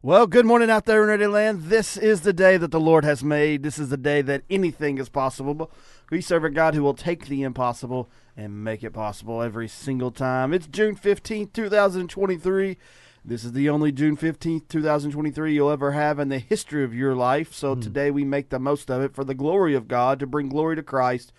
[0.00, 1.64] Well, good morning out there in Ready Land.
[1.64, 3.64] This is the day that the Lord has made.
[3.64, 5.72] This is the day that anything is possible.
[6.08, 10.12] We serve a God who will take the impossible and make it possible every single
[10.12, 10.54] time.
[10.54, 12.76] It's June 15th, 2023.
[13.24, 17.16] This is the only June 15th, 2023 you'll ever have in the history of your
[17.16, 17.52] life.
[17.52, 17.80] So hmm.
[17.80, 20.76] today we make the most of it for the glory of God, to bring glory
[20.76, 21.32] to Christ,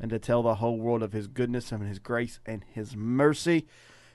[0.00, 3.66] and to tell the whole world of his goodness and his grace and his mercy.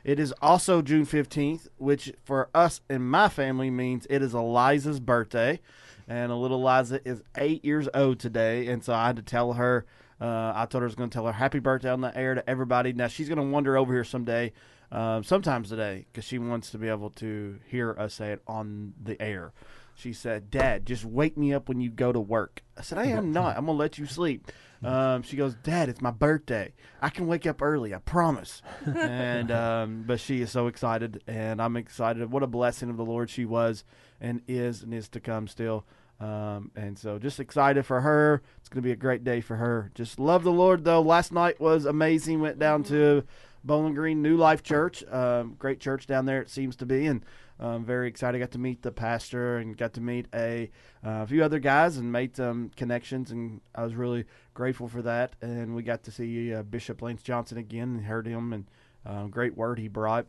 [0.03, 4.99] It is also June 15th, which for us and my family means it is Eliza's
[4.99, 5.59] birthday.
[6.07, 8.67] And a little Eliza is eight years old today.
[8.67, 9.85] And so I had to tell her,
[10.19, 12.35] uh, I told her I was going to tell her happy birthday on the air
[12.35, 12.93] to everybody.
[12.93, 14.51] Now she's going to wander over here someday,
[14.91, 18.93] uh, sometimes today, because she wants to be able to hear us say it on
[19.01, 19.53] the air.
[19.95, 22.63] She said, Dad, just wake me up when you go to work.
[22.77, 23.55] I said, I am not.
[23.55, 24.51] I'm going to let you sleep.
[24.83, 26.73] Um, she goes, Dad, it's my birthday.
[27.01, 27.93] I can wake up early.
[27.93, 28.61] I promise.
[28.85, 32.31] and um, but she is so excited, and I'm excited.
[32.31, 33.83] What a blessing of the Lord she was,
[34.19, 35.85] and is, and is to come still.
[36.19, 38.43] Um, and so just excited for her.
[38.59, 39.91] It's going to be a great day for her.
[39.95, 41.01] Just love the Lord though.
[41.01, 42.41] Last night was amazing.
[42.41, 43.23] Went down to
[43.63, 45.03] Bowling Green New Life Church.
[45.11, 46.41] Um, great church down there.
[46.41, 47.25] It seems to be, and
[47.59, 48.37] um, very excited.
[48.37, 50.69] Got to meet the pastor and got to meet a,
[51.03, 53.31] uh, few other guys and made some connections.
[53.31, 55.35] And I was really grateful for that.
[55.41, 58.65] And we got to see uh, Bishop Lance Johnson again and heard him and
[59.05, 60.27] um, great word he brought.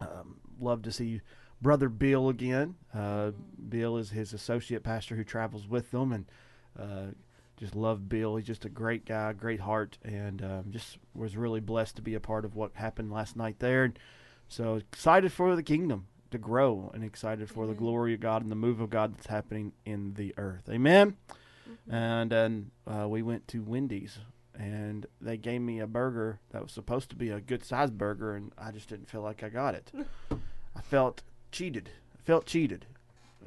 [0.00, 1.20] Um, love to see
[1.60, 2.76] brother Bill again.
[2.94, 3.32] Uh,
[3.68, 6.26] Bill is his associate pastor who travels with them, and
[6.78, 7.12] uh,
[7.56, 8.36] just love Bill.
[8.36, 12.14] He's just a great guy, great heart, and um, just was really blessed to be
[12.14, 13.84] a part of what happened last night there.
[13.84, 13.98] And
[14.48, 18.50] so excited for the kingdom to grow, and excited for the glory of God and
[18.50, 20.68] the move of God that's happening in the earth.
[20.68, 21.16] Amen.
[21.90, 24.18] And then uh, we went to Wendy's.
[24.58, 28.34] And they gave me a burger that was supposed to be a good sized burger,
[28.34, 29.92] and I just didn't feel like I got it.
[30.76, 31.90] I felt cheated.
[32.12, 32.86] I felt cheated.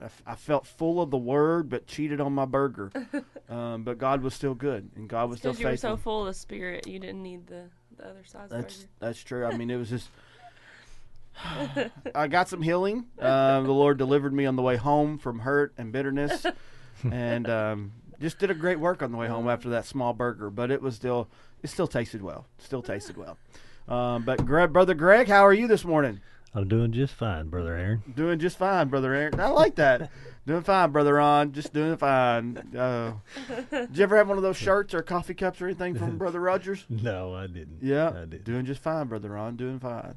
[0.02, 2.92] I, f- I felt full of the word, but cheated on my burger.
[3.50, 5.72] um, but God was still good, and God was still faithful.
[5.72, 7.66] Because you were so full of the spirit, you didn't need the,
[7.98, 8.90] the other size That's burger.
[9.00, 9.46] that's true.
[9.46, 10.10] I mean, it was just.
[12.16, 13.06] I got some healing.
[13.20, 16.46] Uh, the Lord delivered me on the way home from hurt and bitterness,
[17.10, 20.50] and um, just did a great work on the way home after that small burger.
[20.50, 21.28] But it was still,
[21.64, 22.46] it still tasted well.
[22.60, 23.38] Still tasted well.
[23.88, 26.22] Um, but Greg, brother Greg, how are you this morning?
[26.54, 28.04] I'm doing just fine, brother Aaron.
[28.14, 29.40] Doing just fine, brother Aaron.
[29.40, 30.12] I like that.
[30.46, 31.54] doing fine, brother Ron.
[31.54, 32.58] Just doing fine.
[32.78, 33.14] Uh,
[33.72, 36.40] did you ever have one of those shirts or coffee cups or anything from Brother
[36.42, 36.86] Rogers?
[36.90, 37.78] No, I didn't.
[37.82, 38.44] Yeah, I did.
[38.44, 39.56] doing just fine, brother Ron.
[39.56, 40.16] Doing fine.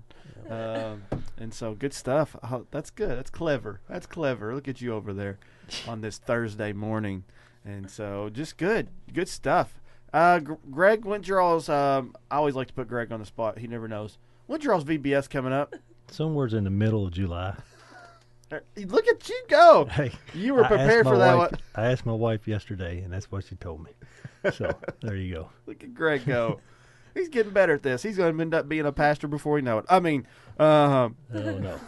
[0.51, 1.05] Um,
[1.39, 2.35] and so good stuff.
[2.43, 3.17] Oh, that's good.
[3.17, 3.81] That's clever.
[3.89, 4.55] That's clever.
[4.55, 5.39] Look at you over there
[5.89, 7.23] on this Thursday morning.
[7.65, 9.81] And so just good, good stuff.
[10.13, 11.69] Uh, G- Greg, when's your all's?
[11.69, 13.59] Um, I always like to put Greg on the spot.
[13.59, 14.19] He never knows.
[14.47, 15.75] When's your all's VBS coming up?
[16.11, 17.57] Somewhere's in the middle of July.
[18.53, 19.87] Er, Look at you go.
[19.91, 21.61] Hey, You were prepared for that wife- one.
[21.75, 23.91] I asked my wife yesterday, and that's what she told me.
[24.53, 24.71] So
[25.01, 25.49] there you go.
[25.67, 26.61] Look at Greg go.
[27.15, 28.03] He's getting better at this.
[28.03, 29.87] He's going to end up being a pastor before you know it.
[29.89, 30.27] I mean,
[30.59, 31.81] um, Oh no,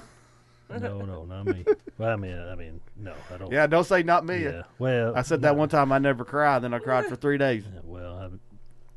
[0.71, 1.65] no, no, not me.
[1.99, 3.51] Well, I mean, I mean, no, I don't.
[3.51, 4.45] yeah, don't say not me.
[4.45, 4.63] Yeah.
[4.79, 7.65] Well, I said that one time I never cried, then I cried for three days.
[7.73, 8.29] yeah, Well, I,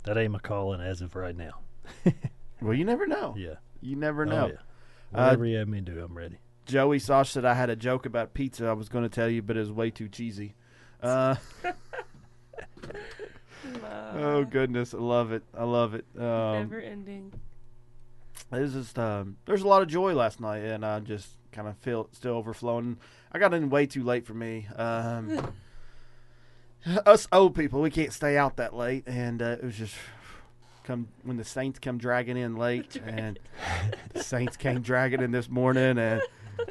[0.03, 1.59] that ain't my calling as of right now.
[2.61, 3.35] Well, you never know.
[3.37, 3.53] Yeah.
[3.79, 4.47] You never Oh, know.
[4.47, 4.53] yeah.
[5.17, 6.39] Uh, Whatever you have me do, I'm ready.
[6.65, 9.41] Joey Sosh said I had a joke about pizza I was going to tell you,
[9.41, 10.55] but it was way too cheesy.
[11.01, 11.35] Uh,
[14.13, 14.93] oh, goodness.
[14.93, 15.43] I love it.
[15.57, 16.05] I love it.
[16.17, 16.23] Um,
[16.69, 17.31] Never ending.
[18.51, 21.77] It's just um, there's a lot of joy last night, and I just kind of
[21.77, 22.97] feel still overflowing.
[23.31, 24.67] I got in way too late for me.
[24.75, 25.53] Um,
[27.05, 29.95] us old people, we can't stay out that late, and uh, it was just
[30.83, 33.39] come when the Saints come dragging in late, and
[34.13, 36.21] the Saints came dragging in this morning, and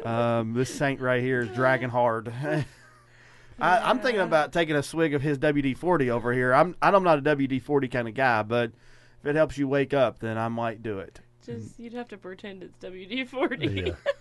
[0.05, 2.33] um, this Saint right here is dragging hard.
[3.61, 6.53] I, I'm thinking about taking a swig of his WD forty over here.
[6.53, 8.73] I'm I'm not a WD forty kind of guy, but
[9.21, 11.21] if it helps you wake up, then I might do it.
[11.45, 14.13] Just you'd have to pretend it's WD forty, Yeah.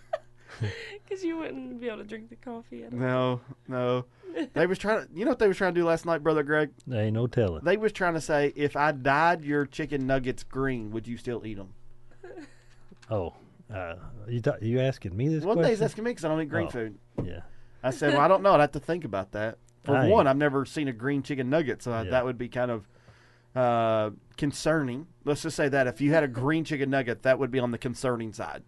[1.03, 2.85] because you wouldn't be able to drink the coffee.
[2.85, 4.05] I don't No, no.
[4.53, 5.13] They was trying to.
[5.13, 6.71] You know what they was trying to do last night, brother Greg?
[6.85, 7.63] There ain't no telling.
[7.63, 11.45] They was trying to say, if I dyed your chicken nuggets green, would you still
[11.45, 11.69] eat them?
[13.09, 13.33] Oh,
[13.73, 13.95] uh,
[14.27, 16.49] you ta- you asking me this One day he's asking me because I don't eat
[16.49, 16.71] green Oh.
[16.71, 16.97] food.
[17.23, 17.39] Yeah.
[17.83, 18.53] I said, well, I don't know.
[18.53, 19.57] I'd have to think about that.
[19.83, 22.03] For I- one, I've never seen a green chicken nugget, so Yeah.
[22.09, 22.87] that would be kind of
[23.55, 25.07] uh, concerning.
[25.25, 27.71] Let's just say that if you had a green chicken nugget, that would be on
[27.71, 28.63] the concerning side.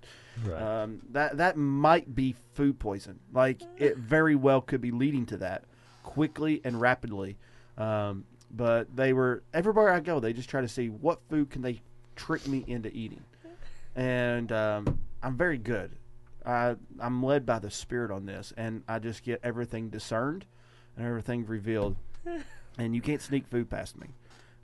[0.45, 0.61] Right.
[0.61, 3.19] Um, that that might be food poison.
[3.33, 5.63] Like it very well could be leading to that
[6.03, 7.37] quickly and rapidly.
[7.77, 10.19] Um, but they were everywhere I go.
[10.19, 11.81] They just try to see what food can they
[12.15, 13.23] trick me into eating,
[13.95, 15.91] and um, I'm very good.
[16.45, 20.45] I I'm led by the Spirit on this, and I just get everything discerned
[20.97, 21.95] and everything revealed,
[22.77, 24.07] and you can't sneak food past me.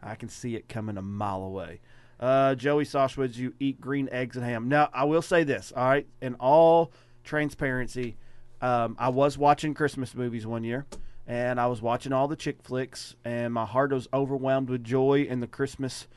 [0.02, 1.80] I can see it coming a mile away.
[2.20, 4.70] Uh, Joey Soshwoods, you eat green eggs and ham.
[4.70, 6.92] Now, I will say this, all right, in all
[7.24, 8.18] transparency,
[8.62, 10.86] um, I was watching Christmas movies one year,
[11.28, 15.28] and I was watching all the chick flicks, and my heart was overwhelmed with joy
[15.30, 16.08] and the Christmas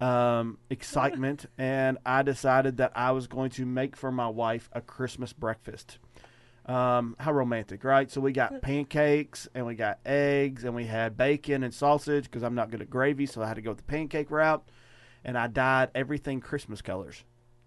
[0.00, 4.80] um, excitement, and I decided that I was going to make for my wife a
[4.80, 5.98] Christmas breakfast.
[6.66, 8.10] Um, how romantic, right?
[8.10, 12.42] So we got pancakes and we got eggs and we had bacon and sausage because
[12.42, 14.62] I'm not good at gravy, so I had to go with the pancake route.
[15.24, 17.24] And I dyed everything Christmas colors,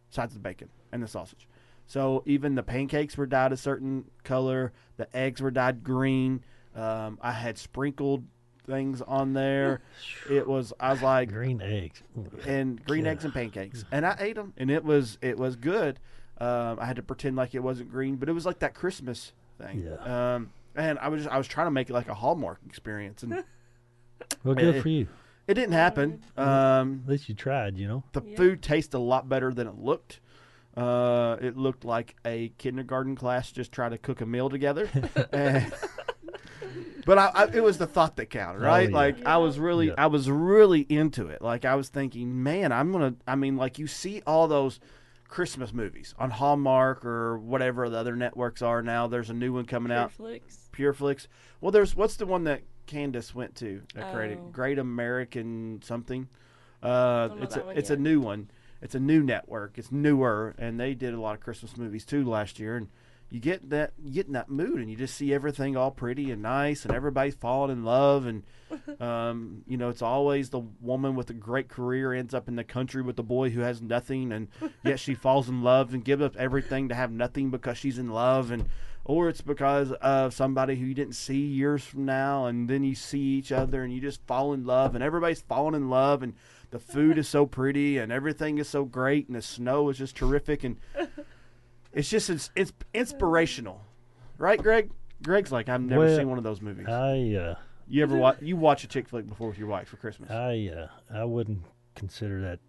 [0.10, 1.48] besides the bacon and the sausage.
[1.88, 4.72] So even the pancakes were dyed a certain color.
[4.98, 6.44] The eggs were dyed green.
[6.76, 8.24] Um, I had sprinkled
[8.66, 9.82] things on there.
[10.30, 12.02] It was I was like Green eggs.
[12.48, 13.12] and green Yeah.
[13.12, 16.00] eggs and pancakes, and I ate them, and it was it was good.
[16.40, 19.34] Um, I had to pretend like it wasn't green, but it was like that Christmas
[19.60, 19.84] thing.
[19.86, 20.36] Yeah.
[20.36, 23.22] Um, and I was just, I was trying to make it like a Hallmark experience,
[23.24, 23.44] and
[24.44, 25.08] Well, good Eh, for you.
[25.48, 26.22] It didn't happen.
[26.38, 28.04] Um, At least you tried, you know.
[28.14, 28.38] the Yeah.
[28.38, 30.20] food tasted a lot better than it looked.
[30.78, 34.90] Uh, it looked like a kindergarten class just trying to cook a meal together.
[35.34, 35.72] And-
[37.06, 38.90] but I, I, it was the thought that counted, Oh, right?
[38.90, 38.96] yeah.
[38.96, 39.96] Like I was really, Yeah.
[39.98, 41.42] I was really into it.
[41.42, 43.16] Like I was thinking, man, I'm gonna.
[43.28, 44.80] I mean, like you see all those
[45.32, 49.08] Christmas movies on Hallmark or whatever the other networks are now.
[49.08, 50.70] There's a new one coming out, Pure Flix.
[50.74, 51.28] Pureflix.
[51.62, 53.82] Well, there's what's the one that Candace went to?
[53.96, 54.50] That created Oh.
[54.52, 56.28] Great American something.
[56.84, 58.52] Uh, it's a one it's a new one.
[58.82, 59.78] It's a new network.
[59.78, 62.76] It's newer, and they did a lot of Christmas movies too last year.
[62.76, 62.90] And
[63.32, 66.32] you get that you get in that mood, and you just see everything all pretty
[66.32, 68.44] and nice, and everybody's falling in love, and
[69.00, 72.64] um, you know it's always the woman with a great career ends up in the
[72.66, 74.50] country with the boy who has nothing, and
[74.84, 78.10] yet she falls in love and gives up everything to have nothing because she's in
[78.10, 78.66] love, and
[79.06, 82.94] or it's because of somebody who you didn't see years from now, and then you
[82.94, 86.34] see each other and you just fall in love, and everybody's falling in love, and
[86.72, 90.18] the food is so pretty, and everything is so great, and the snow is just
[90.18, 90.76] terrific, and
[91.94, 93.82] it's just it's, it's inspirational,
[94.38, 94.90] right, Greg?
[95.24, 96.88] Greg's like I've never Well, seen one of those movies.
[96.88, 97.56] I uh,
[97.88, 98.38] you ever watch?
[98.42, 100.32] You watch a chick flick before with your wife for Christmas?
[100.32, 101.62] I uh, I wouldn't
[101.96, 102.60] consider that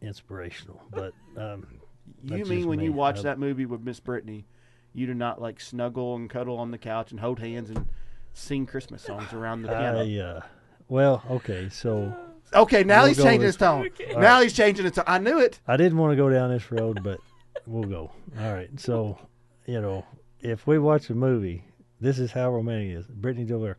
[0.00, 1.66] inspirational, but um,
[2.24, 4.44] you mean just when you watch I- that movie with Miss Brittany,
[4.92, 7.86] you do not like snuggle and cuddle on the couch and hold hands and
[8.34, 10.00] sing Christmas songs around the piano?
[10.00, 10.40] I uh,
[10.88, 12.14] well, okay, so
[12.54, 13.86] Okay, now We'll he's changing his tone.
[13.86, 14.14] Okay.
[14.14, 15.04] Now he's changing his tone.
[15.06, 15.58] I knew it.
[15.66, 17.18] I didn't want to go down this road, but
[17.66, 18.10] we'll go.
[18.40, 19.18] All right, so
[19.66, 20.04] you know,
[20.40, 21.64] if we watch a movie,
[22.00, 23.06] this is how romantic it is.
[23.06, 23.76] Brittany's over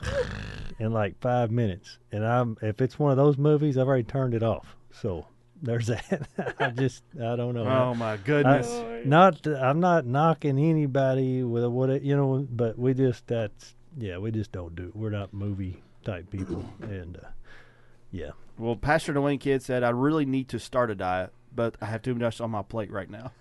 [0.00, 0.26] there
[0.78, 4.34] in like five minutes, and I'm if it's one of those movies, I've already turned
[4.34, 4.76] it off.
[4.90, 5.26] So
[5.62, 6.28] there's that.
[6.58, 7.66] I just I don't know.
[7.66, 8.66] Oh my goodness.
[8.68, 13.74] Oh, not I'm not knocking anybody with what it, you know, but we just that's
[13.98, 14.90] yeah, we just don't do.
[14.94, 17.28] We're not movie type people, and uh,
[18.10, 21.86] yeah, Well, Pastor Dwayne Kidd said I really need to start a diet, but I
[21.86, 23.32] have too much on my plate right now.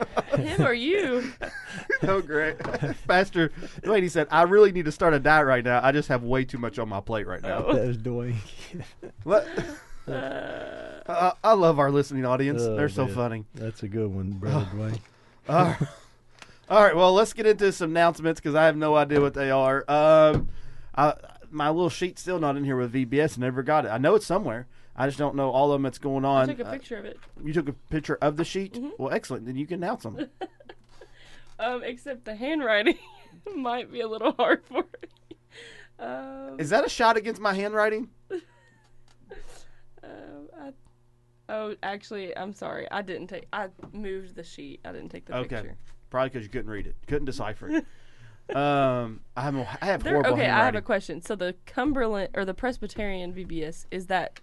[0.36, 1.32] Him or you?
[2.02, 2.58] oh, great.
[3.06, 3.50] Pastor
[3.82, 5.80] Dwayne, he said I really need to start a diet right now.
[5.82, 7.64] I just have way too much on my plate right now.
[7.66, 7.74] Oh.
[7.74, 8.36] that was Dwayne.
[9.24, 9.46] What?
[10.08, 12.62] Uh, I, I love our listening audience.
[12.62, 13.14] Oh, They're so man.
[13.14, 13.44] funny.
[13.54, 14.98] That's a good one, brother Dwayne.
[15.48, 15.76] All right.
[16.68, 16.96] All right.
[16.96, 19.84] Well, let's get into some announcements because I have no idea what they are.
[19.88, 20.48] Um,
[20.96, 21.14] I,
[21.50, 23.36] my little sheet's still not in here with VBS.
[23.38, 23.88] Never got it.
[23.88, 24.66] I know it's somewhere.
[24.94, 26.50] I just don't know all of them that's going on.
[26.50, 27.18] I took a Uh, picture of it.
[27.42, 28.74] you took a picture of the sheet.
[28.74, 28.92] Mhm.
[28.98, 29.46] Well, excellent.
[29.46, 30.28] Then you can announce them.
[31.58, 32.98] Um, except the handwriting
[33.54, 35.36] might be a little hard for me.
[36.00, 38.08] Um, Is that a shot against my handwriting?
[40.02, 40.72] um, I,
[41.48, 42.90] oh, actually, I'm sorry.
[42.90, 43.46] I didn't take.
[43.52, 44.80] I moved the sheet.
[44.84, 45.56] I didn't take the Okay.
[45.56, 45.76] picture.
[46.10, 48.56] Probably because you couldn't read it, couldn't decipher it.
[48.56, 51.22] um, I have, I have horrible okay, I have a question.
[51.22, 54.40] So the Cumberland or the Presbyterian VBS is that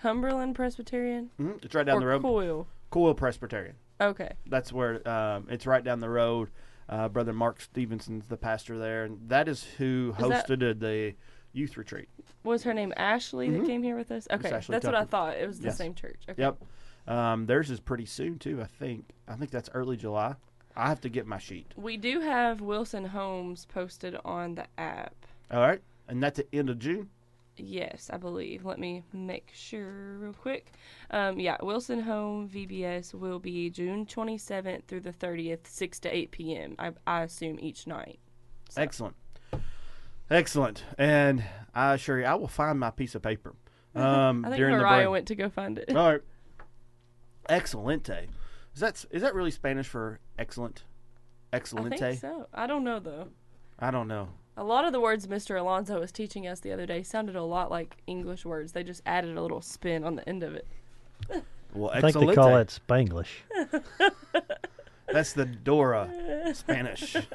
[0.00, 2.22] Cumberland Presbyterian Mhm, It's right down or the road.
[2.22, 2.66] Coil?
[2.90, 3.76] Coil Presbyterian.
[4.00, 4.32] Okay.
[4.46, 6.50] That's where um, it's right down the road.
[6.88, 11.14] Uh, Brother Mark Stevenson's the pastor there, and that is who Is that- hosted the
[11.52, 12.08] youth retreat.
[12.42, 13.60] Was her name Ashley Mhm.
[13.60, 14.26] that came here with us?
[14.30, 15.36] Okay, that's what I thought.
[15.36, 15.76] It was the Yes.
[15.76, 16.20] same church.
[16.28, 16.40] Okay.
[16.42, 16.56] Yep.
[17.06, 18.60] Um, theirs is pretty soon too.
[18.60, 19.04] I think.
[19.28, 20.34] I think that's early July.
[20.76, 21.72] I have to get my sheet.
[21.76, 25.14] We do have Wilson Homes posted on the app.
[25.50, 27.10] All right, and that's the end of June.
[27.62, 28.64] Yes, I believe.
[28.64, 30.72] Let me make sure real quick.
[31.10, 36.30] Um, yeah, Wilson Home VBS will be June 27th through the 30th, 6 to 8
[36.30, 36.74] p.m.
[36.78, 38.18] I, I assume each night.
[38.70, 39.16] So- Excellent.
[40.30, 40.84] Excellent.
[40.96, 41.42] And
[41.74, 43.54] I assure you, I will find my piece of paper
[43.94, 45.10] um, I think during the Mariah break.
[45.10, 45.94] went to go find it.
[45.94, 46.20] All right.
[47.48, 48.28] Excelente.
[48.74, 50.84] Is that is that really Spanish for excellent?
[51.52, 51.98] I Excelente?
[51.98, 52.46] think so.
[52.54, 53.28] I don't know though.
[53.78, 54.28] I don't know.
[54.56, 55.58] A lot of the words Mr.
[55.58, 58.72] Alonso was teaching us the other day sounded a lot like English words.
[58.72, 60.66] They just added a little spin on the end of it.
[61.72, 62.78] Well, I think they call excelente.
[62.78, 64.10] it Spanglish.
[65.12, 67.16] That's the Dora Spanish.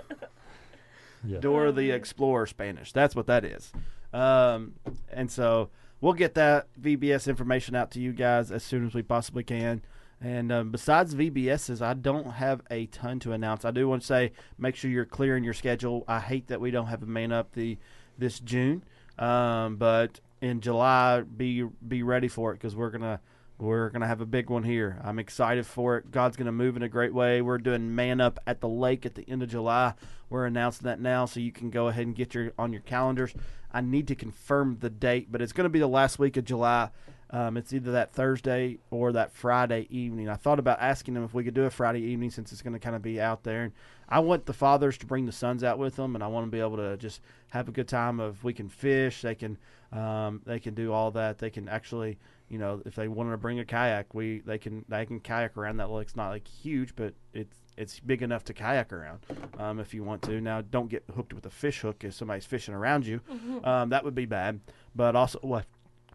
[1.27, 1.39] Yeah.
[1.39, 2.91] Dora the Explorer Spanish.
[2.91, 3.73] That's what that is.
[4.13, 4.73] Um,
[5.11, 5.69] and so
[5.99, 9.81] we'll get that VBS information out to you guys as soon as we possibly can.
[10.21, 13.65] And um, besides VBSs, I don't have a ton to announce.
[13.65, 16.03] I do want to say make sure you're clearing your schedule.
[16.07, 17.77] I hate that we don't have a man up the
[18.17, 18.83] this June,
[19.19, 23.19] um, but in July, be be ready for it because we're gonna
[23.57, 24.99] we're gonna have a big one here.
[25.03, 26.11] I'm excited for it.
[26.11, 27.41] God's gonna move in a great way.
[27.41, 29.93] We're doing man up at the lake at the end of July.
[30.29, 33.33] We're announcing that now, so you can go ahead and get your on your calendars.
[33.71, 36.89] I need to confirm the date, but it's to be the last week of July.
[37.35, 40.29] Um, it's either that Thursday or that Friday evening.
[40.29, 42.71] I thought about asking them if we could do a Friday evening since it's going
[42.71, 43.63] to kind of be out there.
[43.63, 43.73] And
[44.07, 46.49] I want the fathers to bring the sons out with them, and I want to
[46.49, 48.21] be able to just have a good time.
[48.21, 49.57] Of we can fish, they can
[49.91, 51.37] um, they can do all that.
[51.37, 54.85] They can actually, you know, if they wanted to bring a kayak, we they can
[54.87, 56.07] they can kayak around that lake.
[56.07, 59.19] It's not like huge, but it's it's big enough to kayak around
[59.59, 60.39] um, if you want to.
[60.39, 63.19] Now, don't get hooked with a fish hook if somebody's fishing around you.
[63.65, 64.61] Um, that would be bad.
[64.95, 65.65] But also, what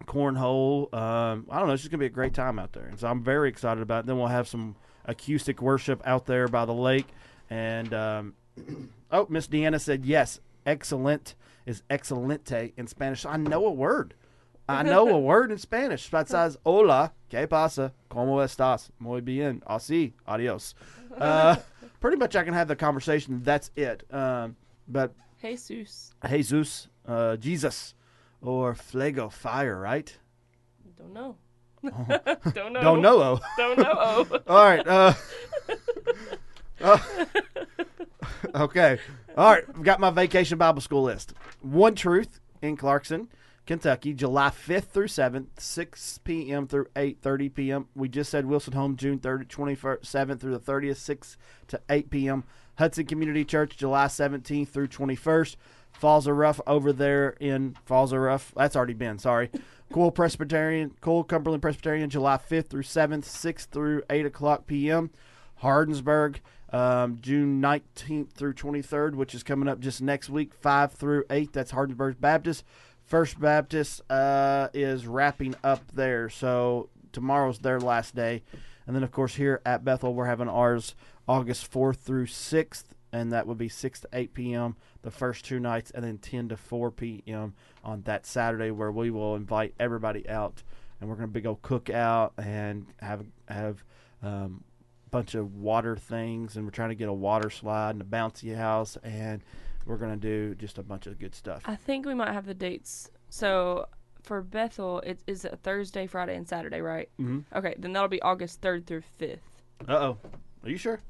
[0.07, 0.93] cornhole.
[0.95, 1.75] Um, I don't know.
[1.75, 4.01] It's just gonna be a great time out there, and so I'm very excited about
[4.05, 4.07] it.
[4.07, 7.07] Then we'll have some acoustic worship out there by the lake,
[7.49, 8.35] and um,
[9.11, 10.41] oh, Miss Deanna said yes.
[10.67, 13.25] Excellent is excelente in Spanish.
[13.25, 14.15] I know a word.
[14.69, 16.09] I know a word in Spanish.
[16.11, 17.93] That says hola, ¿qué pasa?
[18.11, 18.91] ¿Cómo estás?
[18.99, 19.63] Muy bien.
[19.69, 20.13] Así.
[20.27, 20.75] Adios.
[21.11, 21.57] Uh,
[21.99, 23.43] pretty much I can have the conversation.
[23.43, 24.05] That's it.
[24.13, 24.55] Um,
[24.87, 26.13] but Jesus.
[26.29, 27.95] Jesus, uh, Jesus,
[28.43, 30.17] or Flego, fire, right?
[30.99, 31.37] Don't know.
[32.53, 32.81] Don't know.
[32.81, 33.23] Don't know.
[33.23, 33.41] oh.
[33.57, 33.95] Don't know.
[33.97, 34.41] Oh.
[34.47, 34.87] All right.
[34.87, 35.15] Uh,
[36.81, 36.99] uh,
[38.55, 38.99] okay.
[39.37, 39.65] All right.
[39.69, 41.33] I've got my vacation Bible school list.
[41.63, 43.29] One Truth in Clarkson,
[43.67, 46.67] Kentucky, July 5th through 7th, 6 p.m.
[46.67, 47.89] through 8:30 p.m.
[47.95, 51.37] We just said Wilson Home, June 30, 27th through the 30th, 6
[51.69, 52.45] to 8 p.m.
[52.77, 55.57] Hudson Community Church, July 17th through 21st.
[55.93, 58.53] Falls of Rough over there in Falls of Rough.
[58.57, 59.19] That's already been.
[59.19, 59.51] Sorry.
[59.93, 65.11] Cool Presbyterian, Cool Cumberland Presbyterian, July 5th through 7th, 6 through 8 o'clock p.m.
[65.65, 66.37] Hardinsburg,
[66.73, 71.53] um, June 19th through 23rd, which is coming up just next week, 5 through 8.
[71.53, 72.63] That's Hardinsburg Baptist.
[73.05, 76.29] First Baptist uh, is wrapping up there.
[76.29, 78.45] So tomorrow's their last day.
[78.87, 80.95] And then, of course, here at Bethel, we're having ours
[81.29, 84.77] August 4th through 6th, and that would be 6 to 8 p.m.
[85.03, 87.55] the first two nights, and then 10 to 4 p.m.
[87.85, 90.63] on that Saturday, where we will invite everybody out,
[91.01, 93.83] and we're going to big old cookout and have have
[94.23, 94.65] um,
[95.07, 98.05] a bunch of water things, and we're trying to get a water slide and a
[98.05, 99.43] bouncy house, and
[99.87, 101.63] we're going to do just a bunch of good stuff.
[101.67, 103.11] I think we might have the dates.
[103.31, 103.87] So
[104.23, 107.09] for Bethel, it is a Thursday, Friday, and Saturday, right?
[107.21, 107.41] Mm-hmm.
[107.57, 109.39] Okay, then that'll be August 3rd through 5th.
[109.89, 110.19] Uh oh,
[110.63, 111.01] are you sure?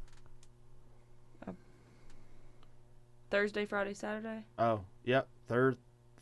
[3.30, 4.44] Thursday, Friday, Saturday?
[4.58, 5.76] Oh, yep, third,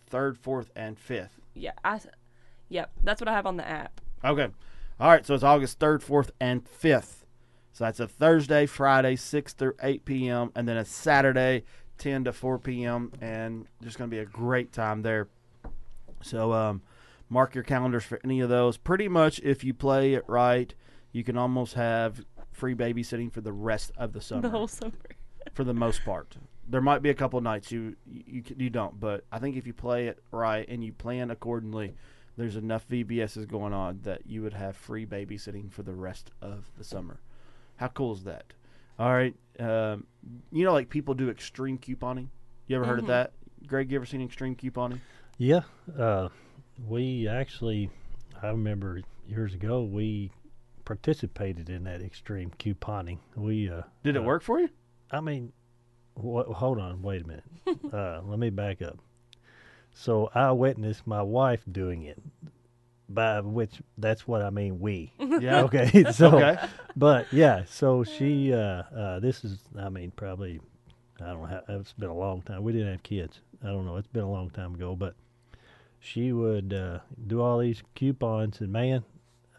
[0.07, 1.41] third, fourth, and fifth.
[1.55, 2.01] Yeah, I.
[2.69, 4.01] Yep, that's what I have on the app.
[4.25, 4.49] Okay.
[5.01, 5.25] All right.
[5.25, 7.25] So it's August 3rd, 4th, and 5th.
[7.73, 11.65] So that's a Thursday, Friday, 6 through 8 p.m., and then a Saturday,
[11.99, 15.29] 10 to 4 p.m., and just going to be a great time there.
[16.21, 16.83] So um,
[17.31, 18.77] mark your calendars for any of those.
[18.77, 20.75] Pretty much, if you play it right,
[21.13, 24.93] you can almost have free babysitting for the rest of the summer The whole summer.
[25.55, 26.37] for the most part.
[26.69, 29.73] There might be a couple nights you you you don't, but I think if you
[29.73, 31.95] play it right and you plan accordingly,
[32.37, 36.71] there's enough VBSs going on that you would have free babysitting for the rest of
[36.77, 37.21] the summer.
[37.77, 38.53] How cool is that?
[38.99, 40.07] All right, um,
[40.53, 42.29] you know, like people do extreme couponing.
[42.67, 43.09] You ever heard of Mhm.
[43.09, 43.33] that,
[43.67, 43.91] Greg?
[43.91, 44.99] You ever seen extreme couponing?
[45.39, 45.63] Yeah,
[45.97, 46.29] uh,
[46.87, 47.91] we actually,
[48.43, 50.33] I remember years ago we
[50.85, 53.19] participated in that extreme couponing.
[53.37, 54.69] We uh, Did it uh, work for you?
[55.11, 55.53] I mean,
[56.19, 57.45] wh- hold on, wait a minute.
[57.95, 58.99] uh, let me back up.
[59.95, 62.21] So I witnessed my wife doing it,
[63.09, 64.81] by which that's what I mean.
[64.81, 65.63] We Yeah.
[65.65, 66.05] okay.
[66.13, 66.59] So, Okay.
[66.97, 68.53] but yeah, so she.
[68.53, 70.61] Uh, uh, this is, I mean, probably,
[71.21, 71.61] I don't know.
[71.69, 72.63] It's been a long time.
[72.63, 73.41] We didn't have kids.
[73.63, 73.97] I don't know.
[73.97, 75.15] It's been a long time ago, but
[76.01, 79.05] she would uh, do all these coupons, and man,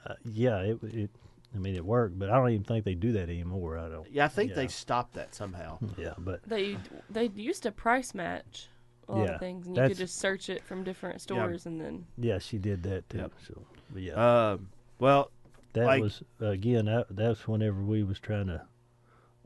[0.06, 1.10] uh, yeah, it it.
[1.56, 3.78] I mean, it worked, but I don't even think they do that anymore.
[3.78, 4.10] I don't.
[4.12, 5.80] Yeah, I think they stopped that somehow.
[5.98, 6.78] Yeah, but They
[7.10, 8.68] they used to price match
[9.08, 11.82] a lot Yeah, of things, and you could just search it from different stores, and
[11.82, 13.18] then yeah, she did that too.
[13.20, 13.32] Yep.
[13.48, 15.32] So, but yeah, Um, well,
[15.74, 16.86] that Like- was again.
[16.86, 18.62] That that's whenever we was trying to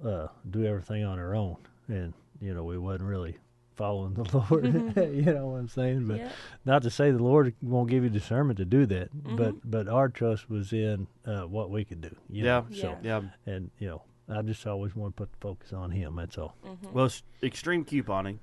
[0.06, 1.56] uh, do everything on our own,
[1.88, 3.38] and you know we wasn't really
[3.76, 4.66] following the Lord.
[5.16, 6.08] you know what I'm saying?
[6.08, 6.30] But yeah.
[6.66, 9.36] not to say the Lord won't give you discernment to do that, Mm-hmm.
[9.36, 12.16] but but our trust was in uh, what we could do.
[12.30, 12.62] you Yeah.
[12.70, 13.22] know, So Yeah.
[13.46, 16.16] and you know, I just always want to put the focus on Him.
[16.16, 16.56] That's all.
[16.66, 16.94] Mm-hmm.
[16.94, 17.10] Well,
[17.42, 18.40] extreme couponing.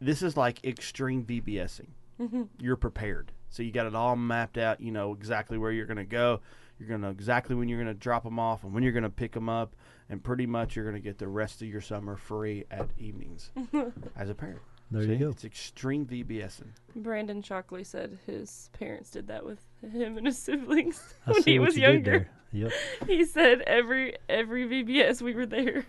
[0.00, 1.88] This is like extreme VBSing.
[2.20, 2.42] Mm-hmm.
[2.60, 4.80] You're prepared, so you got it all mapped out.
[4.80, 6.40] You know exactly where you're going to go.
[6.78, 8.92] You're going to know exactly when you're going to drop them off and when you're
[8.92, 9.74] going to pick them up,
[10.08, 13.50] and pretty much you're going to get the rest of your summer free at evenings
[14.16, 14.60] as a parent.
[14.90, 15.12] There See?
[15.14, 15.28] you go.
[15.30, 16.68] It's extreme VBSing.
[16.94, 21.76] Brandon Shockley said his parents did that with him and his siblings when he was
[21.76, 22.28] you younger.
[22.52, 22.72] Yep.
[23.06, 25.84] He said every every VBS we were there.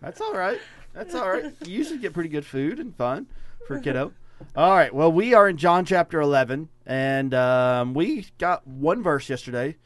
[0.00, 0.58] That's all right.
[0.94, 1.52] That's all right.
[1.66, 3.26] You usually get pretty good food and fun
[3.66, 4.12] for a kiddo.
[4.56, 4.92] All right.
[4.92, 9.76] Well, we are in John chapter 11, and um, we got one verse yesterday.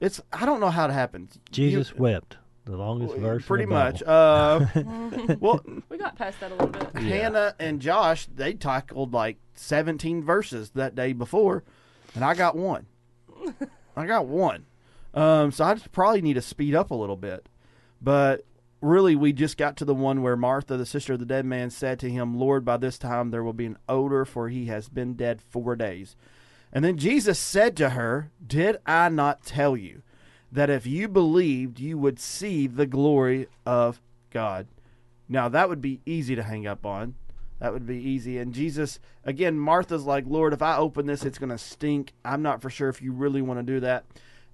[0.00, 1.38] It's I don't know how it happened.
[1.52, 2.38] Jesus You- wept.
[2.68, 3.42] The longest verse.
[3.42, 4.00] in pretty the much.
[4.04, 5.12] Bible.
[5.26, 6.90] Uh, well, We got past that a little bit.
[6.94, 7.00] Yeah.
[7.00, 11.64] Hannah and Josh they tackled like 17 verses that day before,
[12.14, 12.86] and I got one.
[13.96, 14.66] I got one.
[15.14, 17.48] Um, so I just probably need to speed up a little bit.
[18.02, 18.44] But
[18.82, 21.70] really, we just got to the one where Martha, the sister of the dead man,
[21.70, 24.88] said to him, Lord, by this time there will be an odor, for he has
[24.90, 26.16] been dead four days.
[26.70, 30.02] And then Jesus said to her, Did I not tell you
[30.50, 34.00] that if you believed, you would see the glory of
[34.30, 34.66] God?
[35.28, 37.14] Now, that would be easy to hang up on.
[37.60, 38.38] That would be easy.
[38.38, 42.12] And Jesus, again, Martha's like, Lord, if I open this, it's going to stink.
[42.24, 44.04] I'm not for sure if you really want to do that.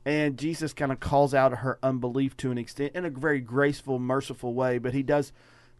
[0.06, 3.98] And Jesus kind of calls out her unbelief to an extent in a very graceful,
[3.98, 5.32] merciful way, but he does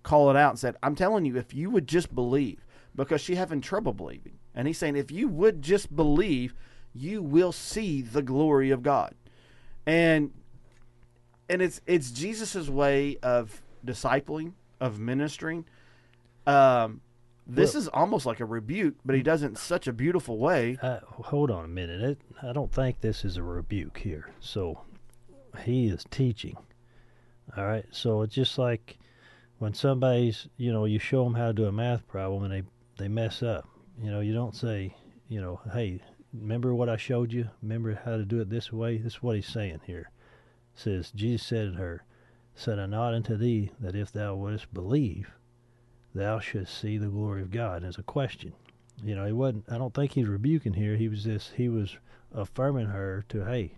[0.02, 3.34] call it out and said, I'm telling you, if you would just believe, because she
[3.34, 4.38] having trouble believing.
[4.54, 6.54] And he's saying, if you would just believe,
[6.94, 9.14] you will see the glory of God.
[9.86, 10.32] And
[11.48, 15.66] and it's it's Jesus's way of discipling, of ministering.
[16.46, 17.00] Um,
[17.46, 20.38] this Well- is almost like a rebuke, but he does it in such a beautiful
[20.38, 20.78] way.
[20.80, 22.00] Uh, hold on a minute.
[22.00, 24.30] It, I don't think this is a rebuke here.
[24.40, 24.80] So
[25.64, 26.56] he is teaching.
[27.56, 27.84] All right.
[27.90, 28.96] So it's just like
[29.58, 32.62] when somebody's, you know, you show them how to do a math problem and they
[32.96, 33.68] they mess up.
[34.02, 34.94] You know, you don't say,
[35.28, 36.00] you know, hey,
[36.34, 37.48] remember what I showed you?
[37.62, 38.98] Remember how to do it this way?
[38.98, 40.10] This is what he's saying here.
[40.74, 42.04] says Jesus said to her,
[42.54, 45.32] Said I not unto thee that if thou wouldest believe,
[46.14, 47.82] thou shouldst see the glory of God?
[47.82, 48.52] As a question.
[49.02, 49.64] You know, he wasn't.
[49.68, 50.96] I don't think he's rebuking here.
[50.96, 51.54] He was just.
[51.54, 51.96] He was
[52.32, 53.74] affirming her to, hey,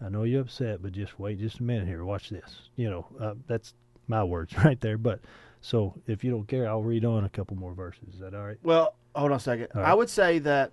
[0.00, 2.04] I know you're upset, but just wait just a minute here.
[2.04, 2.68] Watch this.
[2.76, 3.74] You know, uh, that's
[4.08, 4.96] my words right there.
[4.96, 5.20] But
[5.60, 8.14] so if you don't care, I'll read on a couple more verses.
[8.14, 8.58] Is that all right?
[8.62, 9.68] Well, hold on a second.
[9.74, 10.72] All I would say that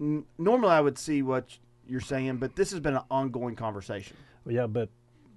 [0.00, 4.16] n- normally I would see what you're saying, but this has been an ongoing conversation.
[4.44, 4.88] Well, yeah, but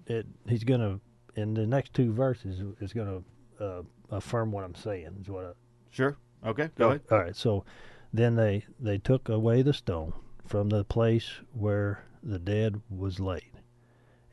[0.08, 1.00] it he's gonna
[1.36, 3.22] in the next two verses is gonna
[3.60, 5.18] uh, affirm what I'm saying.
[5.22, 5.52] Is what I,
[5.90, 6.18] Sure.
[6.46, 6.70] Okay.
[6.78, 7.02] Go ahead.
[7.12, 7.36] All right.
[7.36, 7.66] So
[8.14, 10.14] then they they took away the stone
[10.46, 13.52] from the place where the dead was laid,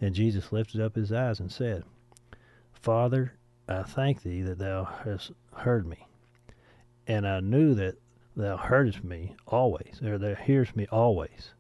[0.00, 1.84] and Jesus lifted up his eyes and said,
[2.72, 3.34] Father,
[3.68, 6.06] I thank thee that thou hast heard me,
[7.06, 7.96] and I knew that
[8.40, 11.52] thou heardest me always, or thou hearest me always.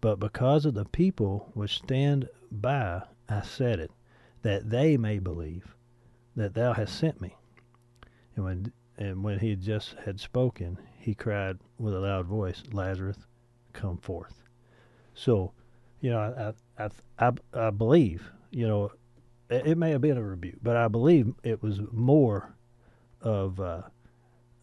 [0.00, 3.90] But because of the people which stand by, I said it,
[4.42, 5.76] that they may believe
[6.36, 7.36] that thou hast sent me.
[8.34, 12.62] And when and when he had just had spoken, he cried with a loud voice,
[12.72, 13.18] Lazarus,
[13.72, 14.42] come forth.
[15.14, 15.52] So,
[16.00, 16.18] you know,
[16.78, 18.90] I I I, I, believe, you know,
[19.48, 22.54] it, it may have been a rebuke, but I believe it was more
[23.20, 23.82] of uh,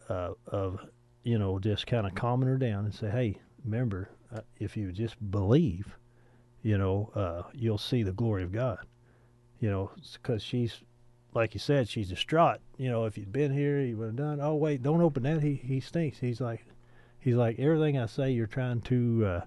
[0.08, 0.80] uh, of
[1.22, 4.92] you know just kind of calming her down and say, hey, remember, uh, if you
[4.92, 5.96] just believe,
[6.62, 8.78] you know, uh, you'll see the glory of God.
[9.60, 10.80] You know, because she's
[11.34, 12.60] like you said, she's distraught.
[12.76, 14.40] You know, if you'd been here, you would have done.
[14.40, 15.42] Oh wait, don't open that.
[15.42, 16.18] He he stinks.
[16.18, 16.64] He's like,
[17.18, 19.40] he's like everything I say, you're trying to uh,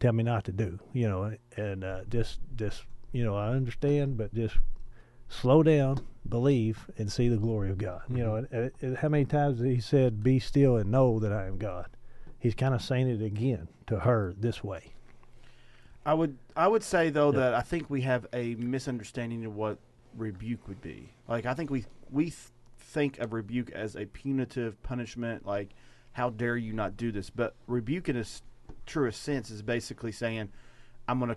[0.00, 0.78] tell me not to do.
[0.92, 4.56] You know, and uh, just just you know, I understand, but just
[5.28, 8.02] slow down, believe, and see the glory of God.
[8.08, 8.54] You know, mm-hmm.
[8.54, 11.58] and, and, and how many times he said, "Be still and know that I am
[11.58, 11.86] God."
[12.38, 14.92] He's kind of saying it again to her this way.
[16.06, 17.40] I would I would say though Yeah.
[17.40, 19.78] that I think we have a misunderstanding of what
[20.16, 21.12] rebuke would be.
[21.26, 22.36] Like I think we we th-
[22.78, 25.70] think of rebuke as a punitive punishment, like
[26.12, 27.30] how dare you not do this?
[27.30, 28.42] But rebuke in its
[28.86, 30.48] truest sense is basically saying,
[31.06, 31.36] I'm going to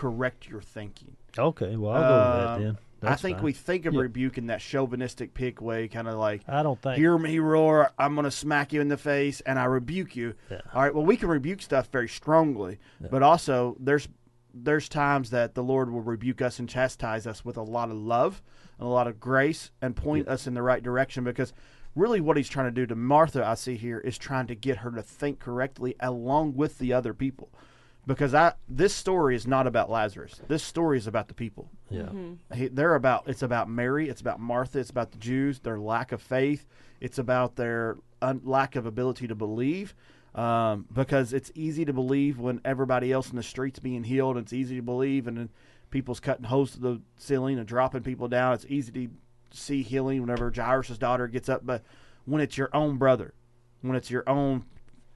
[0.00, 1.16] correct your thinking.
[1.38, 2.78] Okay, well I'll go with that Um, then.
[3.02, 3.44] I think fine.
[3.44, 4.00] we think of Yeah.
[4.00, 6.96] rebuke in that chauvinistic pick way, kind of like I don't think.
[6.96, 10.34] hear me roar, I'm going to smack you in the face and I rebuke you.
[10.50, 10.60] Yeah.
[10.74, 12.78] All right, well, we can rebuke stuff very strongly,
[13.10, 14.08] but also there's
[14.52, 17.96] there's times that the Lord will rebuke us and chastise us with a lot of
[17.96, 18.42] love
[18.78, 21.52] and a lot of grace and point us in the right direction because
[21.94, 24.78] really what he's trying to do to Martha, I see here, is trying to get
[24.78, 27.50] her to think correctly along with the other people.
[28.06, 30.40] Because I this story is not about Lazarus.
[30.48, 31.70] This story is about the people.
[31.90, 32.08] Yeah.
[32.54, 36.12] He, they're about it's about Mary, it's about Martha, it's about the Jews, their lack
[36.12, 36.66] of faith,
[37.00, 39.94] it's about their un, lack of ability to believe.
[40.34, 44.36] Um, because it's easy to believe when everybody else in the streets being healed.
[44.36, 45.48] It's easy to believe, and then
[45.90, 48.54] people's cutting holes to the ceiling and dropping people down.
[48.54, 49.08] It's easy to
[49.50, 51.82] see healing whenever Jairus' daughter gets up, but
[52.24, 53.34] when it's your own brother,
[53.82, 54.64] when it's your own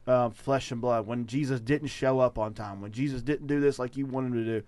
[0.07, 3.61] uh, flesh and blood, when Jesus didn't show up on time, when Jesus didn't do
[3.61, 4.67] this like you wanted him to do,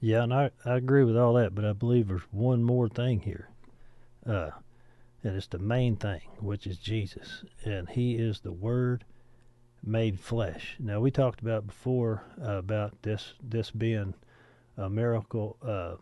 [0.00, 3.20] Yeah, and I, I agree with all that, but I believe there's one more thing
[3.20, 3.48] here.
[4.26, 4.50] Uh,
[5.22, 7.44] and it's the main thing, which is Jesus.
[7.64, 9.04] And he is the Word
[9.84, 10.76] made flesh.
[10.78, 14.14] Now, we talked about before uh, about this this being
[14.76, 15.56] a miracle.
[15.62, 15.96] Uh,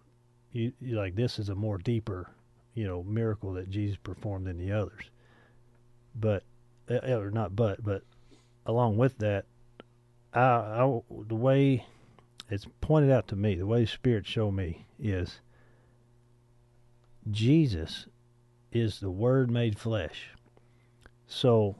[0.53, 2.31] you, you, like, this is a more deeper,
[2.75, 5.11] you know, miracle that Jesus performed than the others.
[6.15, 6.45] But,
[6.89, 8.03] uh, or not but, but
[8.69, 9.47] along with that,
[10.33, 11.87] I, I, the way
[12.51, 15.41] it's pointed out to me, the way the Spirit showed me is
[17.31, 18.07] Jesus
[18.71, 20.31] is the Word made flesh.
[21.27, 21.77] So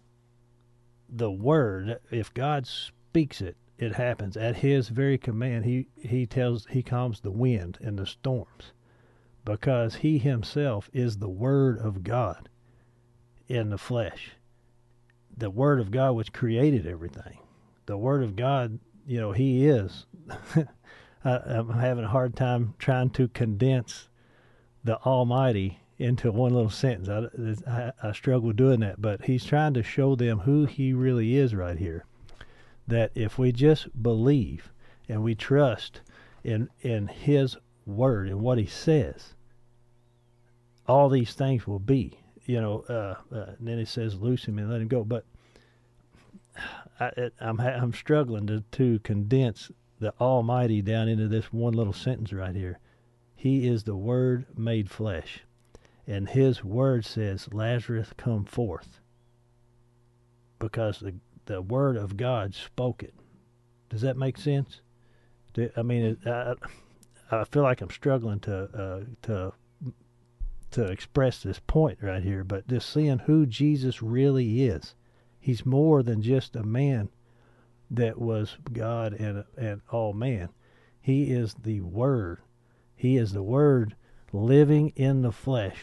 [1.09, 5.67] the Word, if God speaks it, it happens at His very command.
[5.67, 8.73] He He tells He calms the wind and the storms,
[9.45, 12.49] because He Himself is the Word of God
[13.47, 14.38] in the flesh.
[15.39, 17.39] The Word of God which created everything.
[17.87, 20.07] The Word of God, you know, He is.
[21.25, 24.09] I, I'm having a hard time trying to condense
[24.85, 27.09] the Almighty into one little sentence.
[27.09, 31.37] I, I, I struggle doing that, but he's trying to show them who he really
[31.37, 32.05] is right here.
[32.87, 34.73] That if we just believe
[35.09, 36.01] and we trust
[36.45, 39.35] in in his word and what he says,
[40.87, 42.21] all these things will be.
[42.47, 45.27] You know, uh, uh, and then he says, "Loose him and let him go." But
[47.01, 51.93] I, it, I'm I'm struggling to to condense the Almighty down into this one little
[51.93, 52.79] sentence right here.
[53.35, 55.45] He is the Word made flesh.
[56.07, 59.01] And His Word says, Lazarus, come forth.
[60.59, 61.15] Because the,
[61.47, 63.15] the Word of God spoke it.
[63.91, 64.81] Does that make sense?
[65.55, 66.55] Do, I mean, I,
[67.31, 69.53] I feel like I'm struggling to uh, to
[70.71, 74.95] to express this point right here, but just seeing who Jesus really is.
[75.49, 77.09] He's more than just a man
[77.91, 80.51] that was God and and all man.
[81.01, 82.41] He is the Word.
[82.95, 83.97] He is the Word
[84.31, 85.79] living in the flesh,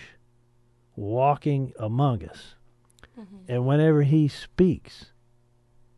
[0.96, 2.54] walking among us.
[3.20, 3.38] Mm-hmm.
[3.48, 5.14] And whenever He speaks,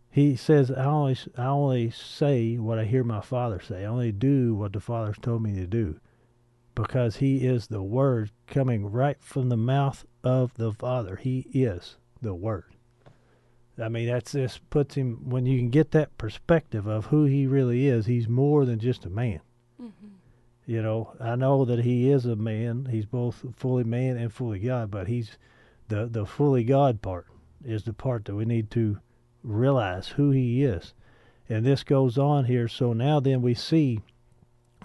[0.10, 3.84] He says, "I only I only say what I hear my Father say.
[3.84, 5.99] I only do what the Father's told me to do."
[6.73, 11.17] Because he is the Word coming right from the mouth of the Father.
[11.17, 12.76] He is the Word.
[13.81, 17.45] I mean, that's just puts him when you can get that perspective of who he
[17.45, 18.05] really is.
[18.05, 19.41] He's more than just a man.
[20.67, 22.89] You know, I know that he is a man.
[22.91, 25.37] He's both fully man and fully God, but he's
[25.87, 27.27] the the fully God part
[27.63, 28.99] is the part that we need to
[29.43, 30.93] realize who he is.
[31.47, 32.67] And this goes on here.
[32.67, 34.01] So now then we see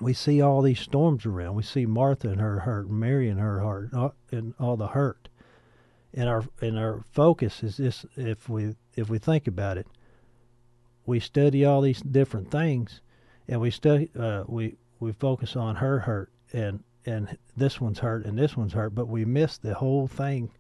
[0.01, 1.57] we see all these storms around.
[1.57, 5.29] We see Martha and her hurt, Mary and her heart, uh, and all the hurt.
[6.15, 9.87] And our and our focus is this: if we if we think about it,
[11.07, 13.01] we study all these different things,
[13.49, 18.25] and we study uh, we we focus on her hurt and and this one's hurt
[18.25, 20.51] and this one's hurt, but we miss the whole thing.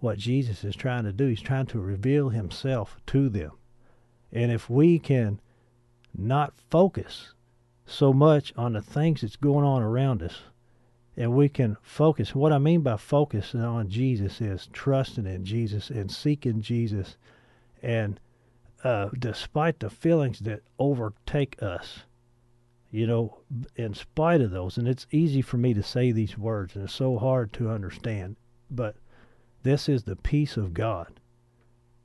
[0.00, 3.52] What Jesus is trying to do, he's trying to reveal himself to them,
[4.32, 5.40] and if we can
[6.16, 7.34] not focus
[7.86, 10.42] so much on the things that's going on around us
[11.16, 15.88] and we can focus what i mean by focusing on jesus is trusting in jesus
[15.90, 17.16] and seeking jesus
[17.82, 18.20] and
[18.84, 22.00] uh, despite the feelings that overtake us
[22.90, 23.38] you know
[23.76, 26.94] in spite of those and it's easy for me to say these words and it's
[26.94, 28.36] so hard to understand
[28.70, 28.96] but
[29.62, 31.20] this is the peace of god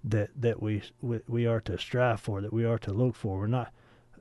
[0.04, 3.48] that that we we, are to strive for that we are to look for we're
[3.48, 3.72] not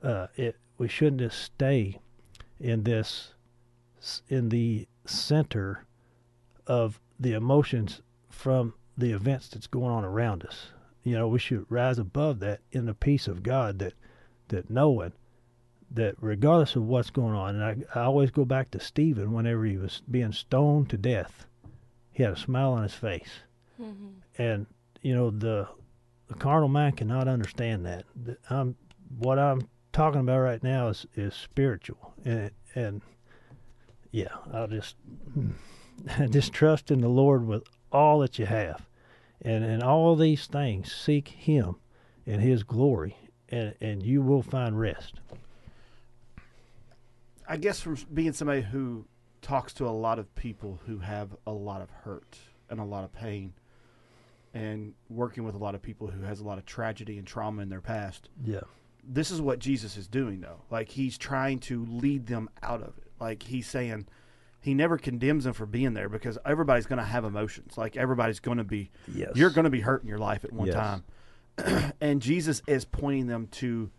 [0.01, 1.99] uh, it we shouldn't just stay
[2.59, 3.33] in this
[4.29, 5.85] in the center
[6.67, 10.67] of the emotions from the events that's going on around us.
[11.03, 13.93] You know, we should rise above that in the peace of God that
[14.49, 15.13] that knowing
[15.91, 17.63] that regardless of what's going on, and
[17.93, 21.45] I, I always go back to Stephen whenever he was being stoned to death,
[22.11, 23.41] he had a smile on his face.
[23.79, 24.07] Mm-hmm.
[24.37, 24.65] And
[25.01, 25.67] you know, the
[26.27, 28.05] the carnal mind cannot understand that.
[28.49, 28.75] I'm
[29.19, 33.01] what I'm talking about right now is is spiritual, and and
[34.11, 34.95] yeah, I'll just
[36.29, 38.87] just trust in the Lord with all that you have,
[39.43, 41.75] and and all these things seek Him
[42.25, 43.17] and His glory,
[43.49, 45.19] and and you will find rest.
[47.47, 49.05] I guess from being somebody who
[49.41, 52.37] talks to a lot of people who have a lot of hurt
[52.69, 53.53] and a lot of pain,
[54.53, 57.61] and working with a lot of people who has a lot of tragedy and trauma
[57.61, 58.29] in their past.
[58.45, 58.61] Yeah,
[59.03, 60.61] This is what Jesus is doing, though.
[60.71, 63.11] Like he's trying to lead them out of it.
[63.19, 64.07] Like he's saying,
[64.63, 67.77] he never condemns them for being there because everybody's going to have emotions.
[67.77, 70.53] Like everybody's going to be yes, you're going to be hurt in your life at
[70.53, 70.75] one Yes.
[70.75, 71.03] time.
[72.01, 73.91] and Jesus is pointing them to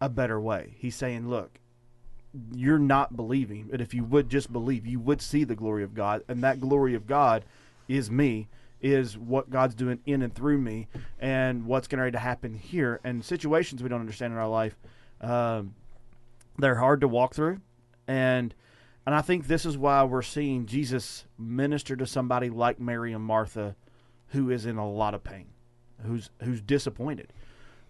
[0.00, 0.74] a better way.
[0.78, 1.58] He's saying, look,
[2.54, 5.92] you're not believing, but if you would just believe, you would see the glory of
[5.94, 6.22] God.
[6.28, 7.44] And that glory of God
[7.88, 8.48] is me,
[8.80, 10.88] is what God's doing in and through me,
[11.20, 13.00] and what's going to happen here.
[13.04, 14.76] And situations we don't understand in our life,
[15.20, 15.74] um,
[16.58, 17.60] they're hard to walk through.
[18.08, 18.54] And
[19.06, 23.24] and I think this is why we're seeing Jesus minister to somebody like Mary and
[23.24, 23.74] Martha,
[24.28, 25.46] who is in a lot of pain,
[26.04, 27.32] who's who's disappointed.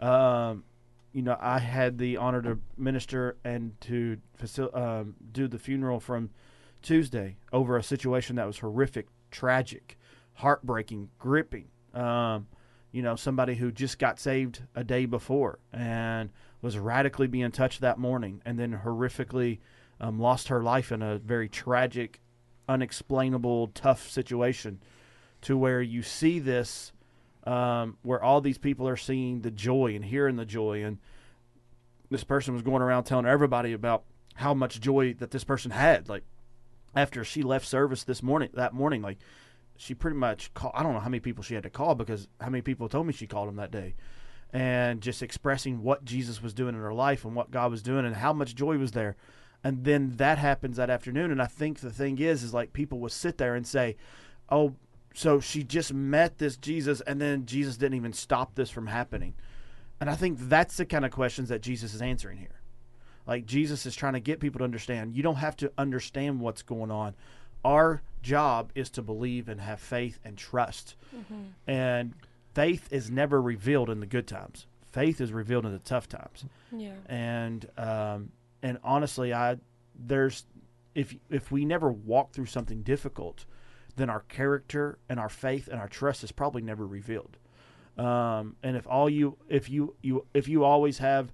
[0.01, 0.64] Um,
[1.12, 6.01] you know, I had the honor to minister and to facil- um, do the funeral
[6.01, 6.31] from
[6.81, 9.98] Tuesday over a situation that was horrific, tragic,
[10.35, 11.68] heartbreaking, gripping.
[11.94, 12.46] Um,
[12.90, 16.31] you know, somebody who just got saved a day before and
[16.62, 19.59] was radically being touched that morning, and then horrifically
[20.03, 22.21] um, lost her life in a very tragic,
[22.69, 24.83] unexplainable, tough situation.
[25.43, 26.93] To where you see this,
[27.45, 30.99] um, where all these people are seeing the joy and hearing the joy, and
[32.11, 36.09] this person was going around telling everybody about how much joy that this person had.
[36.09, 36.23] Like
[36.95, 39.19] after she left service this morning, that morning, like
[39.77, 40.75] she pretty much called.
[40.77, 43.07] I don't know how many people she had to call because how many people told
[43.07, 43.95] me she called them that day,
[44.53, 48.07] and just expressing what Jesus was doing in her life and what God was doing
[48.07, 49.17] and how much joy was there.
[49.64, 52.98] And then that happens that afternoon, and I think the thing is, is like people
[52.98, 53.96] will sit there and say,
[54.48, 54.75] "Oh,
[55.14, 59.35] so she just met this Jesus, and then Jesus didn't even stop this from happening."
[60.01, 62.61] And I think that's the kind of questions that Jesus is answering here.
[63.27, 66.62] Like Jesus is trying to get people to understand you don't have to understand what's
[66.62, 67.14] going on.
[67.64, 70.96] Our job is to believe and have faith and trust.
[71.68, 72.14] And
[72.55, 74.66] faith is never revealed in the good times.
[74.90, 76.44] Faith is revealed in the tough times.
[76.77, 76.94] Yeah.
[77.07, 79.57] And um, and honestly, I
[79.98, 80.46] there's
[80.94, 83.44] if if we never walk through something difficult,
[83.96, 87.38] then our character and our faith and our trust is probably never revealed.
[87.98, 91.33] Um, and if all you if you you if you always have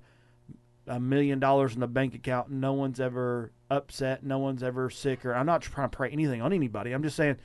[0.87, 5.25] a million dollars in the bank account, no one's ever upset, no one's ever sick,
[5.25, 6.93] or I'm not trying to pray anything on anybody.
[6.93, 7.37] I'm just saying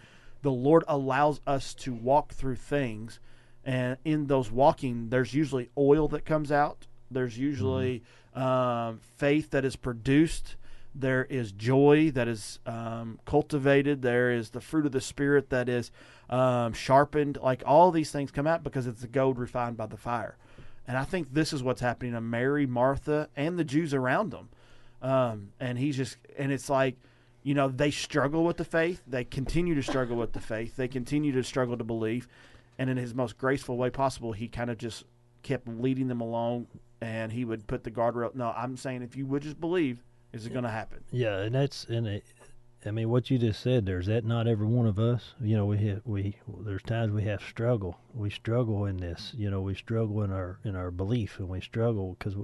[0.41, 3.19] the Lord allows us to walk through things,
[3.63, 6.87] and in those walking, there's usually oil that comes out.
[7.11, 8.03] There's usually
[8.35, 10.55] um, faith that is produced.
[10.95, 14.01] There is joy that is um, cultivated.
[14.01, 15.91] There is the fruit of the Spirit that is
[16.29, 17.39] um, sharpened.
[17.41, 20.37] Like all these things come out because it's the gold refined by the fire.
[20.87, 24.49] And I think this is what's happening to Mary, Martha, and the Jews around them.
[25.01, 26.95] Um, and he's just, and it's like,
[27.41, 29.01] you know, they struggle with the faith.
[29.07, 30.75] They continue to struggle with the faith.
[30.75, 32.27] They continue to struggle to believe.
[32.77, 35.03] And in his most graceful way possible, he kind of just
[35.43, 36.67] kept leading them along
[37.03, 38.33] and he would put the guardrail.
[38.33, 41.03] No, I'm saying if you would just believe, is it going to happen?
[41.11, 42.23] Yeah, and that's and it,
[42.85, 45.33] I mean what you just said there is that not every one of us.
[45.41, 47.99] You know, we have, we there's times we have struggle.
[48.13, 49.33] We struggle in this.
[49.37, 52.35] You know, we struggle in our in our belief, and we struggle because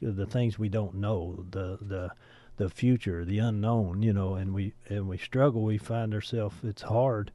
[0.00, 2.10] the things we don't know, the the
[2.56, 4.02] the future, the unknown.
[4.02, 5.62] You know, and we and we struggle.
[5.62, 6.56] We find ourselves.
[6.62, 7.32] It's hard.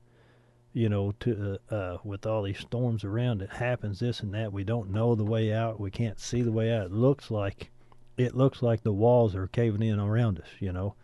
[0.73, 4.53] You know, to uh, uh, with all these storms around, it happens this and that.
[4.53, 5.79] We don't know the way out.
[5.81, 6.85] We can't see the way out.
[6.85, 7.71] It looks like
[8.17, 10.95] it looks like the walls are caving in around us, you know.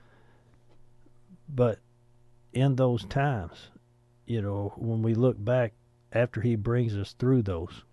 [1.49, 1.79] But
[2.53, 3.69] in those times,
[4.25, 5.73] you know, when we look back
[6.13, 7.83] after he brings us through those,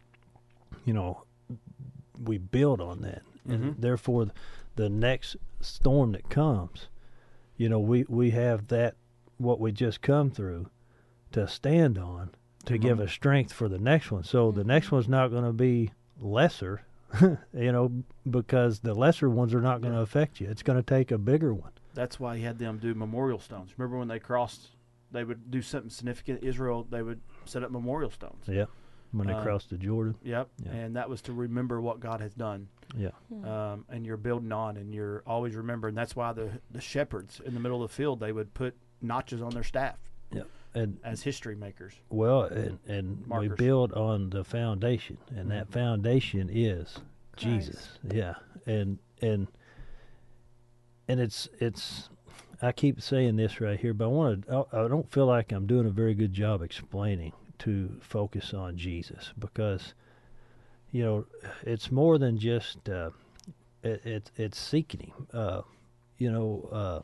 [0.84, 1.24] you know,
[2.22, 3.22] we build on that.
[3.46, 3.80] And Mhm.
[3.80, 4.28] therefore
[4.76, 6.88] the next storm that comes,
[7.56, 8.96] you know, we, we have that
[9.38, 10.68] what we just come through
[11.32, 12.30] to stand on
[12.66, 13.02] to give Mhm.
[13.04, 14.24] us strength for the next one.
[14.24, 16.82] So the next one's not going to be lesser,
[17.20, 17.38] you
[17.72, 20.48] know, because the lesser ones are not going to affect you.
[20.48, 21.72] It's going to take a bigger one.
[21.94, 23.72] That's why he had them do memorial stones.
[23.76, 24.70] Remember when they crossed,
[25.12, 26.42] they would do something significant.
[26.42, 28.44] Israel, they would set up memorial stones.
[28.48, 28.64] Yeah.
[29.12, 30.16] When they Uh, cross the Jordan.
[30.24, 30.48] Yep.
[30.64, 30.72] Yeah.
[30.72, 32.66] And that was to remember what God has done.
[32.96, 33.10] Yeah.
[33.44, 35.94] Um, and you're building on, and you're always remembering.
[35.94, 39.40] That's why the the shepherds in the middle of the field they would put notches
[39.40, 39.98] on their staff
[40.74, 41.94] And as history makers.
[42.10, 45.72] well, and, and we build on the foundation, and that Mhm.
[45.72, 46.98] foundation is
[47.36, 47.98] Jesus.
[48.10, 48.34] Yeah,
[48.66, 49.46] and and
[51.08, 52.08] and it's it's.
[52.62, 54.66] I keep saying this right here, but I want to.
[54.72, 58.76] I I don't feel like I'm doing a very good job explaining to focus on
[58.76, 59.94] Jesus because,
[60.90, 61.26] you know,
[61.62, 62.88] it's more than just.
[62.88, 63.10] Uh,
[63.84, 65.26] it, it's it's seeking Him.
[65.32, 65.62] Uh,
[66.18, 67.00] you know, uh,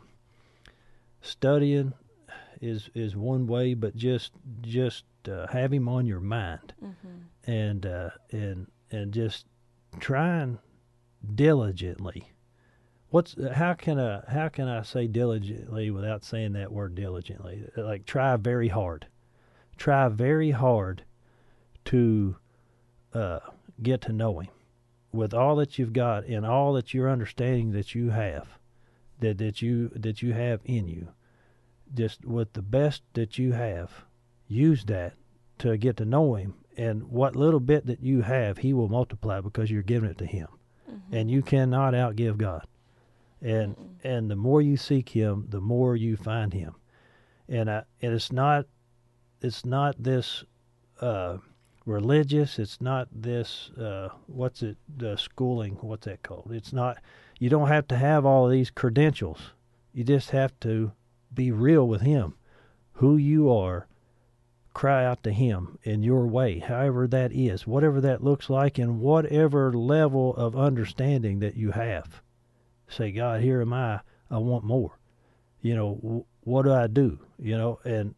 [1.20, 1.92] studying
[2.61, 7.51] is is one way, but just just uh, have Him on your mind Mm-hmm.
[7.51, 9.46] and uh, and and just
[9.99, 10.59] trying
[11.35, 12.33] diligently.
[13.11, 17.64] What's how can I how can I say diligently without saying that word diligently?
[17.77, 19.07] Like try very hard,
[19.77, 21.05] try very hard
[21.87, 22.37] to
[23.12, 23.40] uh,
[23.83, 24.51] get to know Him
[25.12, 28.46] with all that you've got and all that you're understanding that you have,
[29.18, 31.09] that that you that you have in you.
[31.94, 33.90] Just with the best that you have,
[34.46, 35.14] use that
[35.59, 39.40] to get to know Him and what little bit that you have, He will multiply
[39.40, 40.48] because you're giving it to Him,
[40.90, 41.14] Mm-hmm.
[41.14, 42.66] and you cannot outgive God.
[43.40, 46.74] And and the more you seek Him, the more you find Him.
[47.48, 48.66] And I, and it's not
[49.40, 50.44] it's not this
[51.00, 51.38] uh,
[51.87, 52.59] religious.
[52.59, 55.76] It's not this uh, what's it the schooling.
[55.81, 56.50] What's that called?
[56.53, 56.98] It's not.
[57.38, 59.53] You don't have to have all of these credentials.
[59.94, 60.92] You just have to
[61.35, 62.35] be real with Him,
[62.95, 63.87] who you are,
[64.75, 69.01] cry out to Him in your way, however that is, whatever that looks like, and
[69.01, 72.23] whatever level of understanding that you have.
[72.88, 74.01] Say, God, here am I.
[74.31, 74.99] I want more.
[75.61, 77.19] You know, what do I do?
[77.38, 78.14] You know, and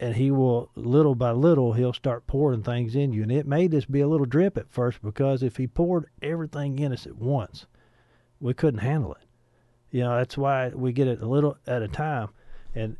[0.00, 3.68] and He will little by little He'll start pouring things in you, and it may
[3.68, 7.16] just be a little drip at first because if He poured everything in us at
[7.16, 7.66] once,
[8.40, 9.26] we couldn't handle it.
[9.90, 12.28] You know, that's why we get it a little at a time,
[12.74, 12.96] and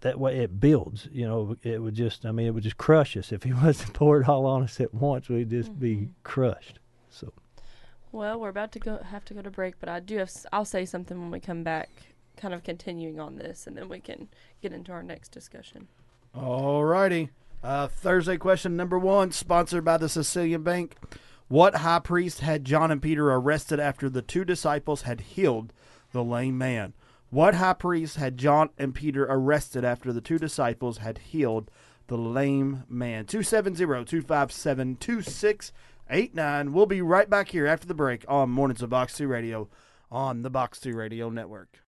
[0.00, 1.08] that way it builds.
[1.12, 3.32] You know, it would just, I mean, it would just crush us.
[3.32, 6.78] If he was to pour it all on us at once, we'd just be crushed.
[7.10, 7.32] So,
[8.12, 10.46] Well, we're about to go have to go to break, but I do have s-
[10.52, 11.90] I'll say something when we come back,
[12.36, 14.28] kind of continuing on this, and then we can
[14.62, 15.88] get into our next discussion.
[16.34, 17.28] Alrighty.
[17.62, 20.96] Uh, Thursday question number one, sponsored by the Cecilian Bank.
[21.48, 25.72] What high priest had John and Peter arrested after the two disciples had healed
[26.12, 26.94] the lame man?
[27.34, 31.68] What high priest had John and Peter arrested after the two disciples had healed
[32.06, 33.26] the lame man?
[33.26, 36.72] 270 257 2689.
[36.72, 39.68] We'll be right back here after the break on Mornings of Box 2 Radio
[40.12, 41.83] on the Box 2 Radio Network.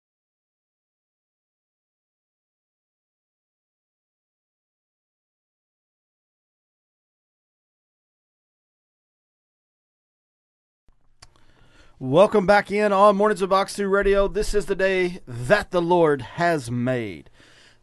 [12.04, 14.28] Welcome back in on Mornings of Box 2 Radio.
[14.28, 17.30] This is the day that the Lord has made.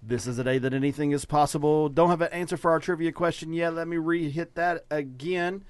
[0.03, 1.89] This is the day that anything is possible.
[1.89, 3.75] Don't have an answer for our trivia question yet.
[3.75, 5.63] Let me re hit that again.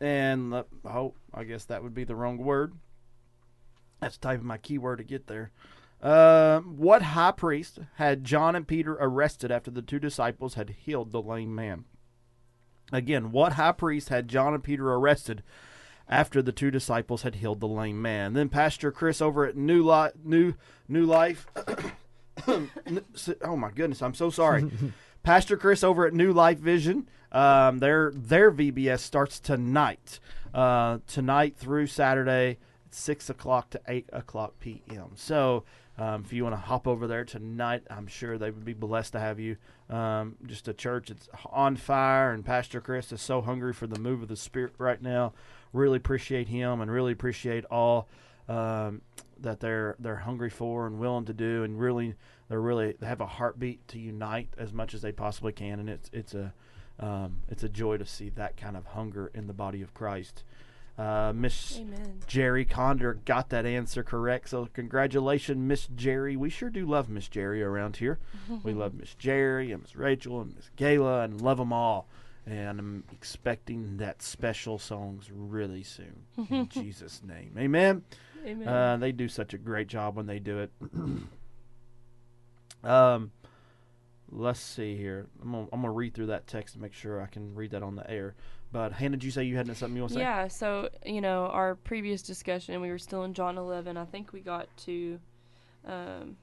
[0.00, 2.72] And let, oh, I guess that would be the wrong word.
[4.00, 5.52] That's typing my keyword to get there.
[6.02, 11.12] Uh, what high priest had John and Peter arrested after the two disciples had healed
[11.12, 11.84] the lame man?
[12.92, 15.44] Again, what high priest had John and Peter arrested
[16.08, 18.32] after the two disciples had healed the lame man?
[18.32, 20.54] Then Pastor Chris over at New Life, New
[20.88, 21.46] New Life.
[22.46, 24.70] oh my goodness, I'm so sorry.
[25.22, 27.08] Pastor Chris over at New Life Vision.
[27.32, 30.20] Um, their their VBS starts tonight,
[30.54, 32.58] uh, tonight through Saturday,
[32.90, 35.10] six o'clock to eight o'clock p.m.
[35.14, 35.64] So
[35.98, 39.12] um, if you want to hop over there tonight, I'm sure they would be blessed
[39.12, 39.56] to have you.
[39.90, 43.98] Um, just a church that's on fire, and Pastor Chris is so hungry for the
[43.98, 45.32] move of the Spirit right now.
[45.72, 48.08] Really appreciate him, and really appreciate all
[48.48, 49.02] um,
[49.40, 52.14] that they're they're hungry for and willing to do, and really
[52.48, 55.88] they're really they have a heartbeat to unite as much as they possibly can, and
[55.88, 56.52] it's it's a
[56.98, 60.42] um, it's a joy to see that kind of hunger in the body of Christ.
[60.98, 62.20] Uh, Miss Amen.
[62.26, 64.48] Jerry Condor got that answer correct.
[64.48, 66.34] So congratulations, Miss Jerry.
[66.36, 68.18] We sure do love Miss Jerry around here.
[68.64, 72.08] we love Miss Jerry and Miss Rachel and Miss Gayla and love them all.
[72.50, 76.24] And I'm expecting that special songs really soon.
[76.50, 77.54] In Jesus' name.
[77.58, 78.02] Amen.
[78.46, 78.66] Amen.
[78.68, 80.70] Uh, they do such a great job when they do it.
[82.84, 83.30] um,
[84.30, 85.26] let's see here.
[85.42, 87.82] I'm gonna, I'm gonna read through that text to make sure I can read that
[87.82, 88.34] on the air.
[88.72, 90.22] But Hannah, did you say you had something you want to say?
[90.22, 93.96] Yeah, so you know, our previous discussion, we were still in John 11.
[93.96, 95.18] I think we got to,
[95.86, 96.36] um,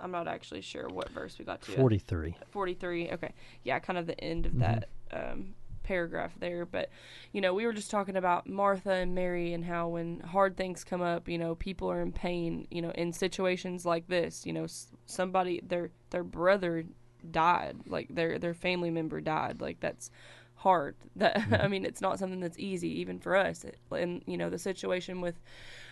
[0.00, 1.72] I'm not actually sure what verse we got to.
[1.72, 2.36] 43.
[2.50, 3.10] 43.
[3.12, 3.32] Okay,
[3.64, 4.60] yeah, kind of the end of Mhm.
[4.60, 6.64] that um, paragraph there.
[6.66, 6.90] But
[7.32, 10.84] you know, we were just talking about Martha and Mary and how when hard things
[10.84, 12.66] come up, you know, people are in pain.
[12.70, 14.66] You know, in situations like this, you know,
[15.06, 16.84] somebody their their brother
[17.30, 20.10] died, like their their family member died, like that's
[20.54, 20.96] hard.
[21.16, 23.64] That I mean, it's not something that's easy even for us.
[23.90, 25.40] And you know, the situation with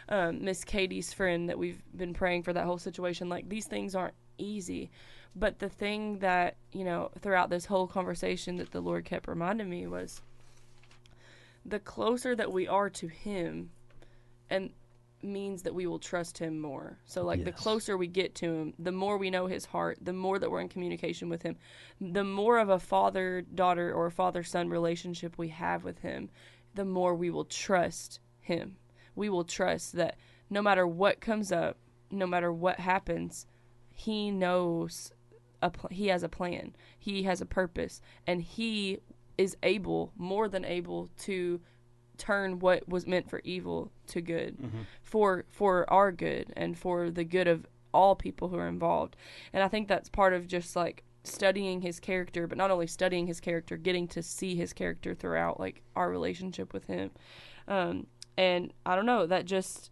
[0.09, 3.29] um, Miss Katie's friend that we've been praying for that whole situation.
[3.29, 4.91] Like these things aren't easy,
[5.35, 9.69] but the thing that you know throughout this whole conversation that the Lord kept reminding
[9.69, 10.21] me was
[11.65, 13.71] the closer that we are to Him,
[14.49, 14.71] and
[15.23, 16.99] means that we will trust him more.
[17.05, 20.13] So like the closer we get to him, the more we know his heart, the
[20.13, 21.57] more that we're in communication with him,
[22.01, 26.31] the more of a father daughter or father son relationship we have with him,
[26.75, 28.77] the more we will trust him.
[29.17, 30.17] We will trust that
[30.51, 31.77] no matter what comes up,
[32.11, 33.47] no matter what happens,
[33.93, 35.13] he knows
[35.63, 36.75] a pl- he has a plan.
[36.99, 38.99] He has a purpose and he
[39.37, 41.61] is able, more than able to
[42.17, 44.57] turn what was meant for evil to good
[45.03, 49.17] for for our good and for the good of all people who are involved.
[49.53, 53.27] And I think that's part of just like studying his character, but not only studying
[53.29, 57.11] his character, getting to see his character throughout like our relationship with him.
[57.69, 58.07] Um,
[58.37, 59.91] and I don't know, that just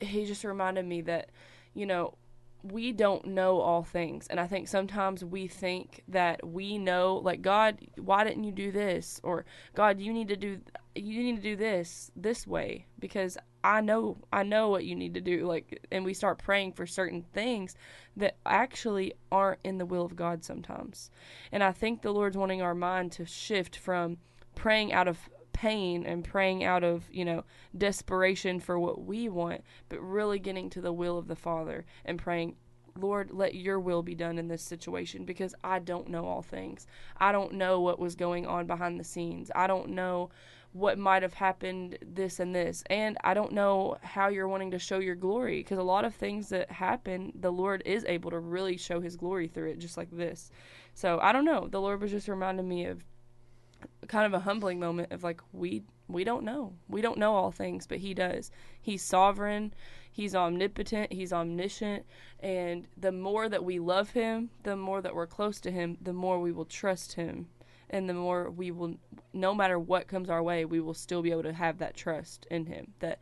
[0.00, 1.30] he just reminded me that,
[1.74, 2.14] you know,
[2.62, 4.26] we don't know all things.
[4.28, 8.70] And I think sometimes we think that we know, like, God, why didn't you do
[8.70, 9.20] this?
[9.22, 9.44] Or,
[9.74, 10.60] God, you need to do,
[10.94, 15.14] you need to do this this way because I know, I know what you need
[15.14, 15.46] to do.
[15.46, 17.74] Like, and we start praying for certain things
[18.16, 21.10] that actually aren't in the will of God sometimes.
[21.52, 24.18] And I think the Lord's wanting our mind to shift from
[24.54, 25.30] praying out of
[25.60, 27.44] pain and praying out of, you know,
[27.76, 32.18] desperation for what we want, but really getting to the will of the Father and
[32.18, 32.56] praying,
[32.98, 36.86] Lord, let your will be done in this situation because I don't know all things.
[37.18, 39.50] I don't know what was going on behind the scenes.
[39.54, 40.30] I don't know
[40.72, 42.82] what might have happened this and this.
[42.88, 46.14] And I don't know how you're wanting to show your glory because a lot of
[46.14, 49.98] things that happen, the Lord is able to really show his glory through it, just
[49.98, 50.50] like this.
[50.94, 51.68] So I don't know.
[51.68, 53.04] The Lord was just reminding me of
[54.08, 56.72] kind of a humbling moment of like we we don't know.
[56.88, 58.50] We don't know all things but he does.
[58.80, 59.74] He's sovereign.
[60.12, 61.12] He's omnipotent.
[61.12, 62.04] He's omniscient.
[62.40, 66.12] And the more that we love him the more that we're close to him the
[66.12, 67.48] more we will trust him.
[67.88, 68.94] And the more we will
[69.32, 72.46] no matter what comes our way we will still be able to have that trust
[72.50, 72.92] in him.
[73.00, 73.20] That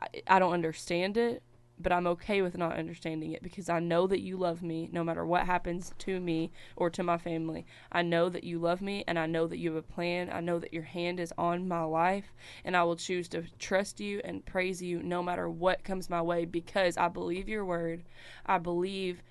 [0.00, 1.42] i, I don't understand it
[1.82, 5.02] but I'm okay with not understanding it because I know that you love me no
[5.04, 7.66] matter what happens to me or to my family.
[7.90, 10.30] I know that you love me and I know that you have a plan.
[10.32, 12.32] I know that your hand is on my life
[12.64, 16.22] and I will choose to trust you and praise you no matter what comes my
[16.22, 18.04] way because I believe your word.
[18.46, 19.22] I believe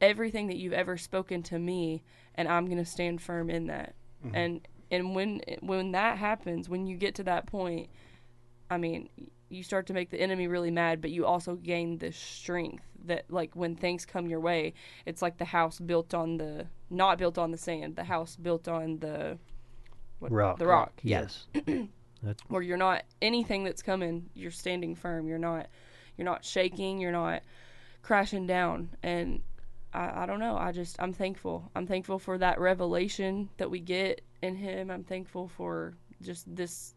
[0.00, 3.94] everything that you've ever spoken to me and I'm going to stand firm in that.
[4.24, 4.36] Mm-hmm.
[4.36, 7.88] And and when when that happens, when you get to that point,
[8.70, 9.08] I mean,
[9.48, 13.24] you start to make the enemy really mad, but you also gain this strength that,
[13.30, 14.74] like, when things come your way,
[15.06, 18.68] it's like the house built on the not built on the sand, the house built
[18.68, 19.38] on the
[20.18, 20.58] what, Rock.
[20.58, 20.92] the rock.
[21.02, 21.46] Yes.
[22.22, 25.28] That's Where you're not anything that's coming, you're standing firm.
[25.28, 25.68] You're not,
[26.16, 26.98] you're not shaking.
[26.98, 27.42] You're not
[28.02, 28.90] crashing down.
[29.04, 29.42] And
[29.92, 30.56] I, I don't know.
[30.56, 31.70] I just I'm thankful.
[31.76, 34.90] I'm thankful for that revelation that we get in Him.
[34.90, 36.94] I'm thankful for just this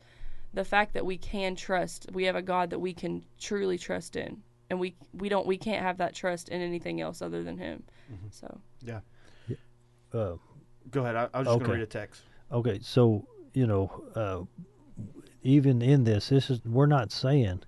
[0.54, 4.16] the fact that we can trust we have a god that we can truly trust
[4.16, 7.58] in and we we don't we can't have that trust in anything else other than
[7.58, 7.84] him
[8.30, 8.99] so Yeah.
[10.14, 10.36] uh,
[10.89, 11.16] Go ahead.
[11.16, 12.24] I, I was just going to read a text.
[12.52, 14.41] Okay, so you know, uh,
[15.43, 17.62] even in this, this is we're not saying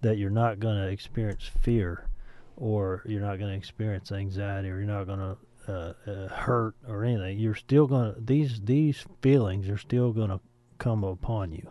[0.00, 2.08] that you're not going to experience fear,
[2.56, 5.36] or you're not going to experience anxiety, or you're not going to
[5.72, 7.38] uh, uh, hurt or anything.
[7.38, 10.40] You're still going to these these feelings are still going to
[10.78, 11.68] come upon you.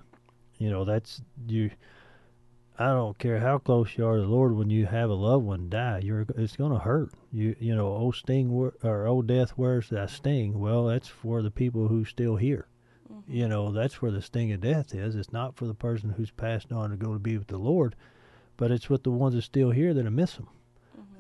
[0.60, 1.72] You know, that's you.
[2.78, 4.56] I don't care how close you are to the Lord.
[4.56, 7.12] When you have a loved one die, you're it's going to hurt.
[7.32, 8.52] You you know, old sting
[8.84, 10.60] or old death, where's that sting?
[10.60, 12.68] Well, that's for the people who still here.
[13.28, 15.16] You know, that's where the sting of death is.
[15.16, 17.96] It's not for the person who's passed on to go to be with the Lord,
[18.58, 20.48] but it's with the ones that still here that miss Him.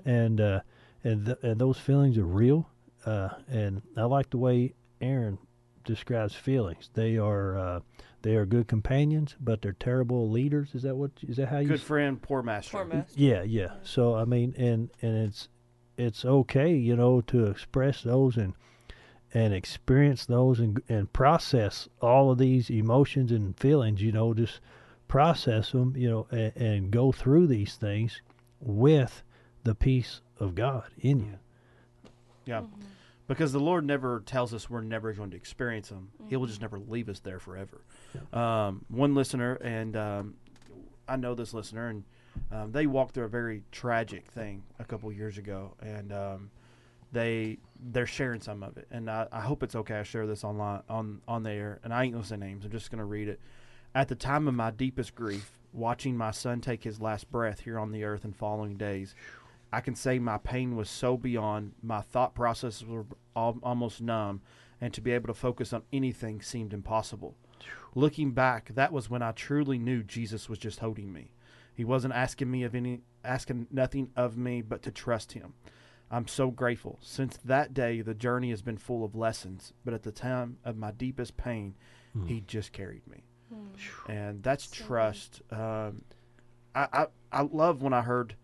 [0.05, 0.61] And uh,
[1.03, 2.69] and th- and those feelings are real.
[3.05, 5.37] Uh, and I like the way Aaron
[5.85, 6.89] describes feelings.
[6.93, 7.79] They are uh,
[8.21, 10.69] they are good companions, but they're terrible leaders.
[10.73, 11.11] Is that what?
[11.27, 11.67] Is that how you?
[11.67, 12.71] Good s- friend, poor master.
[12.71, 13.73] poor mess yeah, yeah.
[13.83, 15.47] So I mean, and and it's
[15.97, 18.53] it's okay, you know, to express those and
[19.33, 24.01] and experience those and and process all of these emotions and feelings.
[24.01, 24.59] You know, just
[25.07, 28.21] process them, you know, and, and go through these things
[28.59, 29.23] with
[29.63, 31.39] the peace of God in you.
[32.45, 32.61] Yeah.
[32.61, 32.81] Mm-hmm.
[33.29, 36.09] Because the Lord never tells us we're never going to experience them.
[36.27, 37.81] He will just never leave us there forever.
[38.33, 40.33] Um, one listener, and um,
[41.07, 42.03] I know this listener, and
[42.51, 45.75] um, they walked through a very tragic thing a couple years ago.
[45.79, 46.49] And um,
[47.11, 47.59] they
[47.91, 49.95] they're sharing some of it, and I, I hope it's okay.
[49.95, 52.65] I share this online on on the air, and I ain't gonna say names.
[52.65, 53.39] I'm just gonna read it.
[53.95, 57.79] At the time of my deepest grief, watching my son take his last breath here
[57.79, 59.15] on the earth in following days,
[59.71, 63.05] I can say my pain was so beyond my thought processes were
[63.35, 64.41] al- almost numb,
[64.81, 67.35] and to be able to focus on anything seemed impossible.
[67.95, 71.33] Looking back, that was when I truly knew Jesus was just holding me.
[71.73, 75.53] He wasn't asking me of any asking nothing of me but to trust him.
[76.11, 76.97] I'm so grateful.
[77.01, 80.77] Since that day the journey has been full of lessons, but at the time of
[80.77, 81.75] my deepest pain,
[82.25, 83.23] he just carried me.
[84.07, 85.41] And that's So trust.
[85.51, 86.03] Um,
[86.75, 88.35] I, I I love when I heard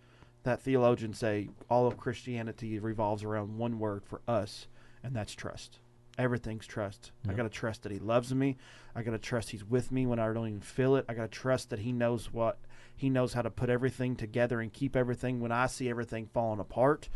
[0.45, 4.67] that theologian say all of Christianity revolves around one word for us,
[5.03, 5.79] and that's trust.
[6.17, 7.11] Everything's trust.
[7.27, 8.55] I got to trust that he loves me.
[8.95, 11.05] I got to trust he's with me when I don't even feel it.
[11.09, 12.57] I got to trust that he knows what
[12.95, 16.61] he knows how to put everything together and keep everything when I see everything falling
[16.61, 17.09] apart.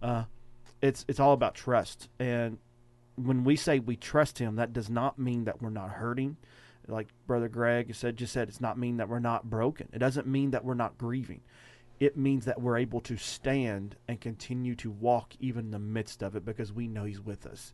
[0.00, 0.24] Uh,
[0.80, 2.08] it's it's all about trust.
[2.20, 2.58] And
[3.16, 6.36] when we say we trust him, that does not mean that we're not hurting.
[6.86, 9.88] Like Brother Greg said, just said, it's not mean that we're not broken.
[9.92, 11.40] It doesn't mean that we're not grieving.
[12.00, 16.22] It means that we're able to stand and continue to walk even in the midst
[16.22, 17.72] of it because we know he's with us.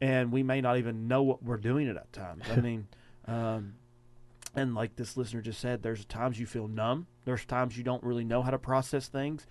[0.00, 2.42] And we may not even know what we're doing at that time.
[2.50, 2.88] I mean,
[3.26, 3.74] um,
[4.54, 7.06] and like this listener just said, there's times you feel numb.
[7.24, 9.46] There's times you don't really know how to process things.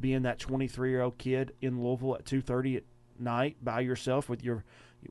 [0.00, 2.84] Being that 23 year old kid in Louisville at 2:30 at
[3.18, 4.64] night by yourself with your,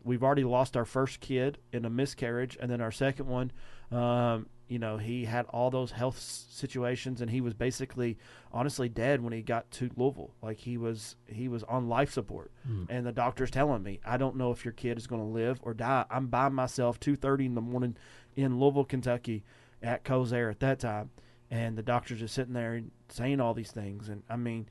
[0.03, 3.51] we've already lost our first kid in a miscarriage, and then our second one,
[3.91, 8.17] um, you know, he had all those health situations, and he was basically,
[8.51, 10.31] honestly, dead when he got to Louisville.
[10.41, 12.85] Like he was, he was on life support, hmm.
[12.89, 15.59] and the doctor's telling me, I don't know if your kid is going to live
[15.61, 16.05] or die.
[16.09, 17.95] I'm by myself, 2:30 in the morning,
[18.35, 19.43] in Louisville, Kentucky,
[19.83, 21.11] at Kosair at that time,
[21.51, 24.67] and the doctor's just sitting there and saying all these things, and I mean,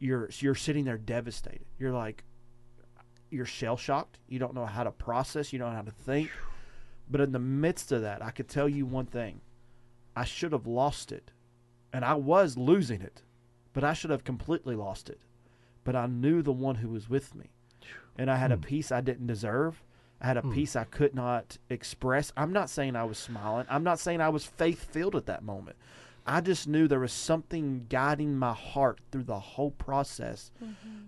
[0.00, 1.66] you're you're sitting there devastated.
[1.78, 2.24] You're like,
[3.30, 4.18] you're shell shocked.
[4.28, 5.52] You don't know how to process.
[5.52, 6.30] You don't know how to think.
[7.10, 9.40] But in the midst of that, I could tell you one thing:
[10.16, 11.30] I should have lost it,
[11.92, 13.22] and I was losing it,
[13.72, 15.20] but I should have completely lost it.
[15.84, 17.46] But I knew the one who was with me,
[18.16, 18.62] and I had a Hmm.
[18.62, 19.82] peace I didn't deserve.
[20.20, 20.52] I had a Hmm.
[20.52, 22.32] peace I could not express.
[22.36, 23.66] I'm not saying I was smiling.
[23.70, 25.76] I'm not saying I was faith filled at that moment.
[26.26, 30.50] I just knew there was something guiding my heart through the whole process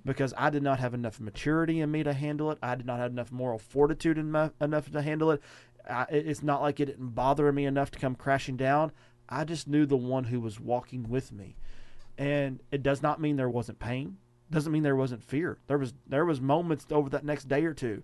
[0.06, 2.58] because I did not have enough maturity in me to handle it.
[2.62, 5.42] I did not have enough moral fortitude in my, enough to handle it.
[5.88, 8.92] I, it's not like it didn't bother me enough to come crashing down.
[9.28, 11.56] I just knew the one who was walking with me,
[12.18, 14.18] and it does not mean there wasn't pain.
[14.50, 15.58] Doesn't mean there wasn't fear.
[15.68, 18.02] There was there was moments over that next day or two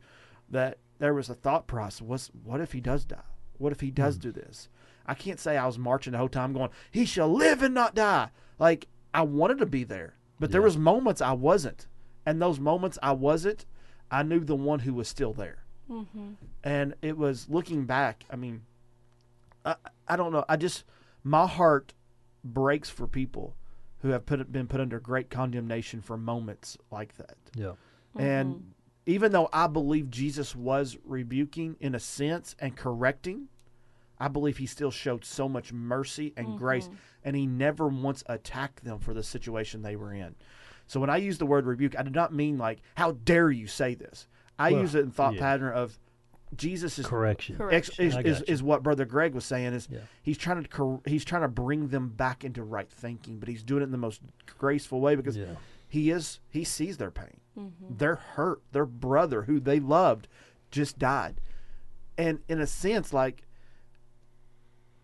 [0.48, 2.02] that there was a thought process.
[2.02, 3.16] Was what if he does die?
[3.58, 4.22] What if he does hmm.
[4.22, 4.68] do this?
[5.06, 7.94] I can't say I was marching the whole time going, "He shall live and not
[7.94, 11.88] die." Like I wanted to be there, but there was moments I wasn't,
[12.24, 13.66] and those moments I wasn't,
[14.10, 16.32] I knew the one who was still there, Mm-hmm.
[16.64, 18.24] and it was looking back.
[18.30, 18.62] I mean,
[19.64, 19.76] I
[20.08, 20.44] I don't know.
[20.48, 20.84] I just
[21.22, 21.94] my heart
[22.44, 23.54] breaks for people
[24.02, 27.36] who have put been put under great condemnation for moments like that.
[27.54, 27.72] Yeah.
[28.16, 28.72] And
[29.06, 33.48] even though I believe Jesus was rebuking in a sense and correcting,
[34.18, 36.88] I believe he still showed so much mercy and grace,
[37.22, 40.34] and he never once attacked them for the situation they were in.
[40.86, 43.66] So when I use the word rebuke, I did not mean like, how dare you
[43.66, 44.26] say this?
[44.58, 45.40] I Well, use it in thought yeah.
[45.40, 45.98] pattern of
[46.56, 47.56] Jesus is Correction.
[47.56, 47.74] Correct.
[47.74, 49.98] ex- is, is, is what brother Greg was saying is Yeah.
[50.22, 53.62] he's trying to cor- he's trying to bring them back into right thinking, but he's
[53.62, 54.20] doing it in the most
[54.58, 55.56] graceful way because Yeah.
[55.88, 57.40] he is he sees their pain.
[57.58, 57.96] Mm-hmm.
[57.98, 58.62] They're hurt.
[58.72, 60.28] Their brother who they loved
[60.70, 61.40] just died.
[62.16, 63.42] And in a sense like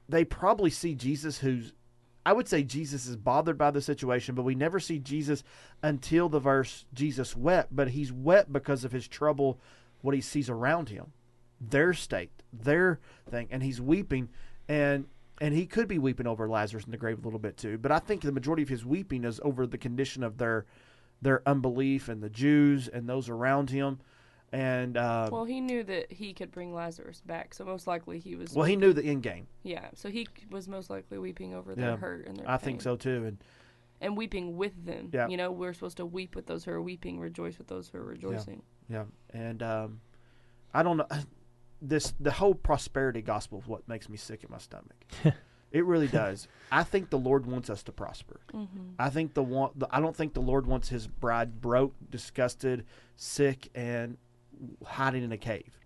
[0.09, 1.73] they probably see Jesus who's
[2.25, 5.43] I would say Jesus is bothered by the situation, but we never see Jesus
[5.83, 9.61] until the verse Jesus wept, but he's wept because of his trouble
[10.03, 11.12] what he sees around him.
[11.61, 14.29] Their state, their thing, and he's weeping
[14.68, 15.07] and
[15.41, 17.91] and he could be weeping over Lazarus in the grave a little bit too, but
[17.91, 20.66] I think the majority of his weeping is over the condition of their
[21.20, 24.01] their unbelief and the Jews and those around him.
[24.53, 28.19] And uh, well, Well, he knew that he could bring Lazarus back, so most likely
[28.19, 28.53] he was.
[28.53, 29.47] Well he knew the end game.
[29.63, 32.51] Yeah, so he was most likely weeping over their Yeah, hurt and their.
[32.51, 33.25] I think so too.
[33.25, 33.39] And
[34.03, 35.11] And weeping with them.
[35.13, 35.29] Yeah.
[35.29, 37.99] You know, we're supposed to weep with those who are weeping, rejoice with those who
[37.99, 38.63] are rejoicing.
[38.91, 40.01] Yeah, and um,
[40.75, 41.07] I don't know
[41.81, 42.13] this.
[42.21, 45.07] The whole prosperity gospel is what makes me sick in my stomach.
[45.73, 46.47] it really does.
[46.71, 48.41] I think the Lord wants us to prosper.
[48.53, 48.91] Mm-hmm.
[48.99, 49.71] I think the one.
[49.77, 52.85] The, I don't think the Lord wants His bride broke, disgusted,
[53.17, 54.19] sick, and
[54.85, 55.79] hiding in a cave.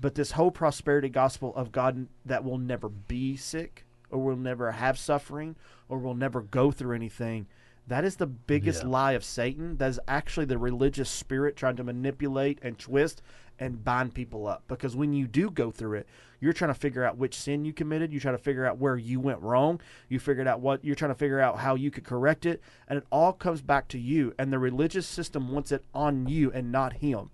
[0.00, 4.72] But this whole prosperity gospel of God that will never be sick, or will never
[4.72, 5.56] have suffering,
[5.88, 7.46] or will never go through anything.
[7.86, 8.90] That is the biggest Yeah.
[8.90, 9.78] lie of Satan.
[9.78, 13.22] That is actually the religious spirit trying to manipulate and twist
[13.58, 14.62] and bind people up.
[14.68, 16.06] Because when you do go through it,
[16.38, 18.12] you're trying to figure out which sin you committed.
[18.12, 19.80] You try to figure out where you went wrong.
[20.08, 22.98] You figured out what you're trying to figure out how you could correct it, and
[22.98, 24.34] it all comes back to you.
[24.38, 27.30] And the religious system wants it on you and not him.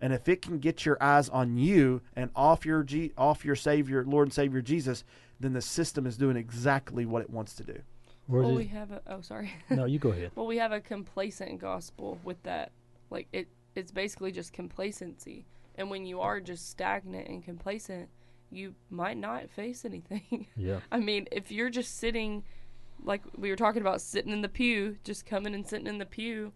[0.00, 3.56] And if it can get your eyes on you and off your G- off your
[3.56, 5.04] Savior, Lord and Savior Jesus,
[5.40, 7.80] then the system is doing exactly what it wants to do.
[8.28, 9.00] Well, we have a.
[9.06, 9.52] Oh, sorry.
[9.70, 10.32] no, you go ahead.
[10.34, 12.72] well, we have a complacent gospel with that.
[13.10, 15.46] Like it, it's basically just complacency.
[15.76, 18.08] And when you are just stagnant and complacent,
[18.50, 20.46] you might not face anything.
[20.56, 20.80] Yeah.
[20.90, 22.42] I mean, if you're just sitting,
[23.04, 26.06] like we were talking about, sitting in the pew, just coming and sitting in the
[26.06, 26.52] pew,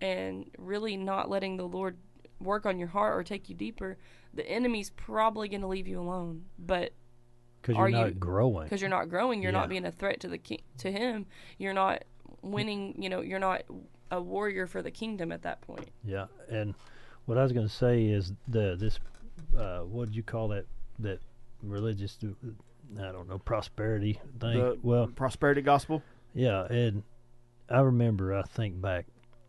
[0.00, 1.96] and really not letting the Lord
[2.40, 3.96] work on your heart or take you deeper,
[4.32, 6.44] the enemy's probably going to leave you alone.
[6.58, 6.92] But
[7.62, 8.64] Because you're not you- growing.
[8.64, 9.58] because you're not growing, you're Yeah.
[9.60, 11.26] not being a threat to the ki- to him.
[11.58, 12.04] You're not
[12.42, 13.00] winning.
[13.02, 13.62] You know, you're not
[14.10, 15.88] a warrior for the kingdom at that point.
[16.04, 16.74] Yeah, and
[17.26, 18.98] what I was going to say is the this
[19.56, 20.66] uh, what do you call that
[20.98, 21.20] that
[21.62, 22.18] religious
[22.98, 24.58] I don't know prosperity thing.
[24.58, 26.02] The well, prosperity gospel.
[26.34, 27.02] yeah, and
[27.70, 29.06] I remember I think back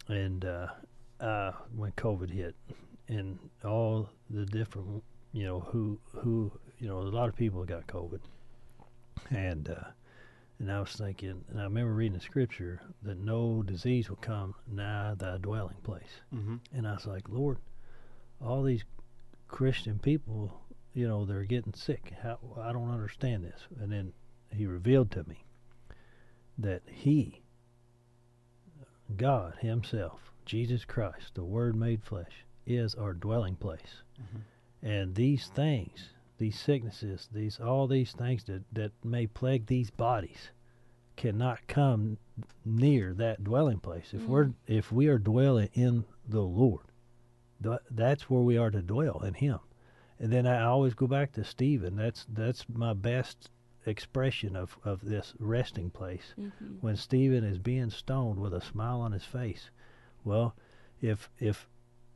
[0.08, 0.68] and uh,
[1.20, 2.56] uh, when COVID hit
[3.08, 7.88] and all the different you know who who you know a lot of people got
[7.88, 8.20] COVID
[9.30, 9.90] and uh,
[10.60, 14.56] and I was thinking and I remember reading the scripture that no disease will come
[14.72, 16.22] nigh thy dwelling place.
[16.34, 16.56] Mm-hmm.
[16.74, 17.58] And I was like, Lord,
[18.42, 18.84] all these
[19.48, 20.62] Christian people,
[20.94, 22.14] you know, they're getting sick.
[22.22, 23.62] How I don't understand this.
[23.80, 24.14] And then
[24.50, 25.44] he revealed to me
[26.58, 27.42] that he,
[29.16, 34.04] God Himself, Jesus Christ, the Word made flesh, is our dwelling place.
[34.82, 40.52] And these things, these sicknesses, these all these things that, that may plague these bodies
[41.16, 42.18] cannot come
[42.66, 44.14] near that dwelling place.
[44.14, 46.86] If we're if we are dwelling in the Lord,
[47.64, 49.60] th- that's where we are to dwell in Him.
[50.20, 51.96] And then I always go back to Stephen.
[51.96, 53.50] That's that's my best
[53.86, 56.34] expression of, of this resting place.
[56.40, 56.76] Mm-hmm.
[56.82, 59.70] When Stephen is being stoned with a smile on his face.
[60.26, 60.56] Well,
[61.02, 61.68] if if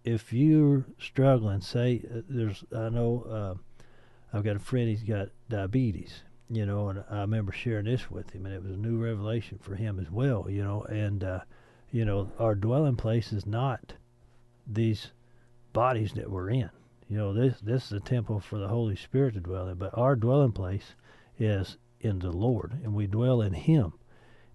[0.04, 5.30] if you're struggling, say uh, there's I know uh, I've got a friend he's got
[5.48, 8.98] diabetes, you know, and I remember sharing this with him, and it was a new
[8.98, 11.40] revelation for him as well, you know, and uh,
[11.92, 13.94] you know our dwelling place is not
[14.66, 15.12] these
[15.72, 16.72] bodies that we're in.
[17.08, 19.96] You know, this this is a temple for the Holy Spirit to dwell in, but
[19.96, 20.96] our dwelling place
[21.38, 23.94] is in the Lord, and we dwell in Him.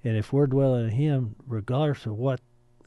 [0.02, 2.40] And if we're dwelling in Him, regardless of what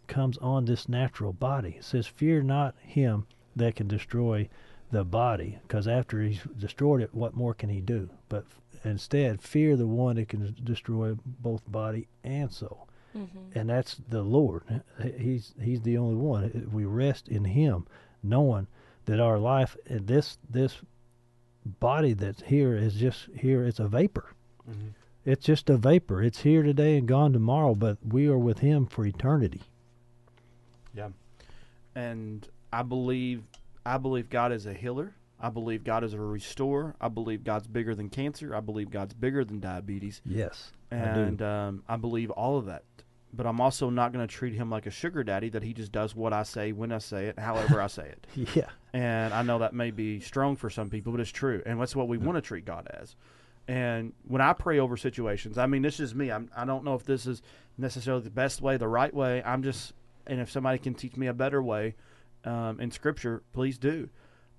[0.07, 4.49] comes on this natural body, it says, "Fear not Him that can destroy
[4.91, 8.09] the body," because after He's destroyed it, what more can He do?
[8.29, 13.57] But f- instead, fear the one that can destroy both body and soul Mm-hmm.
[13.57, 14.63] and that's the Lord.
[15.17, 16.69] He's He's the only one.
[16.71, 17.87] We rest in Him,
[18.21, 18.67] knowing
[19.05, 20.81] that our life, and this this
[21.65, 23.63] body that's here is just here.
[23.65, 24.33] It's a vapor.
[24.69, 24.89] Mm-hmm.
[25.25, 26.21] It's just a vapor.
[26.21, 27.73] It's here today and gone tomorrow.
[27.75, 29.61] But we are with Him for eternity.
[31.95, 33.43] And I believe
[33.85, 35.13] I believe God is a healer.
[35.39, 36.95] I believe God is a restorer.
[36.99, 38.55] I believe God's bigger than cancer.
[38.55, 42.83] I believe God's bigger than diabetes, Yes, and um, I believe all of that.
[43.33, 45.91] But I'm also not going to treat him like a sugar daddy that he just
[45.91, 48.25] does what I say when I say it, however I say it.
[48.55, 51.79] Yeah, And I know that may be strong for some people, but it's true, and
[51.79, 53.15] that's what we want to treat God as.
[53.67, 56.31] And when I pray over situations, I mean, this is me.
[56.31, 57.41] I'm, I don't know if this is
[57.77, 59.43] necessarily the best way, the right way.
[59.45, 59.91] I'm just,
[60.27, 61.95] and if somebody can teach me a better way
[62.45, 64.09] um, in Scripture, please do.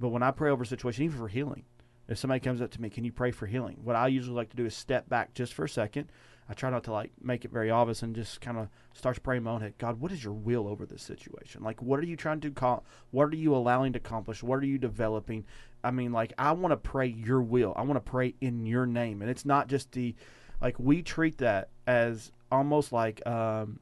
[0.01, 1.65] But when I pray over a situation, even for healing,
[2.09, 3.79] if somebody comes up to me, can you pray for healing?
[3.83, 6.11] What I usually like to do is step back just for a second.
[6.49, 9.21] I try not to like make it very obvious and just kind of start to
[9.21, 9.75] pray in my own head.
[9.77, 11.63] God, what is your will over this situation?
[11.63, 12.85] Like, what are you trying to call?
[13.11, 14.43] What are you allowing to accomplish?
[14.43, 15.45] What are you developing?
[15.85, 17.75] I mean, like, I want to pray your will.
[17.77, 20.15] I want to pray in your name, and it's not just the
[20.61, 23.79] like we treat that as almost like um,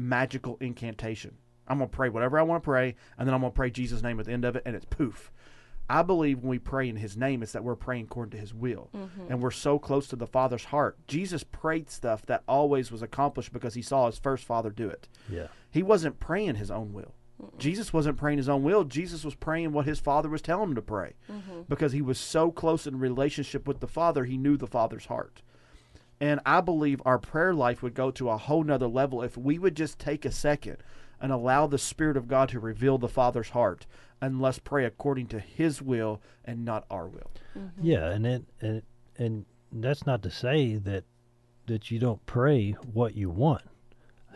[0.00, 1.36] magical incantation.
[1.68, 4.18] I'm gonna pray whatever I want to pray, and then I'm gonna pray Jesus' name
[4.18, 5.30] at the end of it, and it's poof.
[5.88, 8.54] I believe when we pray in His name, it's that we're praying according to His
[8.54, 9.26] will, mm-hmm.
[9.28, 10.96] and we're so close to the Father's heart.
[11.06, 15.08] Jesus prayed stuff that always was accomplished because He saw His first Father do it.
[15.28, 17.14] yeah, He wasn't praying His own will.
[17.56, 18.84] Jesus wasn't praying His own will.
[18.84, 21.62] Jesus was praying what His Father was telling him to pray, mm-hmm.
[21.68, 24.24] because He was so close in relationship with the Father.
[24.24, 25.42] He knew the Father's heart.
[26.20, 29.58] And I believe our prayer life would go to a whole nother level if we
[29.58, 30.76] would just take a second
[31.20, 33.86] and allow the Spirit of God to reveal the Father's heart
[34.20, 37.30] and let's pray according to His will and not our will.
[37.80, 38.10] yeah.
[38.10, 38.82] And it and
[39.16, 41.04] and that's not to say that
[41.66, 43.62] that you don't pray what you want.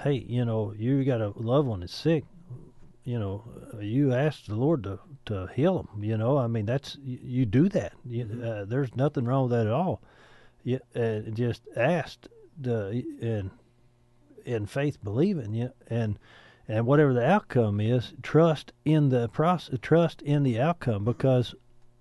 [0.02, 2.24] hey, you know, you got a loved one that's sick.
[3.04, 6.02] You know, uh, you ask the Lord to to heal them.
[6.02, 7.92] You know, I mean, that's you, you do that.
[8.06, 10.00] You, uh, there's nothing wrong with that at all.
[10.66, 13.50] Uh, just asked the and
[14.46, 16.18] in faith believing you and
[16.66, 21.54] and whatever the outcome is, trust in the process, trust in the outcome because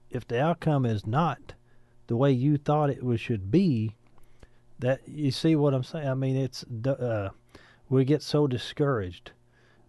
[0.09, 1.53] if the outcome is not
[2.07, 3.95] the way you thought it was should be,
[4.79, 6.07] that you see what I'm saying.
[6.07, 7.29] I mean, it's uh,
[7.89, 9.31] we get so discouraged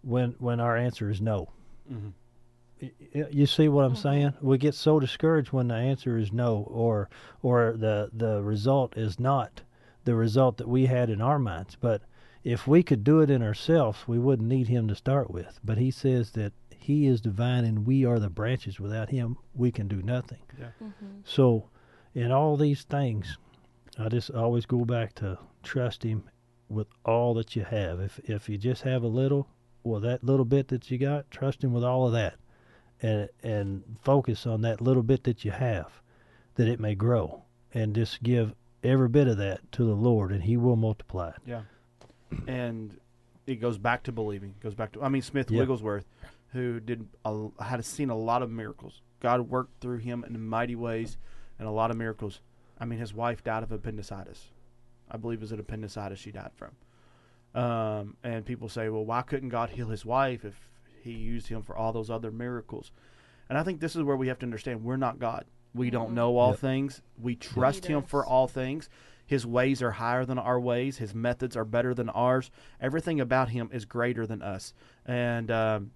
[0.02, 1.50] when when our answer is no.
[1.90, 2.12] Mhm.
[2.84, 4.34] Y- y- You see what I'm saying?
[4.40, 7.08] We get so discouraged when the answer is no, or
[7.42, 9.62] or the the result is not
[10.04, 11.76] the result that we had in our minds.
[11.80, 12.02] But
[12.42, 15.60] if we could do it in ourselves, we wouldn't need Him to start with.
[15.64, 18.78] But He says that He is divine and we are the branches.
[18.80, 20.42] Without Him, we can do nothing.
[20.82, 21.06] Mm-hmm.
[21.24, 21.70] So,
[22.14, 23.38] in all these things,
[23.98, 26.24] I just always go back to trust Him
[26.68, 28.00] with all that you have.
[28.00, 29.48] If if you just have a little,
[29.82, 32.34] well, that little bit that you got, trust Him with all of that,
[33.04, 36.00] and and focus on that little bit that you have,
[36.54, 37.42] that it may grow,
[37.72, 41.36] and just give every bit of that to the Lord, and He will multiply it.
[41.46, 41.62] Yeah.
[42.46, 42.98] And
[43.46, 44.54] it goes back to believing.
[44.58, 45.60] It Goes back to I mean Smith Yeah.
[45.60, 46.06] Wigglesworth,
[46.52, 49.02] who did a, had seen a lot of miracles.
[49.20, 51.18] God worked through him in mighty ways,
[51.58, 52.40] and a lot of miracles.
[52.80, 54.48] I mean, his wife died of appendicitis.
[55.10, 56.70] I believe it was an appendicitis she died from.
[57.54, 60.54] Um, and people say, well, why couldn't God heal his wife if
[61.04, 62.90] he used him for all those other miracles?
[63.48, 65.44] And I think this is where we have to understand we're not God.
[65.74, 66.14] We don't Mhm.
[66.14, 66.58] know all Yep.
[66.60, 67.02] things.
[67.18, 68.88] We trust him for all things.
[69.26, 70.98] His ways are higher than our ways.
[70.98, 72.50] His methods are better than ours.
[72.80, 74.72] Everything about him is greater than us.
[75.06, 75.90] And um,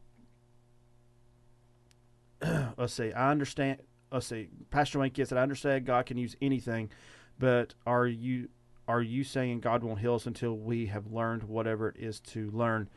[2.76, 3.12] let's see.
[3.12, 3.80] I understand.
[4.10, 4.48] Let's see.
[4.70, 6.90] Pastor Wayne said, "I understand God can use anything,
[7.38, 8.48] but are you
[8.86, 12.50] are you saying God won't heal us until we have learned whatever it is to
[12.50, 12.88] learn?"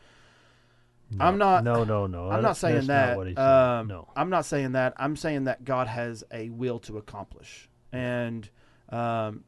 [1.19, 2.29] I'm not- No, no, no.
[2.29, 3.07] I'm not saying that's that.
[3.09, 3.43] Not what he said.
[3.43, 4.07] um, no.
[4.15, 4.93] I'm not saying that.
[4.97, 8.49] I'm saying that God has a will to accomplish, and
[8.89, 9.43] um,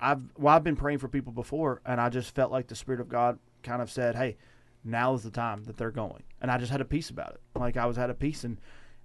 [0.00, 3.00] I've well, I've been praying for people before, and I just felt like the Spirit
[3.00, 4.36] of God kind of said, "Hey,
[4.84, 7.40] now is the time that they're going," and I just had a peace about it.
[7.58, 8.60] Like I was had a peace, and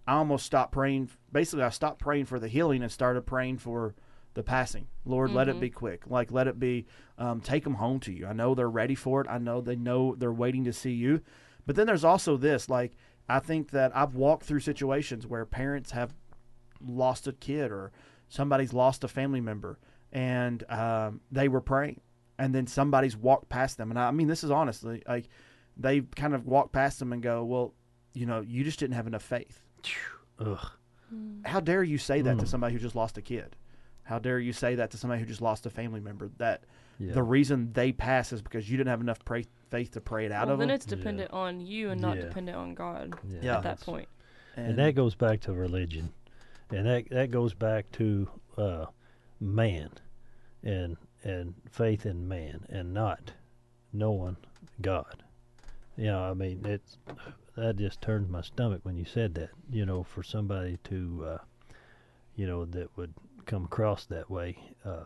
[0.08, 1.10] I almost stopped praying.
[1.32, 3.96] Basically, I stopped praying for the healing and started praying for
[4.36, 4.88] the passing.
[5.06, 5.62] Lord, let it Mhm.
[5.62, 6.04] be quick.
[6.08, 6.86] Like let it be.
[7.18, 8.26] Um, take them home to you.
[8.28, 9.28] I know they're ready for it.
[9.30, 11.22] I know they know they're waiting to see you.
[11.66, 12.70] But then there's also this.
[12.70, 12.94] Like
[13.30, 16.14] I think that I've walked through situations where parents have
[16.86, 17.92] lost a kid or
[18.30, 19.80] somebody's lost a family member,
[20.12, 22.02] and um, they were praying,
[22.38, 25.30] and then somebody's walked past them, and I, I mean this is honestly like
[25.78, 27.74] they kind of walk past them and go, well,
[28.14, 29.62] you know, you just didn't have enough faith.
[30.40, 30.68] Ugh.
[31.46, 32.48] How dare you say that to Mm.
[32.48, 33.56] somebody who just lost a kid?
[34.04, 36.30] How dare you say that to somebody who just lost a family member?
[36.38, 36.64] That
[37.00, 37.14] Yeah.
[37.14, 40.32] the reason they pass is because you didn't have enough pray, faith to pray it
[40.32, 40.76] out well, of then them.
[40.76, 42.24] it's dependent on you and not Yeah.
[42.26, 43.40] dependent on God yeah.
[43.42, 43.58] Yeah.
[43.58, 44.08] at that that's- point.
[44.56, 46.14] and that goes back to religion,
[46.70, 48.86] and that that goes back to uh,
[49.40, 49.90] man,
[50.64, 53.34] and and faith in man, and not
[53.92, 54.38] knowing
[54.82, 55.24] God.
[55.98, 56.98] You know, I mean, it's
[57.56, 59.50] that just turns my stomach when you said that.
[59.72, 61.38] You know, for somebody to, uh,
[62.36, 63.14] you know, that would
[63.46, 64.58] come across that way.
[64.86, 65.04] Uh,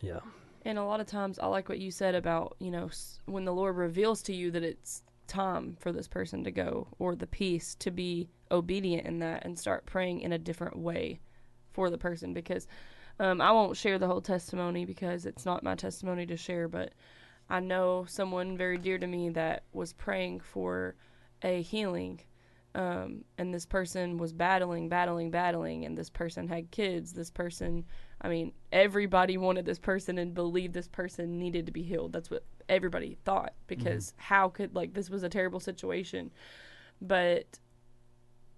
[0.00, 0.20] yeah,
[0.64, 2.90] And a lot of times, I like what you said about, you know,
[3.26, 7.16] when the Lord reveals to you that it's time for this person to go or
[7.16, 11.20] the peace to be obedient in that and start praying in a different way
[11.72, 12.32] for the person.
[12.32, 12.66] Because
[13.18, 16.92] um, I won't share the whole testimony because it's not my testimony to share, but
[17.48, 20.96] I know someone very dear to me that was praying for
[21.42, 22.20] a healing.
[22.76, 27.12] Um, and this person was battling, battling, battling, and this person had kids.
[27.12, 27.84] This person
[28.20, 32.12] I mean, everybody wanted this person and believed this person needed to be healed.
[32.12, 36.30] That's what everybody thought because how could like this was a terrible situation.
[37.00, 37.58] But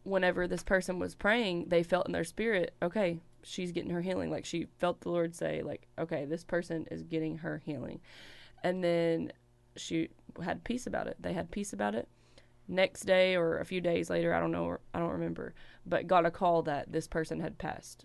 [0.04, 4.30] whenever this person was praying, they felt in their spirit, okay, she's getting her healing.
[4.30, 8.00] Like she felt the Lord say like, okay, this person is getting her healing.
[8.62, 9.32] And then
[9.76, 10.10] she
[10.42, 11.16] had peace about it.
[11.18, 12.08] They had peace about it.
[12.68, 15.54] Next day or a few days later, I don't know, I don't remember,
[15.86, 18.04] but got a call that this person had passed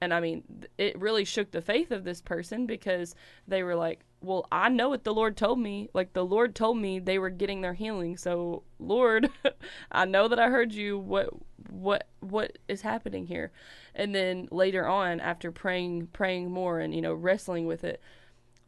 [0.00, 0.44] and I mean,
[0.78, 3.14] it really shook the faith of this person because
[3.46, 5.90] they were like, "Well, I know what the Lord told me.
[5.92, 8.16] Like the Lord told me they were getting their healing.
[8.16, 9.30] So, Lord,
[9.92, 10.98] I know that I heard you.
[10.98, 11.30] What
[11.68, 13.52] what what is happening here?"
[13.94, 18.00] And then later on, after praying praying more and you know wrestling with it,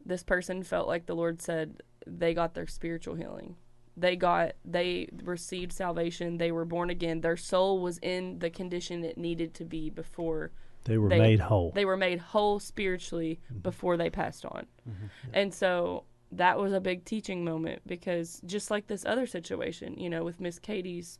[0.05, 3.55] this person felt like the Lord said they got their spiritual healing.
[3.95, 6.37] They got they received salvation.
[6.37, 7.21] They were born again.
[7.21, 10.51] Their soul was in the condition it needed to be before
[10.85, 11.71] they were They- made whole.
[11.71, 13.59] they were made whole spiritually mm-hmm.
[13.59, 14.65] before they passed on.
[14.89, 15.05] Mm-hmm.
[15.33, 20.09] And so that was a big teaching moment because just like this other situation, you
[20.09, 21.19] know, with Miss Katie's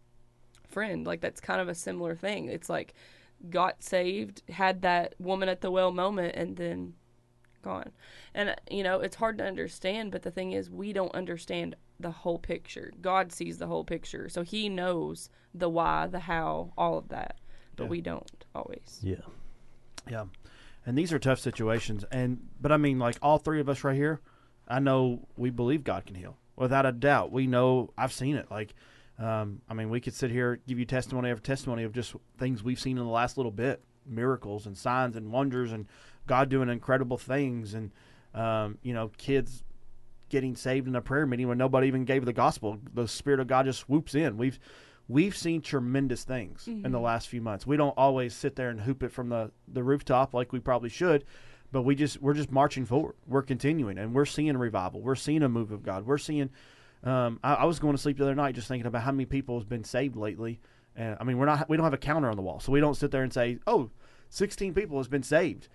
[0.67, 2.47] friend, like that's kind of a similar thing.
[2.47, 2.93] It's like
[3.49, 6.93] got saved, had that woman at the well moment, and then
[7.61, 7.91] gone.
[8.33, 12.11] And you know, it's hard to understand, but the thing is, we don't understand the
[12.11, 12.91] whole picture.
[13.01, 17.37] God sees the whole picture, so He knows the why, the how, all of that,
[17.75, 17.89] but Yeah.
[17.89, 18.99] we don't always.
[19.03, 19.21] Yeah.
[20.09, 20.25] Yeah.
[20.85, 22.03] And these are tough situations.
[22.11, 24.19] And but I mean, like all three of us right here,
[24.67, 27.31] I know we believe God can heal without a doubt.
[27.31, 28.51] We know I've seen it.
[28.51, 28.73] Like,
[29.17, 32.63] um, I mean, we could sit here give you testimony after testimony of just things
[32.63, 35.85] we've seen in the last little bit, miracles and signs and wonders, and
[36.27, 37.91] God doing incredible things, and
[38.33, 39.63] um, you know, kids
[40.33, 42.79] getting saved in a prayer meeting when nobody even gave the gospel.
[42.95, 44.35] The Spirit of God just swoops in.
[44.35, 44.59] We've
[45.07, 47.67] we've seen tremendous things in the last few months.
[47.67, 50.89] We don't always sit there and hoop it from the, the rooftop like we probably
[50.89, 51.23] should,
[51.71, 53.13] but we just we're just marching forward.
[53.27, 55.01] We're continuing, and we're seeing revival.
[55.01, 56.07] We're seeing a move of God.
[56.07, 56.49] We're seeing.
[57.03, 59.25] Um, I, I was going to sleep the other night just thinking about how many
[59.25, 60.59] people has been saved lately.
[60.95, 62.79] And I mean, we're not we don't have a counter on the wall, so we
[62.79, 63.91] don't sit there and say, "Oh,
[64.33, 65.67] 16 people has been saved."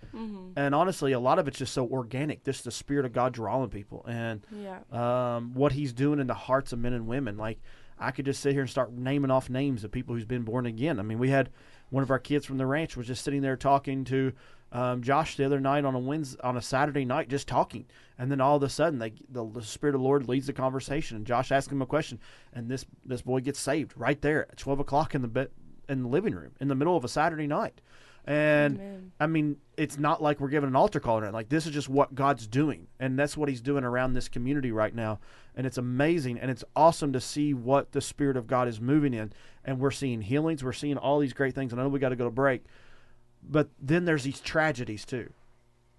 [0.57, 2.43] And honestly, a lot of it's just so organic.
[2.43, 4.79] Just the spirit of God drawing people, and Yeah.
[4.91, 7.37] um, what He's doing in the hearts of men and women.
[7.37, 7.59] Like
[7.97, 10.65] I could just sit here and start naming off names of people who's been born
[10.65, 10.99] again.
[10.99, 11.49] I mean, we had
[11.89, 14.31] one of our kids from the ranch was just sitting there talking to
[14.71, 17.85] um, Josh the other night on a Wednesday, on a Saturday night, just talking,
[18.19, 20.53] and then all of a sudden, they, the, the Spirit of the Lord leads the
[20.53, 22.19] conversation, and Josh asks him a question,
[22.53, 25.49] and this this boy gets saved right there at twelve o'clock in the bed
[25.89, 27.81] in the living room in the middle of a Saturday night.
[28.29, 29.11] And Amen.
[29.19, 31.33] I mean, it's not like we're giving an altar call or anything.
[31.33, 34.71] Like this is just what God's doing, and that's what He's doing around this community
[34.71, 35.19] right now.
[35.55, 39.15] And it's amazing, and it's awesome to see what the Spirit of God is moving
[39.15, 39.33] in.
[39.65, 41.71] And we're seeing healings, we're seeing all these great things.
[41.71, 42.65] And I know we got to go to break,
[43.41, 45.33] but then there's these tragedies too.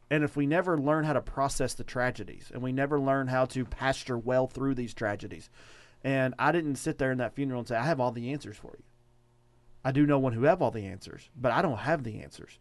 [0.09, 3.45] And if we never learn how to process the tragedies, and we never learn how
[3.47, 5.51] to pasture well through these tragedies,
[6.05, 8.57] and I didn't sit there in that funeral and say, "I have all the answers
[8.57, 8.85] for you."
[9.85, 12.59] I do know one who have all the answers, but I don't have the answers.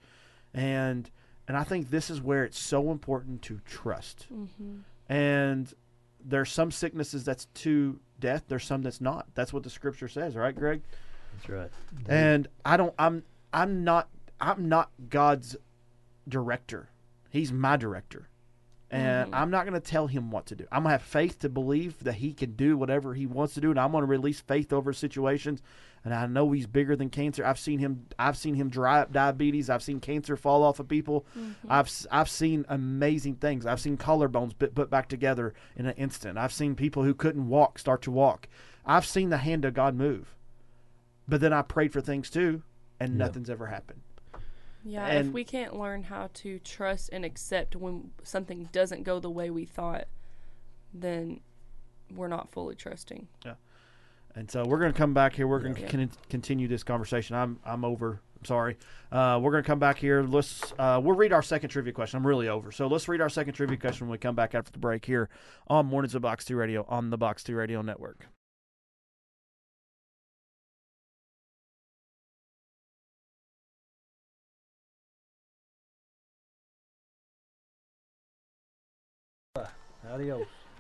[0.54, 1.10] And
[1.48, 4.28] and I think this is where it's so important to trust.
[4.32, 4.80] Mm-hmm.
[5.12, 5.74] And
[6.24, 9.28] there's some sicknesses that's to death, there's some that's not.
[9.34, 10.82] That's what the scripture says, right, Greg?
[11.34, 11.70] That's right.
[12.08, 14.10] And I don't I'm I'm not
[14.40, 15.56] I'm not God's
[16.28, 16.90] director.
[17.30, 18.30] He's my director.
[18.92, 19.36] And mm-hmm.
[19.36, 20.66] I'm not going to tell him what to do.
[20.72, 23.62] I'm going to have faith to believe that he can do whatever he wants to
[23.62, 25.62] do and I'm going to release faith over situations.
[26.04, 27.46] And I know he's bigger than cancer.
[27.46, 29.70] I've seen him I've seen him dry up diabetes.
[29.70, 31.26] I've seen cancer fall off of people.
[31.38, 31.68] Mm-hmm.
[31.70, 33.66] I've I've seen amazing things.
[33.66, 36.38] I've seen collarbones put, put back together in an instant.
[36.38, 38.48] I've seen people who couldn't walk start to walk.
[38.86, 40.34] I've seen the hand of God move.
[41.28, 42.64] But then I prayed for things too
[43.00, 43.26] and Yeah.
[43.26, 44.02] nothing's ever happened.
[44.84, 49.20] Yeah, And- if we can't learn how to trust and accept when something doesn't go
[49.20, 50.08] the way we thought,
[50.94, 51.42] then
[52.16, 53.28] we're not fully trusting.
[53.46, 53.56] Yeah.
[54.36, 55.48] And so we're going to come back here.
[55.48, 55.88] We're going to Yeah.
[55.90, 57.36] con- continue this conversation.
[57.36, 58.22] I'm I'm over.
[58.38, 58.78] I'm sorry.
[59.12, 60.22] Uh, we're going to come back here.
[60.24, 62.18] Let's uh, we'll read our second trivia question.
[62.18, 62.72] I'm really over.
[62.72, 65.30] So let's read our second trivia question when we come back after the break here
[65.68, 68.28] on Mornings of Box Two Radio on the Box Two Radio Network.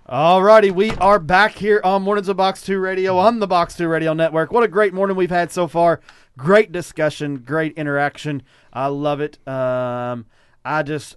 [0.10, 3.88] Alrighty, we are back here on Mornings of Box 2 Radio on the Box 2
[3.88, 4.52] Radio Network.
[4.52, 6.00] What a great morning we've had so far.
[6.36, 8.42] Great discussion, great interaction.
[8.74, 9.38] I love it.
[9.48, 10.26] Um,
[10.66, 11.16] I just,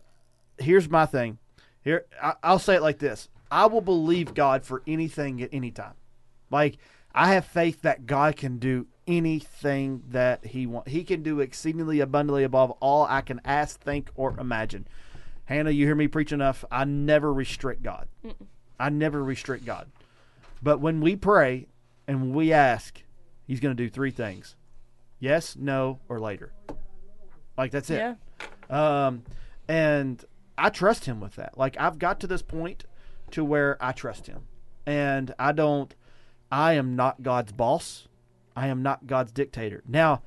[0.59, 1.39] here's my thing.
[1.83, 5.71] Here, I, I'll say it like this I will believe God for anything at any
[5.71, 5.95] time.
[6.51, 6.77] Like,
[7.15, 10.93] I have faith that God can do anything that He wants.
[10.93, 14.87] He can do exceedingly abundantly above all I can ask, think, or imagine.
[15.53, 16.65] Hannah, you hear me preach enough.
[16.71, 18.09] I never restrict God.
[18.79, 19.91] I never restrict God.
[20.63, 21.67] But when we pray
[22.07, 23.03] and when we ask,
[23.47, 24.57] He's going to do three things
[25.19, 26.53] yes, no, or later.
[27.57, 27.99] Like, that's it.
[27.99, 28.15] Yeah.
[28.69, 29.23] Um,
[29.69, 30.25] and
[30.59, 31.57] I trust him with that.
[31.57, 32.85] Like I've got to this point
[33.31, 34.43] to where I trust him,
[34.87, 35.95] and I don't.
[36.51, 38.07] I am not God's boss.
[38.55, 39.83] I am not God's dictator.
[39.89, 40.23] Now,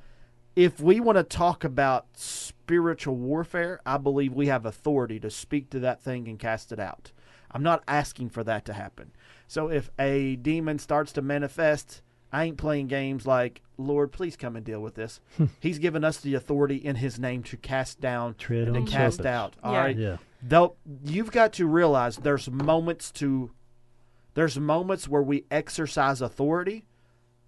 [0.56, 5.70] if we want to talk about spiritual warfare, I believe we have authority to speak
[5.70, 7.12] to that thing and cast it out.
[7.50, 9.12] I'm not asking for that to happen.
[9.46, 12.02] So if a demon starts to manifest,
[12.32, 15.20] I ain't playing games like, Lord, please come and deal with this.
[15.36, 15.44] Hmm.
[15.60, 19.18] He's given us the authority in his name to cast down Tread and to cast
[19.18, 19.26] serpents.
[19.26, 19.54] out.
[19.62, 19.78] All Yeah.
[19.80, 19.96] right.
[19.96, 20.16] Yeah.
[20.42, 23.50] Though you've got to realize there's moments to
[24.34, 26.84] there's moments where we exercise authority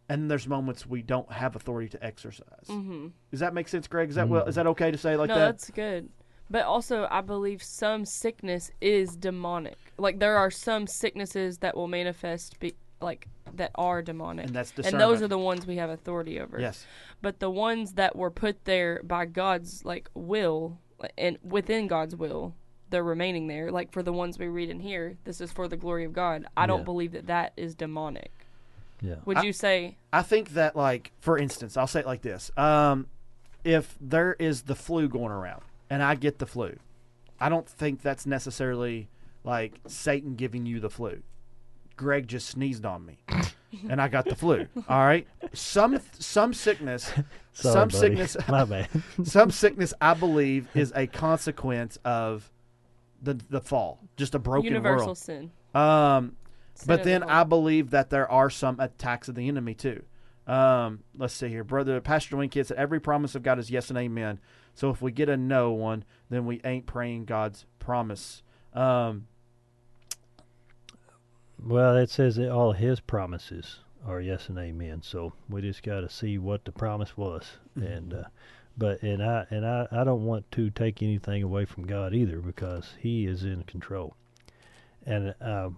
[0.09, 2.67] and there's moments we don't have authority to exercise.
[2.69, 3.09] Mm-hmm.
[3.31, 4.09] Does that make sense, Greg?
[4.09, 5.47] Is that well is that okay to say like no, that?
[5.47, 6.09] that's good
[6.51, 9.77] But also, I believe some sickness is demonic.
[9.99, 14.73] Like there are some sicknesses that will manifest, be, like that are demonic, And that's
[14.79, 16.59] and those are the ones we have authority over.
[16.61, 16.87] Yes.
[17.21, 20.79] But the ones that were put there by God's like will
[21.17, 22.55] and within God's will,
[22.91, 23.71] they're remaining there.
[23.71, 26.47] Like for the ones we read in here, this is for the glory of God.
[26.57, 26.85] I don't Yeah.
[26.85, 28.38] believe that that is demonic.
[29.01, 29.17] Yeah.
[29.25, 29.97] Would I- you say?
[30.13, 33.07] I think that, like, for instance, I'll say it like this: um,
[33.65, 36.77] if there is the flu going around, and I get the flu,
[37.41, 39.09] I don't think that's necessarily
[39.45, 41.23] like Satan giving you the flu.
[41.97, 43.19] Greg just sneezed on me,
[43.89, 44.67] and I got the flu.
[44.89, 47.05] All right, some some sickness,
[47.53, 47.97] Sorry, some buddy.
[47.99, 48.89] sickness, My bad.
[49.25, 52.51] some sickness, I believe, is a consequence of
[53.23, 55.19] the the fall, just a broken Universal world.
[55.19, 55.51] sin.
[55.75, 56.37] Um, Sin
[56.87, 57.23] but then.
[57.23, 60.03] I believe that there are some attacks of the enemy too.
[60.47, 63.91] Um, let's see here, brother Pastor Dwayne Kidd said every promise of God is yes
[63.91, 64.41] and amen.
[64.75, 68.43] So if we get a no one, then we ain't praying God's promise.
[68.73, 69.27] Um,
[71.63, 75.03] Well, it says that all his promises are yes and amen.
[75.03, 78.25] So we just got to see what the promise was, and uh,
[78.77, 82.39] but and I and I I don't want to take anything away from God either
[82.39, 84.15] because He is in control.
[85.09, 85.71] And uh,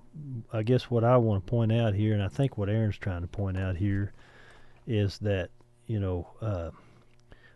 [0.53, 3.21] I guess what I want to point out here, and I think what Aaron's trying
[3.21, 4.13] to point out here,
[4.89, 5.51] is that
[5.87, 6.71] you know uh,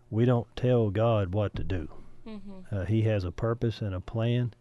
[0.08, 1.88] we don't tell God what to do.
[2.24, 2.76] Mm-hmm.
[2.76, 4.54] Uh, he has a purpose and a plan,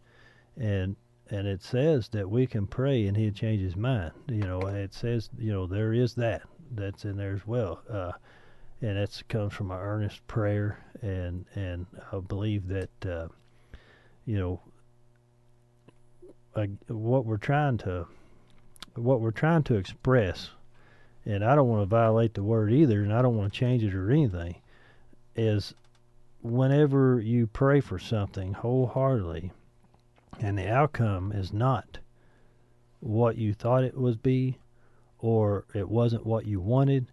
[0.58, 0.96] and
[1.30, 4.14] and it says that we can pray and he'll change his mind.
[4.28, 6.42] You know, it says you know there is that
[6.72, 8.14] that's in there as well, uh,
[8.82, 13.28] and that comes from an earnest prayer, and and I believe that uh,
[14.26, 14.62] you know
[16.56, 18.08] uh, what we're trying to
[18.96, 20.52] what we're trying to express,
[21.26, 23.84] and I don't want to violate the word either, and I don't want to change
[23.84, 24.56] it or anything,
[25.36, 25.74] is
[26.44, 29.52] whenever you pray for something wholeheartedly
[30.40, 32.00] and the outcome is not
[33.00, 34.58] what you thought it would be
[35.20, 37.08] or it wasn't what you wanted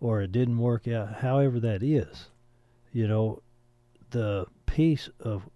[0.00, 2.28] or it didn't work out however that is
[2.92, 3.40] you know
[4.10, 5.48] the peace of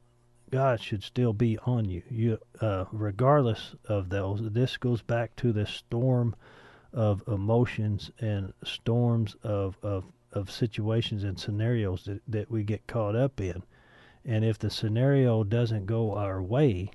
[0.51, 5.53] God should still be on you you uh, regardless of those this goes back to
[5.53, 6.35] the storm
[6.93, 13.17] of emotions and storms of of of situations and scenarios that, that we get caught
[13.17, 13.63] up in.
[14.25, 16.91] And if the scenario doesn't go our way,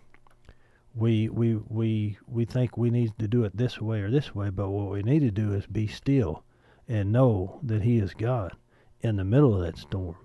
[0.93, 4.49] we we we we think we need to do it this way or this way,
[4.49, 6.43] but what we need to do is be still
[6.87, 8.53] and know that he is God
[9.01, 10.17] in the middle of that storm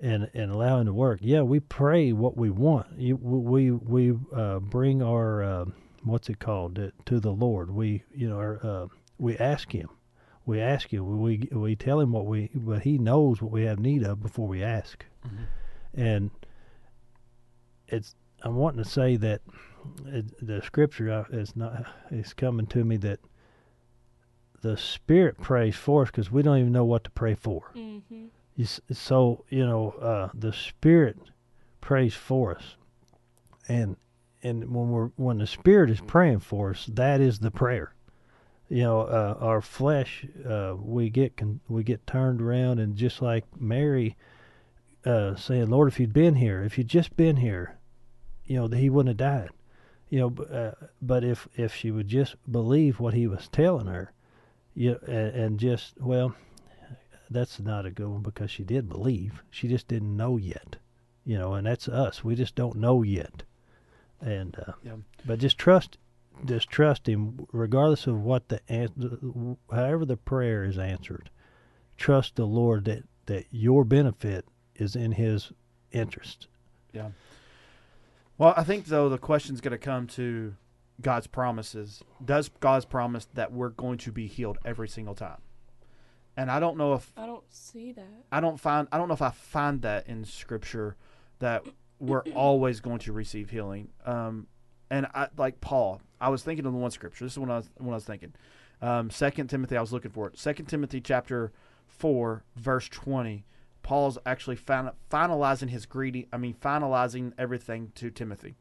[0.00, 1.20] and and allow him to work.
[1.22, 2.86] Yeah, we pray what we want.
[2.98, 5.64] You, we we uh, bring our uh,
[6.02, 7.70] what's it called to, to the Lord.
[7.70, 8.86] We you know our, uh,
[9.18, 9.88] we ask him
[10.48, 13.78] we ask him we we tell him what we but he knows what we have
[13.78, 15.04] need of before we ask
[15.94, 16.30] and
[17.88, 19.42] it's i'm wanting to say that
[20.06, 23.20] it, the scripture uh, is not is coming to me that
[24.62, 28.26] the spirit prays for us because we don't even know what to pray for Mm-hmm.
[28.64, 31.16] So you know uh, the spirit
[31.80, 32.76] prays for us.
[33.68, 33.96] And
[34.42, 37.94] and when we're when the spirit is praying for us that is the prayer.
[38.68, 43.22] You know uh, our flesh uh, we get con- we get turned around and just
[43.22, 44.16] like Mary
[45.04, 47.78] uh, saying Lord if you'd been here if you'd just been here
[48.44, 49.50] you know he wouldn't have died.
[50.10, 54.12] You know uh, but if if she would just believe what he was telling her
[54.74, 56.34] you know, and, and just well
[57.30, 60.76] that's not a good one because she did believe she just didn't know yet
[61.24, 63.42] you know and that's us we just don't know yet
[64.20, 64.96] and uh, Yeah.
[65.26, 65.98] but just trust
[66.44, 71.30] just trust him regardless of what the an- however the prayer is answered
[71.96, 75.52] trust the lord that that your benefit is in his
[75.92, 76.46] interest
[76.92, 77.08] Yeah.
[78.38, 80.54] Well, I think though the question's going to come to
[81.02, 82.02] God's promises.
[82.24, 85.38] Does God's promise that we're going to be healed every single time?
[86.38, 88.04] And I don't know if I don't see that.
[88.30, 90.94] I don't find I don't know if I find that in Scripture
[91.40, 91.64] that
[91.98, 93.88] we're always going to receive healing.
[94.06, 94.46] Um,
[94.88, 96.00] and I like Paul.
[96.20, 97.24] I was thinking of the one Scripture.
[97.24, 98.34] This is what I was what I was thinking.
[98.80, 99.76] Um, Second Timothy.
[99.76, 100.38] I was looking for it.
[100.38, 101.50] Second Timothy chapter
[101.88, 103.44] four verse twenty.
[103.82, 106.26] Paul's actually fin- finalizing his greeting.
[106.32, 108.54] I mean, finalizing everything to Timothy,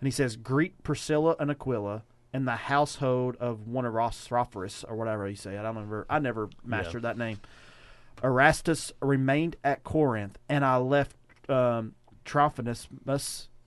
[0.00, 2.04] and he says, "Greet Priscilla and Aquila."
[2.34, 6.04] In the household of one of Rossrophorus or whatever you say, I don't remember.
[6.10, 7.38] I never mastered that name.
[8.22, 11.16] Erastus remained at Corinth, and I left
[11.48, 12.88] um, Trophimus,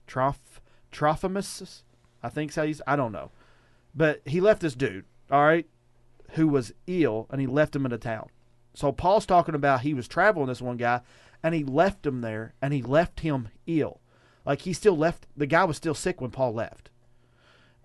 [0.06, 0.60] Troph,
[0.92, 1.82] Trophimus,
[2.22, 3.30] I think how he's, I don't know.
[3.94, 5.66] But he left this dude, all right,
[6.30, 8.28] who was ill, and he left him in a town.
[8.74, 11.00] So Paul's talking about he was traveling this one guy,
[11.42, 14.00] and he left him there, and he left him ill.
[14.44, 15.26] Like he still left.
[15.36, 16.90] The guy was still sick when Paul left,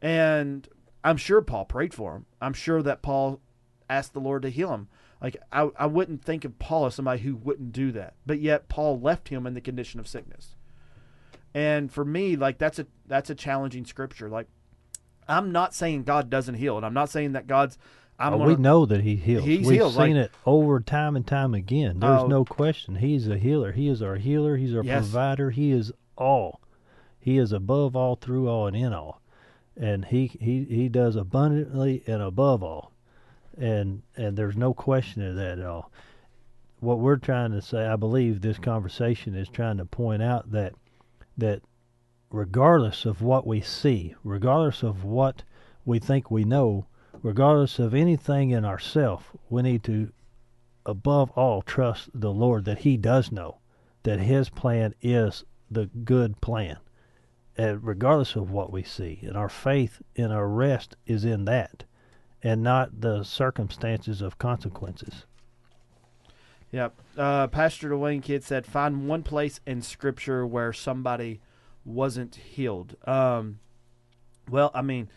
[0.02, 0.68] and
[1.04, 2.26] I'm sure Paul prayed for him.
[2.42, 3.40] I'm sure that Paul
[3.90, 4.88] asked the Lord to heal him.
[5.22, 8.68] Like I, I wouldn't think of Paul as somebody who wouldn't do that, but yet
[8.70, 10.56] Paul left him in the condition of sickness.
[11.54, 14.30] And for me, like that's a that's a challenging scripture.
[14.30, 14.48] Like
[15.28, 17.78] I'm not saying God doesn't heal, and I'm not saying that God's.
[18.20, 19.44] I'm Oh, gonna, we know that he heals.
[19.44, 22.00] He's We've healed, seen like- it over time and time again.
[22.00, 22.28] There's Oh.
[22.28, 22.96] no question.
[22.98, 23.72] He's a healer.
[23.72, 24.56] He is our healer.
[24.56, 25.04] He's our Yes.
[25.10, 25.50] provider.
[25.50, 26.62] He is all.
[27.20, 29.20] He is above all, through all, and in all.
[29.76, 32.92] And he, he, he does abundantly and above all.
[33.58, 35.92] And and there's no question of that at all.
[36.80, 40.74] What we're trying to say, I believe this conversation is trying to point out that
[41.38, 41.62] that
[42.32, 45.44] regardless of what we see, regardless of what
[45.86, 46.88] we think we know,
[47.22, 50.12] regardless of anything in ourself, we need to,
[50.86, 53.60] above all, trust the Lord that He does know,
[54.02, 56.78] that His plan is the good plan,
[57.58, 59.20] and regardless of what we see.
[59.24, 61.84] And our faith and our rest is in that,
[62.42, 65.26] and not the circumstances of consequences.
[66.72, 66.94] Yep.
[67.18, 71.40] Uh, Pastor Dwayne Kidd said, "Find one place in Scripture where somebody
[71.86, 73.60] wasn't healed." Um,
[74.50, 75.10] well, I mean,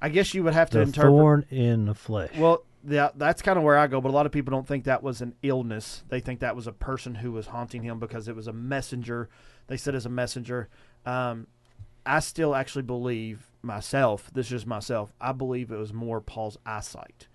[0.00, 1.10] I guess you would have to The interpret.
[1.10, 2.30] thorn in the flesh.
[2.38, 4.00] Well, yeah, that's kind of where I go.
[4.00, 6.02] But a lot of people don't think that was an illness.
[6.08, 9.28] They think that was a person who was haunting him because it was a messenger.
[9.66, 10.68] They said as a messenger.
[11.04, 11.46] Um,
[12.06, 14.30] I still actually believe myself.
[14.32, 15.12] This is myself.
[15.20, 17.28] I believe it was more Paul's eyesight,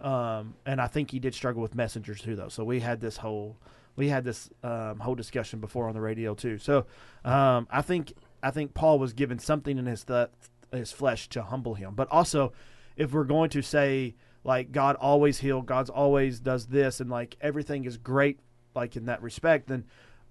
[0.00, 2.48] um, and I think he did struggle with messengers too, though.
[2.48, 3.56] So we had this whole
[3.96, 6.58] we had this um, whole discussion before on the radio too.
[6.58, 6.86] So
[7.24, 8.12] um, I think
[8.42, 10.28] I think Paul was given something in his th-
[10.72, 12.52] his flesh to humble him, but also
[12.96, 17.36] if we're going to say like God always healed, God's always does this, and like
[17.40, 18.40] everything is great,
[18.74, 19.84] like in that respect, then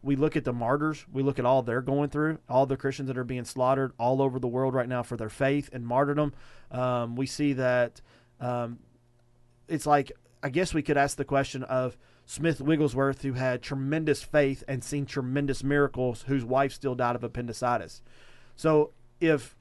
[0.03, 3.07] we look at the martyrs, we look at all they're going through, all the Christians
[3.07, 6.33] that are being slaughtered all over the world right now for their faith and martyrdom.
[6.71, 8.01] Um, we see that
[8.39, 8.79] um,
[9.67, 10.11] it's like
[10.43, 14.83] I guess we could ask the question of Smith Wigglesworth, who had tremendous faith and
[14.83, 18.01] seen tremendous miracles, whose wife still died of appendicitis.
[18.57, 18.91] So
[19.21, 19.55] if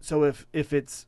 [0.00, 1.06] so if if it's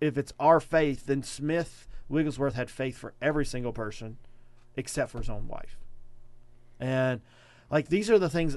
[0.00, 4.16] if it's our faith, then Smith Wigglesworth had faith for every single person
[4.74, 5.78] except for his own wife.
[6.80, 7.20] And
[7.70, 8.56] like these are the things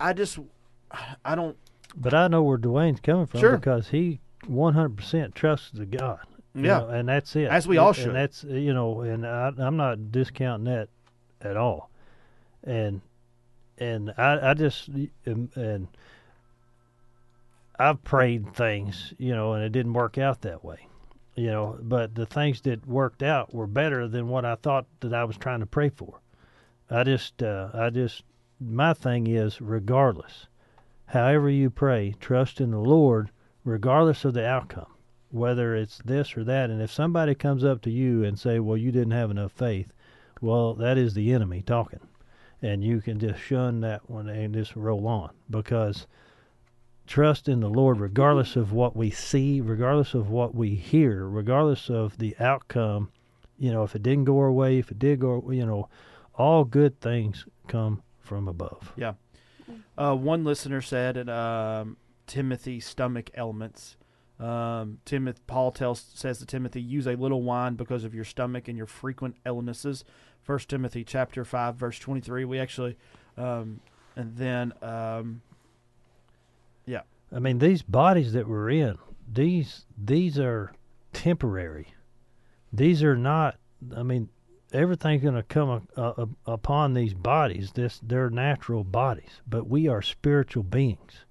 [0.00, 0.38] I just
[1.24, 1.56] I don't
[1.96, 3.56] But I know where Dwayne's coming from Sure.
[3.56, 6.20] because he 100% trusts the God.
[6.54, 6.62] Yeah.
[6.78, 7.48] know, and that's it.
[7.48, 8.14] As we all And should.
[8.14, 10.88] that's you know, and I, I'm not discounting that
[11.40, 11.90] at all.
[12.64, 13.00] And
[13.78, 14.88] and I I just
[15.24, 15.88] and
[17.78, 20.86] I've prayed things, you know, and it didn't work out that way.
[21.36, 25.14] You know, but the things that worked out were better than what I thought that
[25.14, 26.18] I was trying to pray for.
[26.90, 28.24] I just uh, I just
[28.58, 30.46] my thing is regardless
[31.06, 33.30] however you pray, trust in the Lord
[33.62, 34.92] regardless of the outcome,
[35.30, 36.70] whether it's this or that.
[36.70, 39.92] And if somebody comes up to you and say, "Well, you didn't have enough faith,"
[40.40, 42.00] well, that is the enemy talking,
[42.62, 46.06] and you can just shun that one and just roll on because
[47.06, 51.90] trust in the Lord regardless of what we see, regardless of what we hear, regardless
[51.90, 53.10] of the outcome.
[53.58, 55.88] You know, if it didn't go our way, if it did go, you know,
[56.38, 58.92] all good things come from above.
[58.96, 59.14] Yeah.
[59.98, 63.96] Uh, one listener said, and um, Timothy stomach ailments.
[64.38, 68.68] Um, Timothy Paul tells says to Timothy, use a little wine because of your stomach
[68.68, 70.04] and your frequent illnesses.
[70.40, 72.44] First Timothy chapter five verse twenty three.
[72.44, 72.96] We actually,
[73.36, 73.80] um,
[74.14, 75.42] and then um,
[76.86, 77.02] yeah.
[77.34, 78.96] I mean, these bodies that we're in,
[79.30, 80.72] these these are
[81.12, 81.88] temporary.
[82.72, 83.56] These are not.
[83.94, 84.28] I mean,
[84.72, 87.72] everything's going to come a, a- upon these bodies.
[87.74, 91.24] This they're natural bodies, but we are spiritual beings,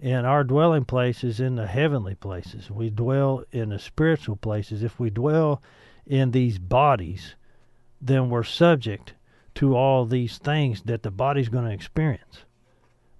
[0.00, 2.70] and our dwelling place is in the heavenly places.
[2.70, 4.82] We dwell in the spiritual places.
[4.82, 5.62] If we dwell
[6.06, 7.34] in these bodies,
[8.00, 9.14] then we're subject
[9.54, 12.44] to all these things that the body's going to experience.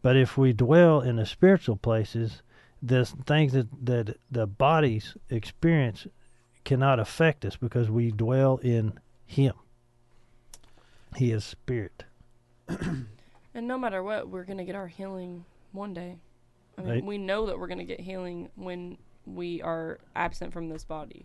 [0.03, 2.43] But if we dwell in the spiritual places,
[2.82, 6.07] the things that, that the bodies experience
[6.65, 9.55] cannot affect us because we dwell in Him.
[11.17, 12.05] He is spirit.
[13.57, 16.19] And no matter what, we're gonna get our healing one day.
[16.77, 17.05] I mean, Right.
[17.05, 21.25] we know that we're gonna get healing when we are absent from this body,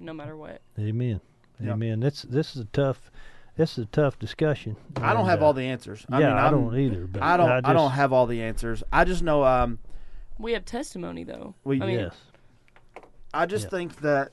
[0.00, 0.62] no matter what.
[0.78, 1.20] Amen.
[1.60, 1.72] Yeah.
[1.74, 2.00] Amen.
[2.00, 3.10] This this is a tough
[3.56, 4.76] this is a tough discussion.
[4.96, 6.06] I don't And, have uh, all the answers.
[6.08, 7.06] I yeah, mean, I I'm- don't either.
[7.06, 7.50] But I don't.
[7.50, 8.82] I, just, don't have all the answers.
[8.90, 9.44] I just know.
[9.44, 9.78] Um,
[10.38, 11.54] We have testimony though.
[11.62, 12.16] We- I mean, yes.
[13.34, 13.70] I just Yeah.
[13.70, 14.32] think that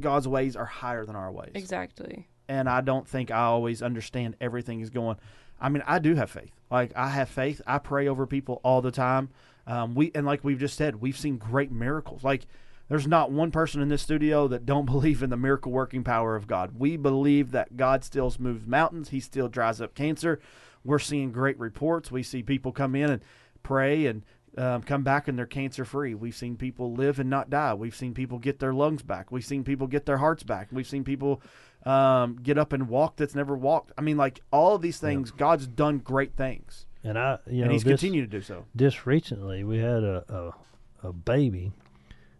[0.00, 1.52] God's ways are higher than our ways.
[1.54, 2.26] exactly.
[2.50, 5.16] And I don't think I always understand everything is going.
[5.60, 6.50] I mean, I do have faith.
[6.68, 7.62] Like I have faith.
[7.64, 9.30] I pray over people all the time.
[9.68, 12.24] Um, we and like we've just said, we've seen great miracles.
[12.24, 12.46] Like
[12.88, 16.34] there's not one person in this studio that don't believe in the miracle working power
[16.34, 16.72] of God.
[16.76, 19.10] We believe that God still moves mountains.
[19.10, 20.40] He still dries up cancer.
[20.84, 22.10] We're seeing great reports.
[22.10, 23.22] We see people come in and
[23.62, 24.24] pray and
[24.58, 26.14] um, come back and they're cancer free.
[26.16, 27.74] We've seen people live and not die.
[27.74, 29.30] We've seen people get their lungs back.
[29.30, 30.68] We've seen people get their hearts back.
[30.72, 31.42] We've seen people
[31.84, 33.92] um, get up and walk that's never walked.
[33.96, 37.66] I mean, like all of these things, God's done great things, And I, you and
[37.68, 38.66] know, He's this, continued to do so.
[38.76, 41.72] just recently we had a, a a baby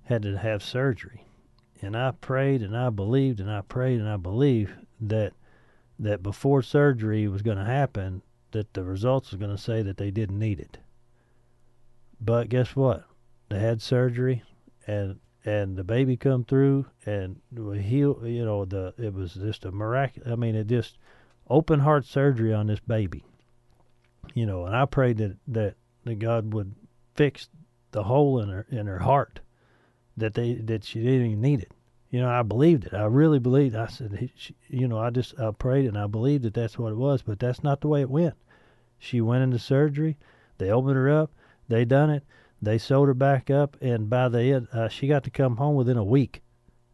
[0.05, 1.25] had to have surgery
[1.81, 5.33] and I prayed and I believed and I prayed and I believed that
[5.99, 9.97] that before surgery was going to happen that the results was going to say that
[9.97, 10.77] they didn't need it.
[12.21, 13.05] But guess what?
[13.49, 14.43] They had surgery
[14.87, 19.71] and and the baby come through and heal you know the it was just a
[19.71, 20.99] miraculous I mean it just
[21.51, 23.25] open heart surgery on this baby.
[24.33, 26.75] You know, and I prayed that that, that God would
[27.15, 27.49] fix
[27.91, 29.41] the hole in her in her heart
[30.17, 31.73] that they that she didn't even need it.
[32.11, 32.95] You know, I believed it.
[32.95, 33.77] I really believed.
[33.77, 36.93] I said, she, you know, I just I prayed and I believed that that's what
[36.93, 38.35] it was, but that's not the way it went.
[38.99, 40.17] She went into surgery.
[40.59, 41.33] They opened her up.
[41.69, 42.25] They done it.
[42.63, 45.77] They sewed her back up, and by the end, uh, she got to come home
[45.77, 46.43] within a week.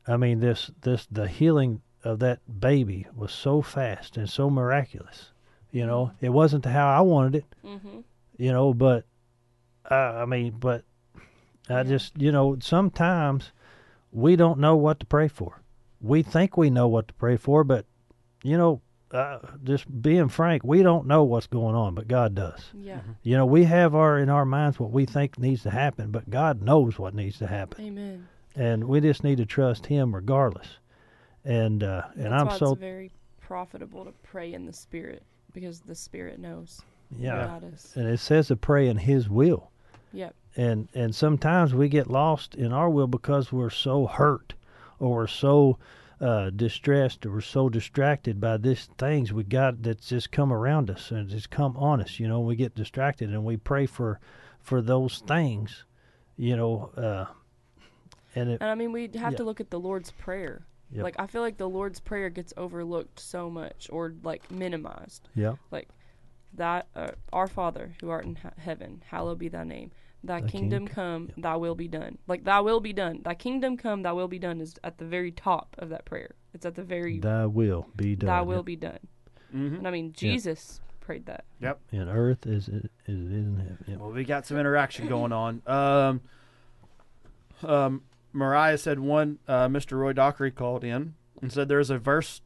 [0.06, 5.32] I mean, this this the healing of that baby was so fast and so miraculous.
[5.72, 8.00] You know, it wasn't how I wanted it Mm-hmm.
[8.38, 9.04] you know but
[9.90, 10.84] uh, i mean but
[11.68, 13.50] i just you know sometimes
[14.12, 15.60] we don't know what to pray for
[16.00, 17.84] we think we know what to pray for but
[18.42, 18.80] you know
[19.12, 23.00] uh, just being frank we don't know what's going on but god does Yeah.
[23.22, 26.28] you know we have our in our minds what we think needs to happen but
[26.28, 28.26] god knows what needs to happen Amen.
[28.56, 30.66] and we just need to trust him regardless
[31.44, 35.22] and uh and That's i'm why so it's very profitable to pray in the spirit
[35.54, 36.80] because the spirit knows.
[37.16, 37.92] yeah God is.
[37.94, 39.70] and it says to pray in his will
[40.12, 40.34] Yep.
[40.56, 44.54] and and sometimes we get lost in our will because we're so hurt
[44.98, 45.78] or we're so
[46.20, 51.10] uh, distressed or so distracted by these things we got that's just come around us
[51.10, 54.18] and just come on us you know we get distracted and we pray for
[54.60, 55.84] for those things
[56.38, 57.26] you know uh
[58.34, 59.36] and it And I mean, we have Yeah.
[59.38, 60.66] to look at the Lord's Prayer.
[60.92, 61.02] Yep.
[61.04, 65.28] Like, I feel like the Lord's Prayer gets overlooked so much or, like, minimized.
[65.34, 65.88] yeah Like,
[66.52, 69.90] that, uh, Our Father, who art in ha- heaven, hallowed be thy name.
[70.24, 72.18] Thy, Thy kingdom king- come, thy will be done.
[72.26, 73.20] Like, thy will be done.
[73.22, 76.34] Thy kingdom come, thy will be done is at the very top of that prayer.
[76.52, 78.98] It's at the very, thy will be done thy will be done.
[79.54, 79.76] Mm-hmm.
[79.76, 81.44] And I mean, Jesus prayed that.
[81.60, 81.80] Yep.
[81.92, 83.96] And earth is it, as it is in heaven yeah.
[83.96, 85.62] Well, we got some interaction going on.
[85.66, 86.20] Um,
[87.62, 88.02] um,
[88.32, 89.38] Mariah said one.
[89.46, 89.92] Uh, Mr.
[89.98, 92.40] Roy Dockery called in and said there's a verse,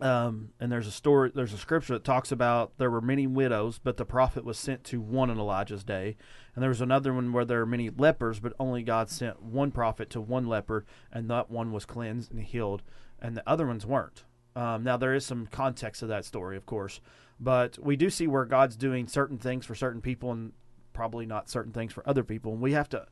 [0.00, 1.30] um, and there's a story.
[1.34, 4.84] There's a scripture that talks about there were many widows, but the prophet was sent
[4.84, 6.16] to one in Elijah's day.
[6.54, 9.70] And there was another one where there were many lepers, but only God sent one
[9.70, 12.82] prophet to one leper, and that one was cleansed and healed,
[13.20, 14.24] and the other ones weren't.
[14.54, 17.00] Um, now there is some context to that story, of course,
[17.38, 20.52] but we do see where God's doing certain things for certain people and
[20.94, 23.06] probably not certain things for other people, and we have to.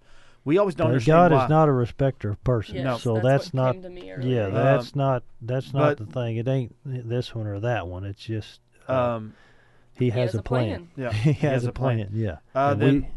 [0.44, 1.44] We always don't But understand God why.
[1.44, 4.12] is not a respecter of persons Yes, so that's, that's what not came to me
[4.12, 4.28] earlier.
[4.36, 6.36] Yeah, Um, that's not that's not but- the thing.
[6.36, 8.04] It ain't this one or that one.
[8.04, 9.34] It's just uh, um,
[9.94, 10.88] he, He has, a plan.
[10.96, 12.10] yeah, he has, a plan.
[12.12, 12.38] Yeah.
[12.54, 13.08] Uh, then we-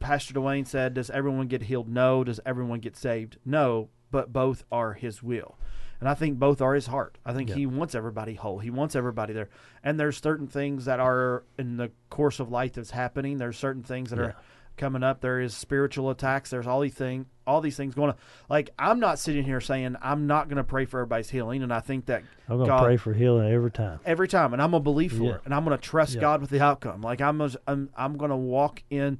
[0.00, 1.88] Pastor Dwayne said, "Does everyone get healed?
[1.88, 2.24] No.
[2.24, 3.38] Does everyone get saved?
[3.46, 3.88] No.
[4.10, 5.56] But both are His will."
[5.98, 7.16] And I think both are his heart.
[7.24, 7.54] I think Yeah.
[7.54, 8.58] he wants everybody whole.
[8.58, 9.48] He wants everybody there.
[9.82, 13.38] And there's certain things that are in the course of life that's happening.
[13.38, 14.24] There's certain things that Yeah.
[14.26, 14.36] are
[14.76, 15.20] coming up.
[15.20, 16.50] There is spiritual attacks.
[16.50, 18.16] There's all these thing, all these things going on.
[18.48, 21.72] Like I'm not sitting here saying I'm not going to pray for everybody's healing, and
[21.72, 24.00] I think that I'm gonna God- pray for healing every time.
[24.04, 25.34] every time, and I'm gonna believe for Yeah.
[25.36, 26.20] it, and I'm gonna trust Yeah.
[26.22, 27.00] God with the outcome.
[27.02, 29.18] Like I'm, gonna- I'm, I'm gonna walk in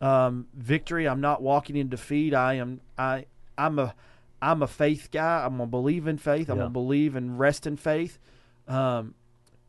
[0.00, 1.06] um, victory.
[1.06, 2.32] I'm not walking in defeat.
[2.34, 3.26] I am, I,
[3.58, 3.94] I'm a,
[4.42, 5.44] I'm a faith guy.
[5.44, 6.48] I'm gonna believe in faith.
[6.48, 6.62] I'm Yeah.
[6.62, 8.18] gonna believe and rest in faith,
[8.66, 9.14] um,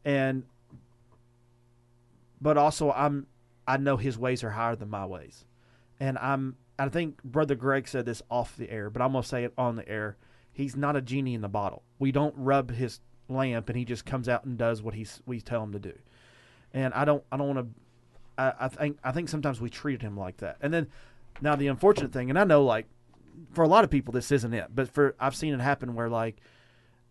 [0.05, 0.43] and,
[2.41, 3.27] but also I'm,
[3.67, 5.45] I know His ways are higher than my ways,
[5.99, 6.57] and I'm.
[6.79, 9.75] I think Brother Greg said this off the air, but I'm gonna say it on
[9.75, 10.17] the air.
[10.51, 11.83] He's not a genie in the bottle.
[11.99, 12.99] We don't rub his
[13.31, 15.93] lamp and he just comes out and does what he's we tell him to do.
[16.73, 17.81] And I don't I don't want to.
[18.37, 20.57] I, I think I think sometimes we treated him like that.
[20.61, 20.87] And then
[21.41, 22.85] now the unfortunate thing, and I know like
[23.53, 26.09] for a lot of people this isn't it, but for I've seen it happen where
[26.09, 26.37] like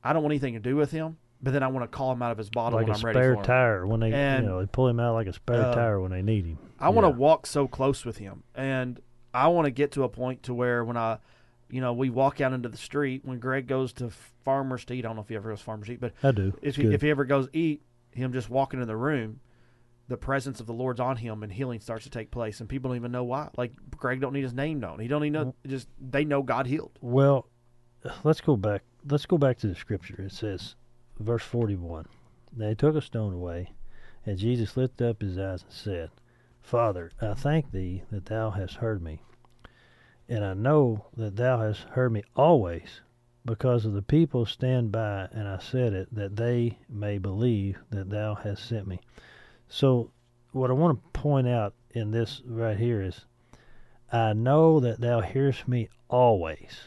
[0.02, 2.22] I don't want anything to do with him, but then I want to call him
[2.22, 3.34] out of his bottle Like when I'm ready for him.
[3.36, 5.32] Like a spare tire when they And, you know they pull him out like a
[5.32, 6.58] spare uh, tire when they need him.
[6.78, 9.00] I want to walk so close with him, and
[9.32, 11.18] I want to get to a point to where when I,
[11.70, 14.10] you know, we walk out into the street when Greg goes to
[14.44, 15.04] Farmer's to eat.
[15.04, 16.52] I don't know if he ever goes to Farmer's to eat, but I do.
[16.62, 19.40] if he, if he ever goes eat, him just walking in the room,
[20.08, 22.88] the presence of the Lord's on him and healing starts to take place and people
[22.88, 23.48] don't even know why.
[23.56, 24.98] Like Greg don't need his name known.
[24.98, 26.98] He don't even know just they know God healed.
[27.00, 27.46] Well,
[28.24, 28.82] let's go back.
[29.08, 30.20] Let's go back to the scripture.
[30.22, 30.74] It says,
[31.20, 32.06] verse 41.
[32.56, 33.72] They took a stone away,
[34.26, 36.10] and Jesus lifted up his eyes and said,
[36.62, 39.22] Father, I thank thee that thou hast heard me.
[40.28, 43.00] And I know that thou hast heard me always,
[43.44, 48.10] because of the people stand by, and I said it, that they may believe that
[48.10, 49.00] thou hast sent me.
[49.68, 50.10] So,
[50.52, 53.24] what I want to point out in this right here is,
[54.12, 56.80] I know that thou hearest me always.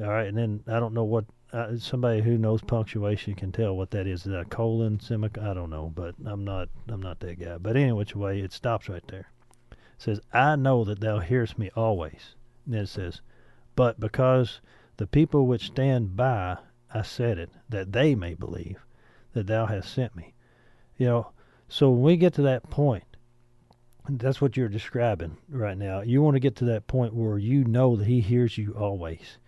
[0.00, 1.24] All right, and then I don't know what
[1.54, 4.26] uh, somebody who knows punctuation can tell what that is.
[4.26, 5.48] Is that a colon, semicolon?
[5.48, 7.58] I don't know, but I'm not I'm not that guy.
[7.58, 9.30] But any which way, it stops right there.
[9.70, 13.20] It says, "I know that thou hearest me always." And then it says,
[13.76, 14.60] "But because
[14.96, 16.58] the people which stand by,
[16.92, 18.84] I said it, that they may believe
[19.32, 20.34] that thou hast sent me."
[20.96, 21.30] You know,
[21.68, 23.04] so when we get to that point,
[24.08, 26.00] that's what you're describing right now.
[26.00, 29.38] You want to get to that point where you know that He hears you always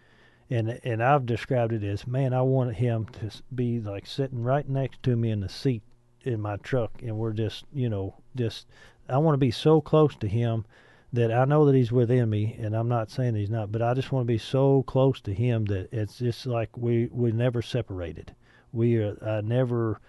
[0.50, 4.68] and and I've described it as man I wanted him to be like sitting right
[4.68, 5.82] next to me in the seat
[6.22, 7.02] in my truck.
[7.02, 8.66] And we're just you know just
[9.08, 10.64] I want to be so close to him
[11.12, 13.94] that I know that he's within me and I'm not saying he's not but I
[13.94, 17.62] just want to be so close to him that it's just like we we never
[17.62, 18.34] separated.
[18.72, 20.00] We are I never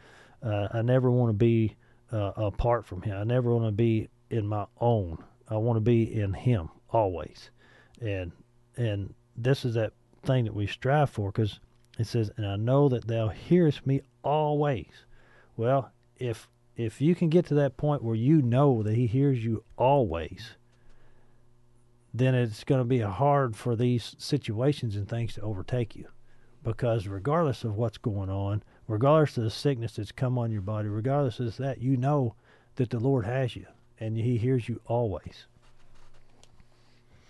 [0.43, 1.76] uh, I never want to be
[2.11, 3.18] uh, apart from him.
[3.18, 5.18] I never want to be in my own.
[5.49, 7.49] I want to be in him always.
[8.01, 8.31] And
[8.76, 9.93] and this is that
[10.23, 11.60] thing that we strive for because
[11.98, 15.06] it says, And I know that thou hearest me always.
[15.56, 19.44] Well, if if you can get to that point where you know that he hears
[19.44, 20.52] you always,
[22.14, 26.07] then it's going to be hard for these situations and things to overtake you.
[26.64, 30.88] Because regardless of what's going on, regardless of the sickness that's come on your body,
[30.88, 32.35] regardless of that, you know
[32.76, 33.65] that the Lord has you
[33.99, 35.45] and he hears you always.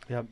[0.09, 0.26] Yep.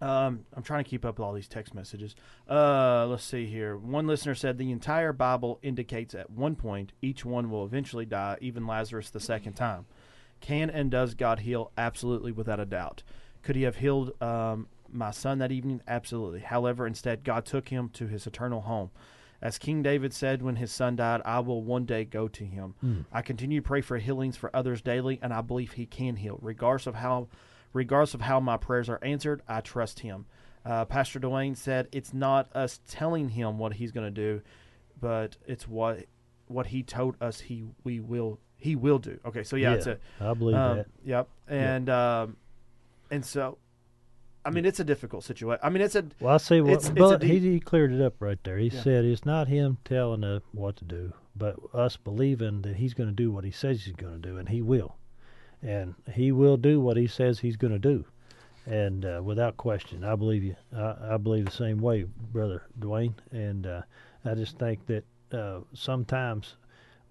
[0.00, 2.14] Um, I'm trying to keep up with all these text messages.
[2.48, 3.76] Uh, let's see here.
[3.76, 8.38] One listener said the entire Bible indicates at one point each one will eventually die,
[8.40, 9.86] even Lazarus the second time.
[10.40, 11.70] Can and does God heal?
[11.76, 13.02] Absolutely, without a doubt.
[13.42, 15.82] Could he have healed um, my son that evening?
[15.86, 16.40] Absolutely.
[16.40, 18.90] However, instead, God took him to his eternal home.
[19.42, 22.74] As King David said when his son died, I will one day go to him.
[22.84, 23.04] Mm.
[23.10, 26.38] I continue to pray for healings for others daily, and I believe he can heal,
[26.42, 27.28] regardless of how
[27.72, 30.26] regardless of how my prayers are answered, I trust him.
[30.64, 34.42] Uh, Pastor Dwayne said it's not us telling him what he's going to do,
[35.00, 36.04] but it's what
[36.48, 39.18] what he told us he we will he will do.
[39.24, 40.86] Okay, so yeah, it's a I believe um, that.
[41.04, 42.36] Yep, and um,
[43.10, 43.56] and so,
[44.44, 45.60] I mean, it's a difficult situation.
[45.62, 47.92] I mean, it's a Well, I see what, it's- it's a but he, he cleared
[47.92, 48.58] it up right there.
[48.58, 48.80] He Yeah.
[48.82, 53.08] said it's not him telling us what to do, but us believing that he's going
[53.08, 54.96] to do what he says he's going to do, and he will,
[55.62, 58.04] and he will do what he says he's going to do,
[58.66, 60.56] and uh, without question, I believe you.
[60.76, 63.82] I, I believe the same way, brother Dwayne, and uh,
[64.24, 66.56] I just think that uh, sometimes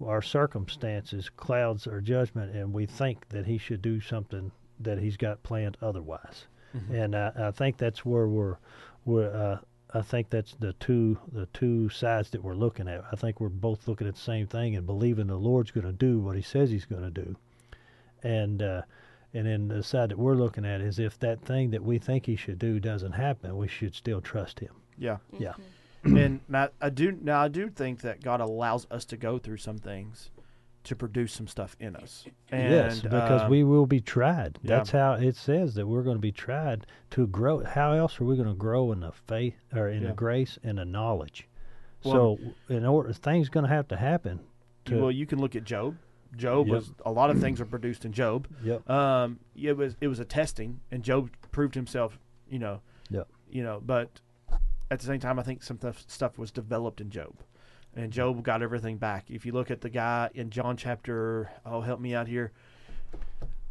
[0.04, 5.16] our circumstances clouds our judgment, and we think that he should do something that he's
[5.16, 6.46] got planned otherwise
[6.92, 8.56] and I, I think that's where we're
[9.04, 9.58] we're uh,
[9.92, 13.04] I think that's the two the two sides that we're looking at.
[13.10, 15.92] I think we're both looking at the same thing and believing the Lord's going to
[15.92, 17.36] do what He says He's going to do,
[18.22, 18.82] and uh,
[19.32, 22.26] and then the side that we're looking at is if that thing that we think
[22.26, 24.74] He should do doesn't happen, we should still trust Him.
[24.98, 25.18] yeah.
[25.38, 25.54] Yeah.
[26.04, 27.42] and Matt, I do now.
[27.42, 30.30] I do think that God allows us to go through some things
[30.84, 32.24] to produce some stuff in us.
[32.50, 34.58] And, yes, because um, we will be tried.
[34.62, 34.76] yeah.
[34.78, 37.62] That's how it says that we're going to be tried to grow.
[37.64, 40.08] How else are we going to grow in the faith or in Yeah.
[40.08, 41.46] the grace and the knowledge?
[42.02, 42.38] Well-
[42.68, 44.40] so, in order, things going to have to happen.
[44.86, 45.96] To, well, you can look at Job.
[46.36, 46.74] Job Yep.
[46.76, 48.46] was a lot of things were produced in Job.
[48.62, 48.88] yep.
[48.88, 52.18] Um, it was it was a testing, and Job proved himself.
[52.48, 52.80] You know.
[53.10, 53.28] Yep.
[53.50, 54.20] You know, but
[54.90, 57.34] at the same time, I think some stuff, stuff was developed in Job,
[57.94, 59.30] and Job got everything back.
[59.30, 62.52] If you look at the guy in John chapter, oh help me out here.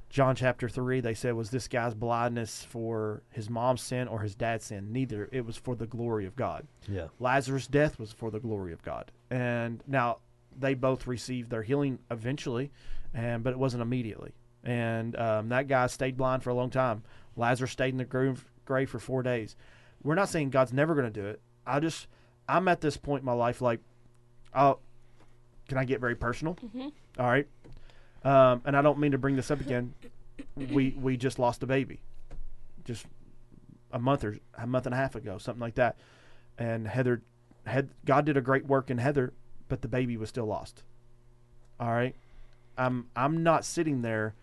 [0.10, 4.34] John chapter three, they said was this guy's blindness for his mom's sin or his
[4.34, 4.92] dad's sin?
[4.92, 5.30] Neither.
[5.32, 6.66] It was for the glory of God.
[6.88, 7.08] Yeah.
[7.20, 9.12] Lazarus' death was for the glory of God.
[9.30, 10.18] And now
[10.60, 12.72] they both received their healing eventually,
[13.14, 14.34] and but it wasn't immediately.
[14.64, 17.04] And um, that guy stayed blind for a long time.
[17.36, 19.56] Lazarus stayed in the grave, grave for four days.
[20.04, 21.42] We're not saying God's never going to do it.
[21.66, 22.08] I just,
[22.48, 23.80] I'm at this point in my life, like,
[24.54, 24.80] oh,
[25.68, 26.58] can I get very personal?
[27.18, 27.48] All right.
[28.24, 29.94] Um, and I don't mean to bring this up again.
[30.56, 32.02] We we just lost a baby,
[32.84, 33.06] just
[33.92, 35.98] a month or a month and a half ago, something like that.
[36.58, 37.22] And Heather,
[37.66, 39.34] had God did a great work in Heather,
[39.70, 40.84] but the baby was still lost.
[41.80, 42.16] All right.
[42.78, 44.36] I'm I'm not sitting there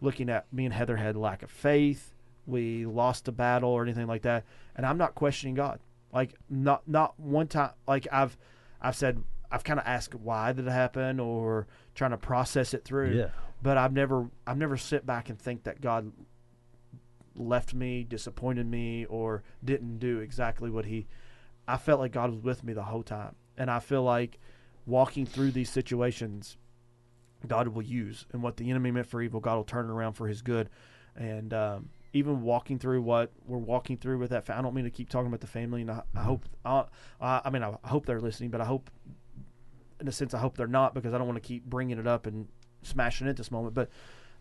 [0.00, 2.14] looking at me and Heather had lack of faith.
[2.46, 4.44] We lost a battle or anything like that,
[4.74, 5.80] and I'm not questioning God.
[6.12, 7.72] Like not not one time.
[7.86, 8.38] Like I've
[8.80, 12.84] I've said I've kind of asked why did it happen or trying to process it
[12.84, 13.12] through.
[13.12, 13.28] Yeah.
[13.62, 16.12] But I've never I've never sit back and think that God
[17.34, 21.06] left me, disappointed me, or didn't do exactly what He.
[21.66, 24.38] I felt like God was with me the whole time, and I feel like
[24.88, 26.56] walking through these situations,
[27.46, 30.26] God will use, and what the enemy meant for evil, God will turn around for
[30.26, 30.68] His good,
[31.14, 34.48] and um, even walking through what we're walking through with that.
[34.50, 36.84] I don't mean to keep talking about the family, and I, I hope uh,
[37.20, 38.90] I mean I hope they're listening, but I hope,
[40.00, 42.06] in a sense, I hope they're not because I don't want to keep bringing it
[42.06, 42.48] up and
[42.82, 43.90] smashing it this moment, but.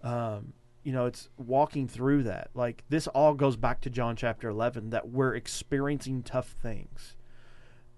[0.04, 0.54] Um,
[0.84, 2.50] you know, it's walking through that.
[2.54, 7.18] Like this all goes back to John chapter 11 that we're experiencing tough things.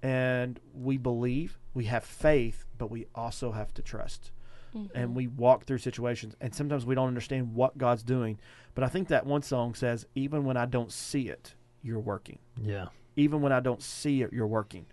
[0.02, 4.32] And we believe, we have faith, but we also have to trust.
[4.74, 5.14] And mm-hmm.
[5.16, 8.40] we walk through situations and sometimes we don't understand what God's doing.
[8.76, 12.38] But I think that one song says even when I don't see it, you're working.
[12.62, 12.88] Yeah.
[13.16, 14.86] Even when I don't see it, you're working.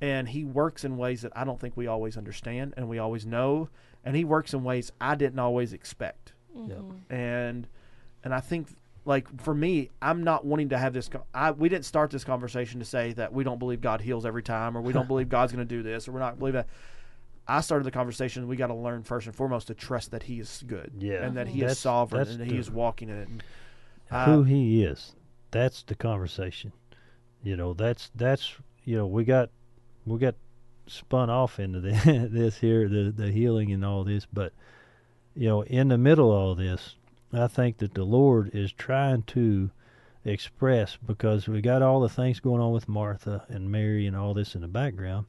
[0.00, 3.24] And he works in ways that I don't think we always understand and we always
[3.24, 3.68] know,
[4.04, 6.70] and he works in ways I didn't always expect mm-hmm.
[6.70, 6.80] Yep.
[7.10, 7.68] and
[8.24, 8.68] and I think
[9.06, 11.08] like for me, I'm not wanting to have this.
[11.32, 14.42] I we didn't start this conversation to say that we don't believe God heals every
[14.42, 16.66] time, or we don't believe God's going to do this, or we're not believe that.
[17.48, 18.48] I started the conversation.
[18.48, 21.24] We got to learn first and foremost to trust that He is good, Yeah.
[21.24, 23.28] and that He That's- is sovereign, and that He is walking in it.
[23.28, 23.42] And,
[24.10, 25.14] uh, who he is.
[25.52, 26.72] That's the conversation.
[27.44, 28.54] You know, that's that's
[28.84, 29.50] you know we got
[30.04, 30.34] we got
[30.88, 34.52] spun off into the, this here the the healing and all this, but
[35.36, 36.96] you know in the middle of all this,
[37.32, 39.70] I think that the Lord is trying to
[40.24, 44.34] express because we got all the things going on with Martha and Mary and all
[44.34, 45.26] this in the background,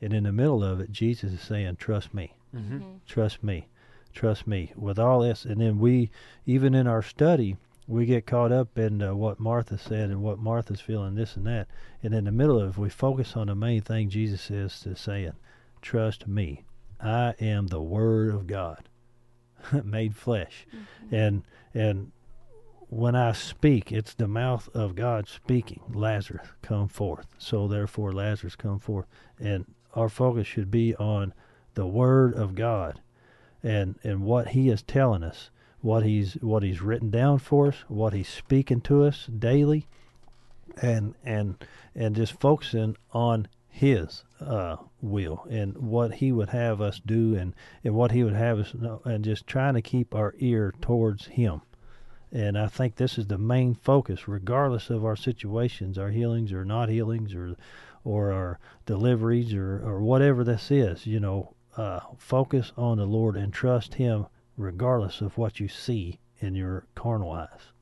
[0.00, 3.00] and in the middle of it, Jesus is saying, "Trust me." mhm.
[3.06, 3.66] trust me.
[4.12, 5.44] Trust me with all this.
[5.44, 6.10] And then we
[6.46, 7.56] even in our study
[7.86, 11.46] we get caught up in uh, what martha said and what martha's feeling this and
[11.46, 11.66] that.
[12.02, 14.94] And in the middle of it we focus on the main thing jesus is to
[14.94, 15.32] saying
[15.82, 16.62] trust me.
[17.00, 18.88] I am the word of god
[19.84, 20.66] made flesh.
[20.68, 21.14] Mm-hmm.
[21.14, 21.42] And
[21.74, 22.12] and
[22.90, 27.26] when i speak it's the mouth of god speaking lazarus come forth.
[27.38, 29.06] So therefore lazarus come forth.
[29.38, 31.32] And our focus should be on
[31.74, 33.00] the word of God
[33.62, 35.50] and and what he is telling us,
[35.80, 39.86] what he's what he's written down for us, what he's speaking to us daily
[40.80, 41.56] and and
[41.94, 47.52] and just focusing on his uh, will and what he would have us do and,
[47.82, 51.26] and what he would have us know and just trying to keep our ear towards
[51.26, 51.60] him.
[52.30, 56.64] And I think this is the main focus, regardless of our situations, our healings or
[56.64, 57.56] not healings, or
[58.04, 61.04] or our deliveries, or or whatever this is.
[61.04, 64.26] You know, uh, focus on the Lord and trust Him,
[64.56, 67.72] regardless of what you see in your carnal eyes.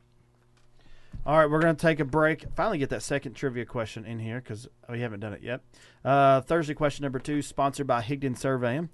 [1.25, 2.47] All right, we're going to take a break.
[2.57, 5.61] Finally, get that second trivia question in here because we haven't done it yet.
[6.05, 8.89] Uh, Thursday question number two, sponsored by Higdon Surveying.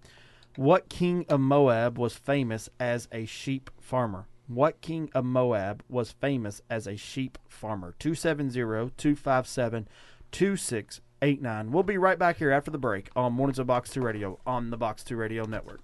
[0.54, 4.26] What king of Moab was famous as a sheep farmer?
[4.46, 7.94] What king of Moab was famous as a sheep farmer?
[7.98, 9.88] 270 257
[10.30, 11.72] 2689.
[11.72, 14.68] We'll be right back here after the break on Mornings of Box 2 Radio on
[14.68, 15.80] the Box 2 Radio Network.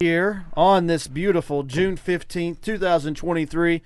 [0.00, 3.82] Here on this beautiful June 15th, 2023.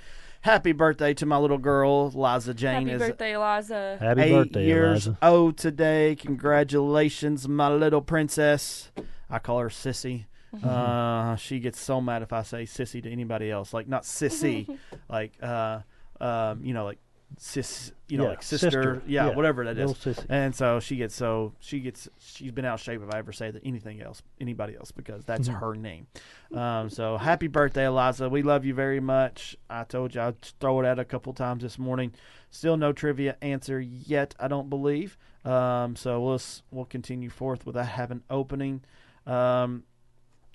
[0.47, 2.87] Happy birthday to my little girl, Liza Jane.
[2.87, 3.97] Happy is birthday, Liza.
[3.99, 5.19] Happy eight birthday, years Eliza!
[5.21, 6.15] old today.
[6.15, 8.93] Congratulations, my little princess.
[9.29, 10.27] I call her Sissy.
[10.63, 13.75] Uh, she gets so mad if I say sissy to anybody else.
[13.75, 14.79] Like not sissy,
[15.09, 15.81] like uh,
[16.21, 17.01] um, you know, like
[17.39, 19.03] sis, you know, Yeah, like sister, sister.
[19.07, 19.91] Yeah, Yeah, whatever that is.
[20.29, 23.33] And so she gets so she gets she's been out of shape if I ever
[23.33, 26.07] say that anything else, anybody else, because that's her name.
[26.55, 28.29] Um, so happy birthday, Eliza.
[28.29, 29.57] We love you very much.
[29.69, 32.13] I told you I'd throw it out a couple times this morning.
[32.51, 35.19] Still no trivia answer yet, I don't believe.
[35.45, 36.41] Um, so we'll
[36.71, 38.83] we'll continue forth without having opening.
[39.27, 39.85] Um,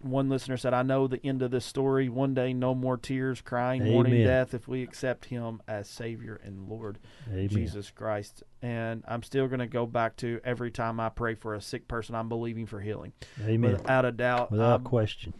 [0.03, 2.09] one listener said, "I know the end of this story.
[2.09, 6.67] One day, no more tears, crying, mourning death, if we accept Him as Savior and
[6.67, 6.99] Lord."
[7.29, 7.49] Amen.
[7.49, 8.43] Jesus Christ.
[8.61, 11.87] And I'm still going to go back to every time I pray for a sick
[11.87, 13.13] person, I'm believing for healing.
[13.43, 13.71] Amen.
[13.71, 14.51] Without a doubt.
[14.51, 15.33] Without I'm, question.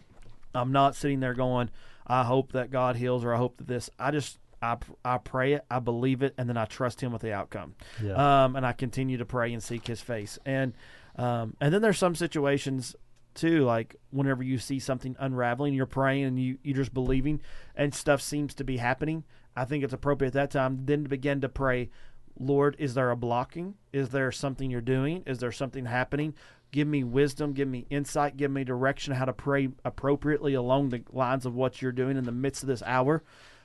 [0.54, 1.70] I'm not sitting there going,
[2.06, 3.90] I hope that God heals or I hope that this.
[3.98, 7.22] I just, I, I pray it, I believe it, and then I trust Him with
[7.22, 7.74] the outcome.
[8.02, 8.44] Yeah.
[8.44, 10.38] Um, and I continue to pray and seek His face.
[10.44, 10.74] And,
[11.16, 12.96] um, and then there's some situations
[13.34, 17.40] too, like whenever you see something unraveling, you're praying and you, you're just believing
[17.74, 19.24] and stuff seems to be happening.
[19.56, 21.90] I think it's appropriate at that time then to begin to pray,
[22.38, 23.74] Lord, is there a blocking?
[23.92, 25.22] Is there something you're doing?
[25.26, 26.34] Is there something happening?
[26.70, 31.02] Give me wisdom, give me insight, give me direction how to pray appropriately along the
[31.10, 33.22] lines of what you're doing in the midst of this hour.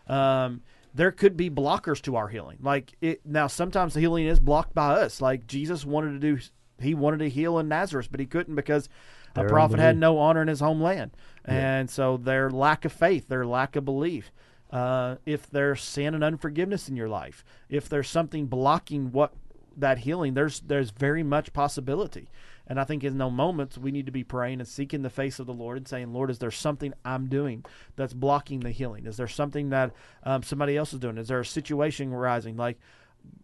[0.08, 0.62] Um,
[0.94, 2.58] there could be blockers to our healing.
[2.62, 5.22] Like it now, sometimes the healing is blocked by us.
[5.22, 6.42] Like Jesus wanted to do,
[6.80, 8.90] he wanted to heal in Nazareth, but he couldn't because
[9.36, 11.12] a prophet had no honor in his homeland,
[11.48, 11.54] Yeah.
[11.80, 14.32] and so their lack of faith, their lack of belief.
[14.72, 19.34] Uh, if there's sin and unforgiveness in your life, if there's something blocking what
[19.78, 22.28] that healing, there's there's very much possibility.
[22.70, 25.40] And I think in those moments we need to be praying and seeking the face
[25.40, 27.64] of the Lord and saying, Lord, is there something I'm doing
[27.96, 29.06] that's blocking the healing?
[29.06, 29.94] Is there something that
[30.24, 31.18] um, somebody else is doing?
[31.18, 32.58] Is there a situation arising?
[32.58, 32.78] Like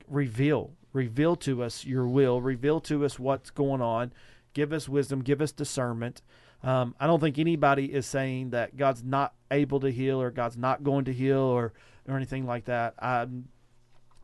[0.10, 4.12] reveal, reveal to us your will, reveal to us what's going on,
[4.54, 6.22] give us wisdom, give us discernment.
[6.64, 10.58] Um, I don't think anybody is saying that God's not able to heal or God's
[10.58, 11.74] not going to heal or
[12.08, 12.96] or anything like that.
[13.00, 13.28] I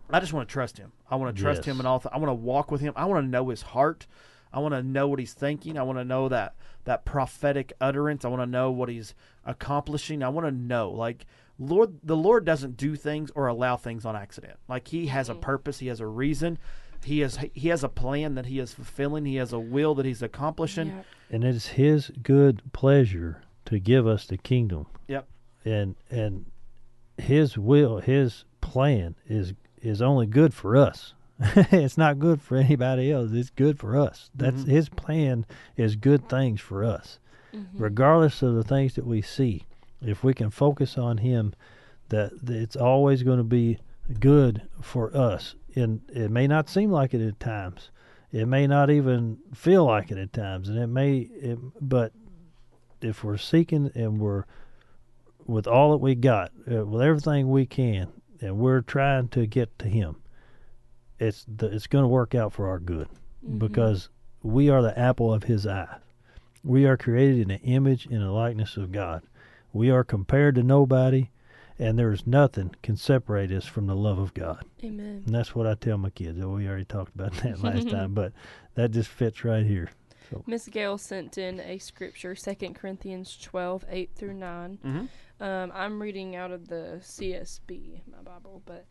[0.09, 0.91] I just want to trust Him.
[1.09, 1.65] I want to trust Yes.
[1.65, 1.99] Him in all.
[1.99, 2.93] Th- I want to walk with Him.
[2.95, 4.07] I want to know His heart.
[4.51, 5.77] I want to know what He's thinking.
[5.77, 8.25] I want to know that that prophetic utterance.
[8.25, 9.13] I want to know what He's
[9.45, 10.23] accomplishing.
[10.23, 11.25] I want to know like.
[11.61, 14.57] Lord, the Lord doesn't do things or allow things on accident.
[14.69, 16.57] Like He has a purpose, He has a reason,
[17.03, 20.05] He has He has a plan that He is fulfilling, He has a will that
[20.05, 20.87] He's accomplishing.
[20.87, 21.01] Yeah.
[21.31, 25.27] and it is his good pleasure to give us the kingdom Yep.
[25.65, 26.45] and and
[27.17, 31.13] his will his plan is is only good for us
[31.71, 34.67] it's not good for anybody else it's good for us that's Mhm.
[34.67, 35.45] his plan
[35.77, 37.19] is good things for us
[37.73, 39.63] regardless of the things that we see
[40.01, 41.53] if we can focus on him
[42.09, 43.77] that, that it's always going to be
[44.19, 47.89] good for us and it may not seem like it at times.
[48.31, 52.13] It may not even feel like it at times and it may it, but
[53.01, 54.45] if we're seeking and we're
[55.45, 58.07] with all that we got uh, with everything we can
[58.39, 60.17] and we're trying to get to him
[61.19, 63.07] it's the, it's going to work out for our good.
[63.57, 64.09] Because
[64.41, 65.97] we are the apple of his eye.
[66.63, 69.21] We are created in the image and the likeness of god.
[69.71, 71.29] We are compared to nobody
[71.79, 75.23] and there's nothing can separate us from the love of god Amen.
[75.25, 76.39] and that's what I tell my kids.
[76.41, 78.33] Oh, we already talked about that last time, but
[78.75, 79.89] that just fits right here.
[80.45, 84.79] Miss Gail sent in a scripture, 2 Corinthians 12, 8 through 9.
[84.85, 85.43] Mm-hmm.
[85.43, 88.85] Um, I'm reading out of the CSB, my Bible, but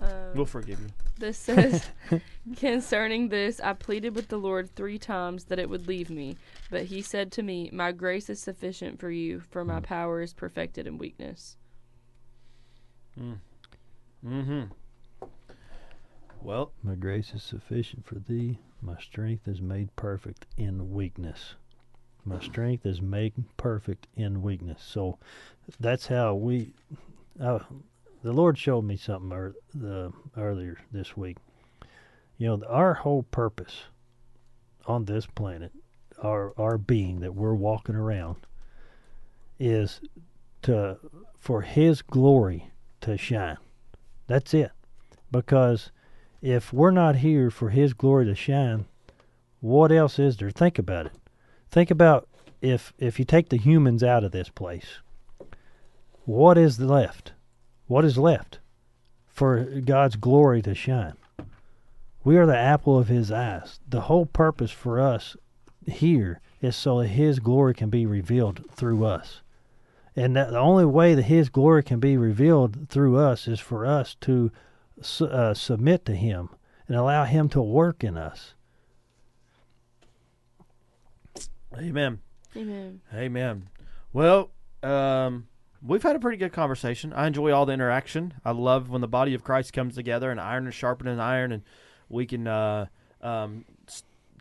[0.00, 0.88] um, We'll forgive you.
[1.18, 1.86] this says,
[2.56, 6.36] Concerning this, I pleaded with the Lord three times that it would leave me.
[6.70, 10.32] But he said to me, My grace is sufficient for you, for my power is
[10.32, 11.56] perfected in weakness.
[13.18, 14.64] Mm-hmm.
[16.42, 18.58] Well, My grace is sufficient for thee.
[18.80, 21.54] My strength is made perfect in weakness.
[22.24, 24.82] My strength is made perfect in weakness.
[24.82, 25.18] So
[25.78, 26.72] that's how we.
[27.40, 27.60] Uh,
[28.22, 31.38] the Lord showed me something ear the, earlier this week.
[32.38, 33.84] You know, our whole purpose
[34.86, 35.72] on this planet,
[36.22, 38.36] our our being that we're walking around,
[39.58, 40.00] is
[40.62, 40.98] to
[41.38, 42.70] for His glory
[43.02, 43.58] to shine.
[44.26, 44.72] That's it.
[45.30, 45.90] Because
[46.42, 48.86] if we're not here for His glory to shine,
[49.60, 50.50] what else is there?
[50.50, 51.12] Think about it.
[51.70, 52.28] Think about
[52.60, 54.98] if if you take the humans out of this place,
[56.24, 57.32] what is left?
[57.86, 58.58] What is left
[59.28, 61.14] for God's glory to shine?
[62.22, 63.80] We are the apple of His eyes.
[63.88, 65.36] The whole purpose for us
[65.86, 69.40] here is so that His glory can be revealed through us.
[70.16, 73.86] And that the only way that His glory can be revealed through us is for
[73.86, 74.50] us to
[75.20, 76.50] uh, submit to Him
[76.88, 78.54] and allow Him to work in us.
[81.78, 82.20] amen.
[82.56, 83.00] Amen.
[83.14, 83.68] Amen.
[84.12, 84.50] Well,
[84.82, 85.46] um,
[85.80, 87.12] we've had a pretty good conversation.
[87.12, 88.34] I enjoy all the interaction.
[88.44, 91.62] I love when the body of Christ comes together and iron is sharpening iron, and
[92.08, 92.86] we can uh,
[93.22, 93.64] um,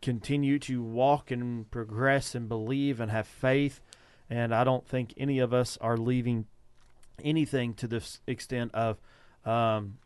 [0.01, 3.79] continue to walk and progress and believe and have faith.
[4.29, 6.45] And I don't think any of us are leaving
[7.23, 8.97] anything to this extent of,
[9.45, 9.97] um,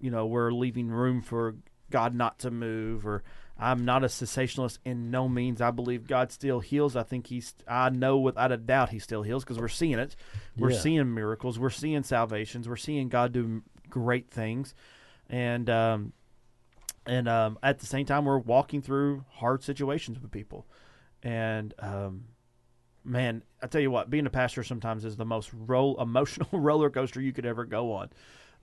[0.00, 1.54] you know, we're leaving room for
[1.90, 3.22] God not to move or
[3.58, 5.60] I'm not a cessationalist in no means.
[5.62, 6.94] I believe God still heals.
[6.94, 10.14] I think he's I know without a doubt he still heals because we're seeing it.
[10.58, 10.78] We're Yeah.
[10.78, 11.58] seeing miracles.
[11.58, 12.68] We're seeing salvations.
[12.68, 14.74] We're seeing God do great things.
[15.30, 16.12] And um
[17.06, 20.66] and um at the same time we're walking through hard situations with people.
[21.22, 22.24] And um
[23.06, 26.90] man, I tell you what, being a pastor sometimes is the most roll emotional roller
[26.90, 28.10] coaster you could ever go on.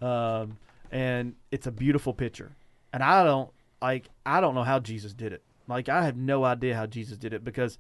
[0.02, 0.58] Um
[0.92, 2.56] and it's a beautiful picture.
[2.92, 3.50] And I don't
[3.82, 5.44] like I don't know how Jesus did it.
[5.68, 7.78] Like I have no idea how Jesus did it because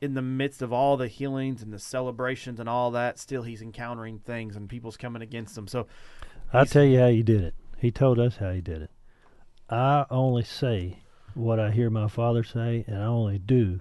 [0.00, 3.62] in the midst of all the healings and the celebrations and all that, still he's
[3.62, 5.66] encountering things and people's coming against him.
[5.66, 5.86] So
[6.52, 7.54] I'll tell you how he did it.
[7.78, 8.90] He told us how he did it.
[9.68, 11.00] I only say
[11.34, 13.80] what I hear my Father say, and I only do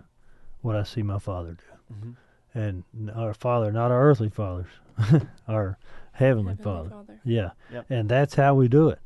[0.68, 1.96] what I see my Father do.
[1.96, 2.16] Mhm.
[2.54, 4.68] And our Father, not our earthly fathers,
[5.48, 5.78] our
[6.12, 6.92] heavenly, Father.
[7.24, 7.52] Yeah.
[7.72, 7.86] Yep.
[7.90, 9.00] And that's how we do it.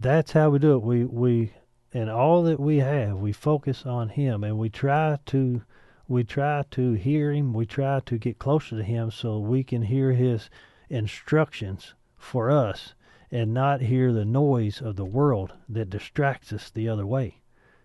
[0.00, 0.82] That's how we do it.
[0.82, 1.52] We we
[1.92, 5.62] in all that we have, we focus on him and we try to
[6.08, 9.82] we try to hear him, we try to get closer to him so we can
[9.82, 10.48] hear his
[10.88, 12.94] instructions for us
[13.30, 17.40] and not hear the noise of the world that distracts us the other way.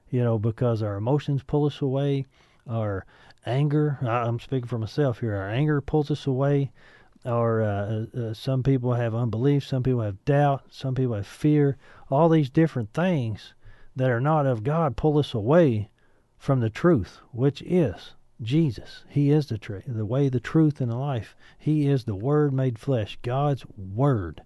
[0.09, 2.25] You know, because our emotions pull us away,
[2.69, 3.05] our
[3.45, 6.71] anger, I- I'm speaking for myself here, our anger pulls us away,
[7.25, 11.77] or uh, uh, some people have unbelief, some people have doubt, some people have fear.
[12.09, 13.53] All these different things
[13.95, 15.89] that are not of God pull us away
[16.37, 19.03] from the truth, which is Jesus.
[19.09, 21.35] He is the the way, the truth, and the life.
[21.57, 23.19] He is the Word made flesh.
[23.21, 24.43] God's Word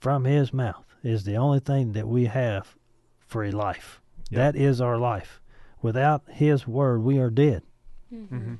[0.00, 2.74] from His mouth is the only thing that we have
[3.20, 4.00] for a life.
[4.30, 4.38] Yep.
[4.38, 5.40] That is our life.
[5.82, 7.62] Without His Word, we are dead.
[8.12, 8.36] Mm-hmm.
[8.36, 8.58] Mhm.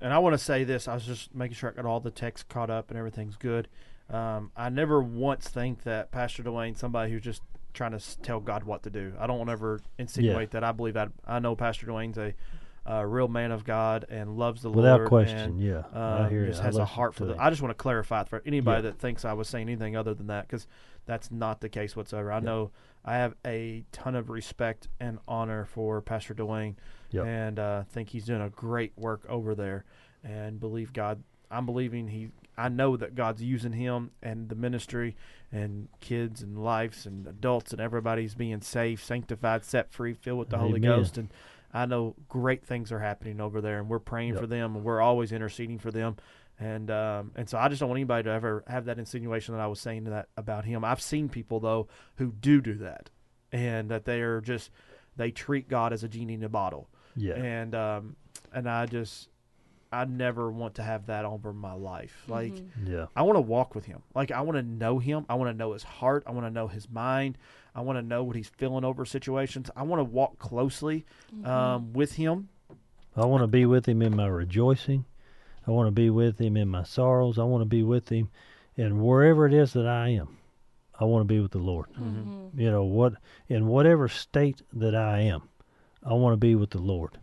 [0.00, 0.86] And I want to say this.
[0.86, 3.66] I was just making sure I got all the text caught up and everything's good.
[4.10, 7.42] Um, I never once think that Pastor Dwayne, somebody who's just
[7.74, 9.12] trying to tell God what to do.
[9.18, 10.62] I don't want to ever insinuate that.
[10.64, 11.10] I believe that.
[11.26, 12.32] I know Pastor Dwayne's a,
[12.86, 15.00] a real man of God and loves the Without Lord.
[15.02, 15.82] Without question, and, yeah.
[15.92, 16.62] I um, hear just you.
[16.62, 17.34] I has a heart for the.
[17.34, 17.42] that.
[17.42, 18.90] I just want to clarify for anybody Yeah.
[18.92, 20.66] that thinks I was saying anything other than that, because
[21.08, 22.30] that's not the case whatsoever.
[22.30, 22.44] I Yeah.
[22.44, 22.70] know
[23.04, 26.74] I have a ton of respect and honor for Pastor Dwayne,
[27.10, 27.24] Yep.
[27.26, 29.84] and uh, think he's doing a great work over there,
[30.22, 31.22] and believe God.
[31.50, 32.30] I'm believing he.
[32.58, 35.16] I know that God's using him and the ministry,
[35.50, 40.50] and kids and lives and adults and everybody's being saved, sanctified, set free, filled with
[40.50, 41.30] the Holy Ghost, and
[41.72, 44.40] I know great things are happening over there, and we're praying Yep.
[44.40, 46.16] for them, and we're always interceding for them,
[46.60, 49.60] and um, and so I just don't want anybody to ever have that insinuation that
[49.60, 50.84] I was saying that about him.
[50.84, 53.10] I've seen people though who do do that,
[53.52, 54.70] and that they are just
[55.16, 57.34] they treat God as a genie in a bottle, Yeah.
[57.34, 58.16] and um,
[58.52, 59.28] and I just
[59.90, 62.24] I never want to have that over my life.
[62.28, 62.92] Like Mm-hmm.
[62.92, 63.06] Yeah.
[63.16, 64.02] I want to walk with him.
[64.14, 65.24] Like I want to know him.
[65.28, 66.24] I want to know his heart.
[66.26, 67.38] I want to know his mind.
[67.74, 69.70] I want to know what he's feeling over situations.
[69.76, 71.46] I want to walk closely Mm-hmm.
[71.46, 72.48] um, with him.
[73.16, 75.04] I want to be with him in my rejoicing.
[75.68, 77.38] I want to be with him in my sorrows.
[77.38, 78.30] I want to be with him
[78.78, 80.38] and wherever it is that I am.
[80.98, 81.88] I want to be with the Lord.
[81.92, 82.58] Mm-hmm.
[82.58, 83.14] You know, what
[83.48, 85.42] in whatever state that I am,
[86.02, 87.18] I want to be with the Lord.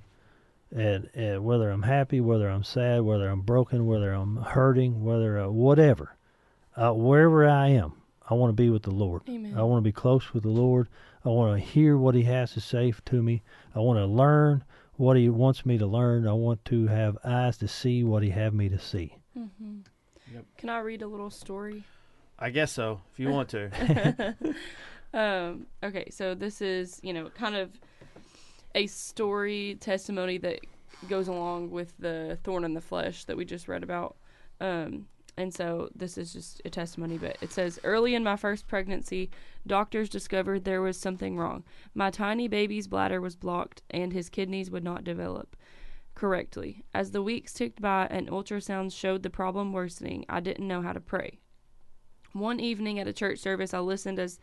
[0.72, 5.40] And, and whether I'm happy, whether I'm sad, whether I'm broken, whether I'm hurting, whether
[5.40, 6.16] uh, whatever,
[6.78, 7.94] uh, wherever I am,
[8.30, 9.24] I want to be with the Lord.
[9.28, 9.56] Amen.
[9.58, 10.88] I want to be close with the Lord.
[11.24, 13.42] I want to hear what He has to say to me.
[13.74, 14.64] I want to learn
[14.98, 16.28] what He wants me to learn.
[16.28, 19.18] I want to have eyes to see what He have me to see.
[19.38, 19.80] Mm-hmm.
[20.34, 20.46] Yep.
[20.58, 21.84] Can I read a little story?
[22.38, 24.36] I guess so, if you want to.
[25.14, 27.72] um, okay, so this is, you know, kind of
[28.74, 30.60] a story testimony that
[31.10, 34.16] goes along with the thorn in the flesh that we just read about.
[34.60, 35.08] Um,
[35.38, 39.30] and so this is just a testimony, but it says early in my first pregnancy,
[39.68, 41.64] doctors discovered there was something wrong.
[41.94, 45.56] My tiny baby's bladder was blocked and his kidneys would not develop
[46.16, 46.84] correctly.
[46.94, 50.94] As the weeks ticked by and ultrasounds showed the problem worsening, I didn't know how
[50.94, 51.40] to pray.
[52.32, 54.40] One evening at a church service, I listened as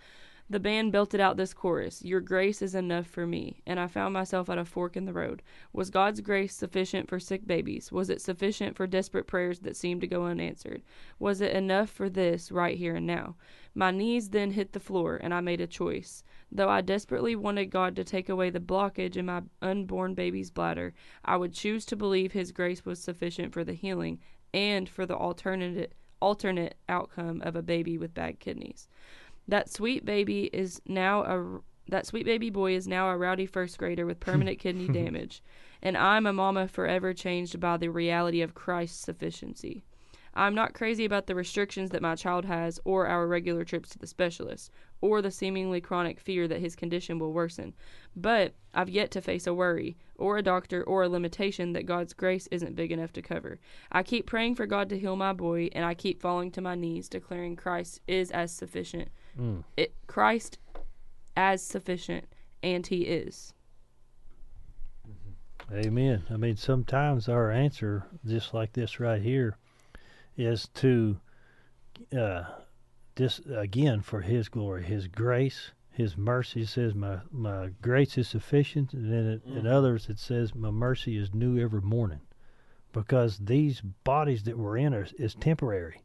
[0.52, 3.62] the band belted out this chorus Your grace is enough for me.
[3.66, 5.42] And I found myself at a fork in the road.
[5.72, 7.90] Was God's grace sufficient for sick babies?
[7.90, 10.82] Was it sufficient for desperate prayers that seemed to go unanswered?
[11.18, 13.36] Was it enough for this right here and now?
[13.74, 16.22] My knees then hit the floor, and I made a choice.
[16.50, 20.92] Though I desperately wanted God to take away the blockage in my unborn baby's bladder,
[21.24, 24.20] I would choose to believe His grace was sufficient for the healing
[24.52, 28.86] and for the alternate alternate outcome of a baby with bad kidneys.
[29.52, 31.60] That sweet baby is now a
[31.90, 35.42] that sweet baby boy is now a rowdy first grader with permanent kidney damage,
[35.82, 39.84] and I'm a mama forever changed by the reality of Christ's sufficiency.
[40.32, 43.98] I'm not crazy about the restrictions that my child has, or our regular trips to
[43.98, 44.70] the specialist,
[45.02, 47.74] or the seemingly chronic fear that his condition will worsen.
[48.16, 52.14] But I've yet to face a worry, or a doctor, or a limitation that God's
[52.14, 53.60] grace isn't big enough to cover.
[53.90, 56.74] I keep praying for God to heal my boy, and I keep falling to my
[56.74, 59.10] knees, declaring Christ is as sufficient.
[59.38, 59.64] Mm.
[59.76, 60.58] It, Christ
[61.36, 62.26] as sufficient,
[62.62, 63.54] and He is.
[65.72, 66.24] Amen.
[66.30, 69.56] I mean, sometimes our answer, just like this right here,
[70.36, 71.18] is to
[72.16, 72.44] uh,
[73.16, 76.64] just again for His glory, His grace, His mercy.
[76.66, 79.72] Says, "My my grace is sufficient," and then it, in Mhm.
[79.72, 82.20] others it says, "My mercy is new every morning,"
[82.92, 86.02] because these bodies that we're in are, is temporary,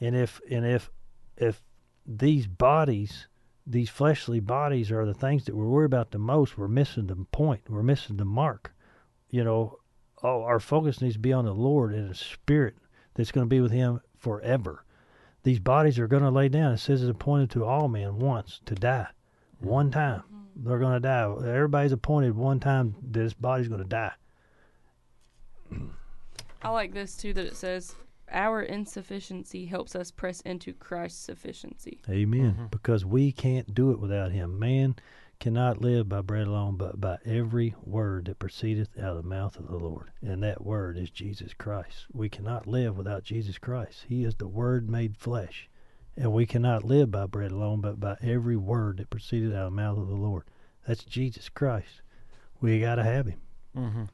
[0.00, 0.90] and if and if
[1.36, 1.62] if
[2.06, 3.26] these bodies
[3.66, 6.58] these fleshly bodies are the things that we're worried about the most.
[6.58, 7.62] We're missing the point.
[7.68, 8.74] We're missing the mark.
[9.30, 9.78] You know,
[10.22, 12.74] oh, our focus needs to be on the Lord and a spirit
[13.14, 14.84] that's going to be with Him forever.
[15.44, 16.72] These bodies are going to lay down.
[16.72, 19.08] It says it's appointed to all men once to die,
[19.58, 19.98] one mm-hmm.
[20.00, 20.22] time.
[20.54, 21.22] They're going to die.
[21.22, 22.94] Everybody's appointed one time.
[23.00, 24.12] This body's going to die.
[26.62, 27.94] I like this too that it says
[28.32, 32.00] our insufficiency helps us press into Christ's sufficiency.
[32.08, 32.54] Amen.
[32.58, 32.70] Mhm.
[32.70, 34.58] Because we can't do it without him.
[34.58, 34.96] Man
[35.42, 39.58] cannot live by bread alone, but by every word that proceedeth out of the mouth
[39.58, 40.10] of the Lord.
[40.22, 42.06] And that word is Jesus Christ.
[42.12, 44.06] We cannot live without Jesus Christ.
[44.08, 45.68] He is the Word made flesh.
[46.16, 49.72] And we cannot live by bread alone, but by every word that proceeded out of
[49.72, 50.44] the mouth of the Lord.
[50.86, 52.02] That's Jesus Christ.
[52.60, 53.40] We got to have him.
[53.76, 54.04] Mm-hmm.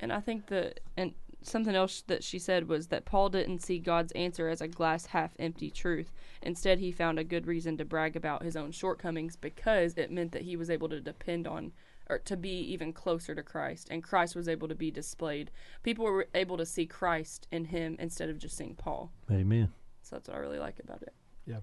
[0.00, 1.14] And I think that and
[1.46, 5.06] something else that she said was that Paul didn't see God's answer as a glass
[5.06, 6.12] half empty truth.
[6.42, 10.32] Instead, he found a good reason to brag about his own shortcomings because it meant
[10.32, 11.72] that he was able to depend on
[12.10, 15.50] or to be even closer to Christ and Christ was able to be displayed.
[15.82, 19.10] People were able to see Christ in him instead of just seeing Paul.
[19.30, 19.72] Amen.
[20.02, 21.14] So that's what I really like about it.
[21.46, 21.60] Yeah.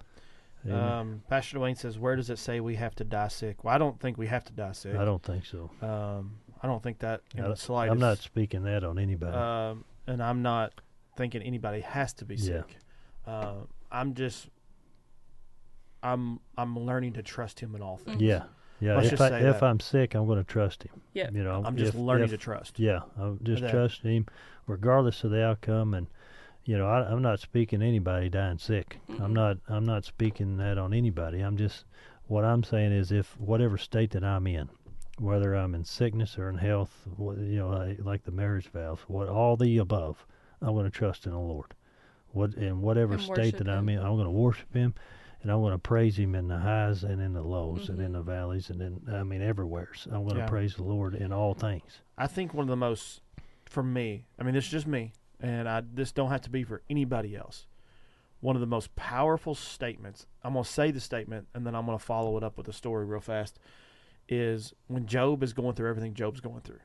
[0.70, 3.78] Um, Pastor Dwayne says, "Where does it say we have to die sick?" Well, I
[3.78, 4.95] don't think we have to die sick.
[4.95, 5.72] I don't think so.
[5.82, 7.94] Um, I don't think that in I- the slightest.
[7.94, 9.36] I'm not speaking that on anybody.
[9.36, 10.74] Um, and I'm not
[11.18, 12.44] thinking anybody has to be Yeah.
[12.62, 12.78] sick.
[13.26, 13.54] Uh,
[13.92, 14.50] I'm just,
[16.04, 18.22] I'm, I'm learning to trust Him in all things.
[18.22, 18.44] yeah.
[18.80, 18.96] Yeah.
[18.96, 19.64] Let's if I, if that.
[19.64, 21.02] I'm sick, I'm going to trust him.
[21.14, 21.30] Yeah.
[21.32, 22.80] You know, I'm just if- learning if- to trust.
[22.80, 23.70] Yeah, I'm just that.
[23.70, 24.26] trusting him,
[24.66, 25.94] regardless of the outcome.
[25.94, 26.08] And
[26.66, 29.00] you know, I, I'm not speaking anybody dying sick.
[29.08, 29.34] I'm Mhm.
[29.34, 29.58] not.
[29.68, 31.42] I'm not speaking that on anybody.
[31.42, 31.86] I'm just.
[32.26, 34.68] What I'm saying is, if whatever state that I'm in,
[35.22, 38.99] whether I'm in sickness or in health, wh- you know, like, like the marriage vows,
[39.07, 40.26] what all the above,
[40.61, 41.73] I'm going to trust in the Lord.
[42.31, 43.99] What in whatever And state worship that I'm him.
[43.99, 44.93] in, I'm going to worship Him,
[45.41, 48.11] and I'm going to praise Him in the highs and in the lows and in
[48.11, 48.14] Mhm.
[48.14, 49.89] the valleys and in I mean everywhere.
[49.93, 50.48] So I'm going to Yeah.
[50.48, 52.02] praise the Lord in all things.
[52.18, 53.22] I think one of the most,
[53.65, 55.11] for me, I mean, this is just me,
[55.41, 57.68] and I this don't have to be for anybody else.
[58.39, 60.26] One of the most powerful statements.
[60.43, 63.06] I'm gonna say the statement, and then I'm gonna follow it up with a story
[63.06, 63.60] real fast.
[64.30, 66.80] Is when Job is going through everything Job's going through.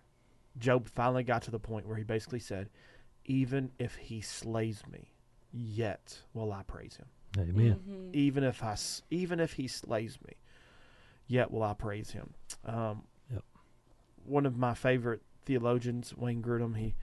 [0.59, 2.71] Job finally got to the point where he basically said,
[3.25, 5.13] "Even if he slays me,
[5.53, 7.07] yet will I praise him.
[7.39, 7.81] Amen.
[7.89, 8.15] Mhm.
[8.15, 8.77] Even if I,
[9.11, 10.35] even if he slays me,
[11.27, 12.35] yet will I praise him."
[12.65, 13.45] Um, Yep.
[14.25, 16.95] One of my favorite theologians, Wayne Grudem, he,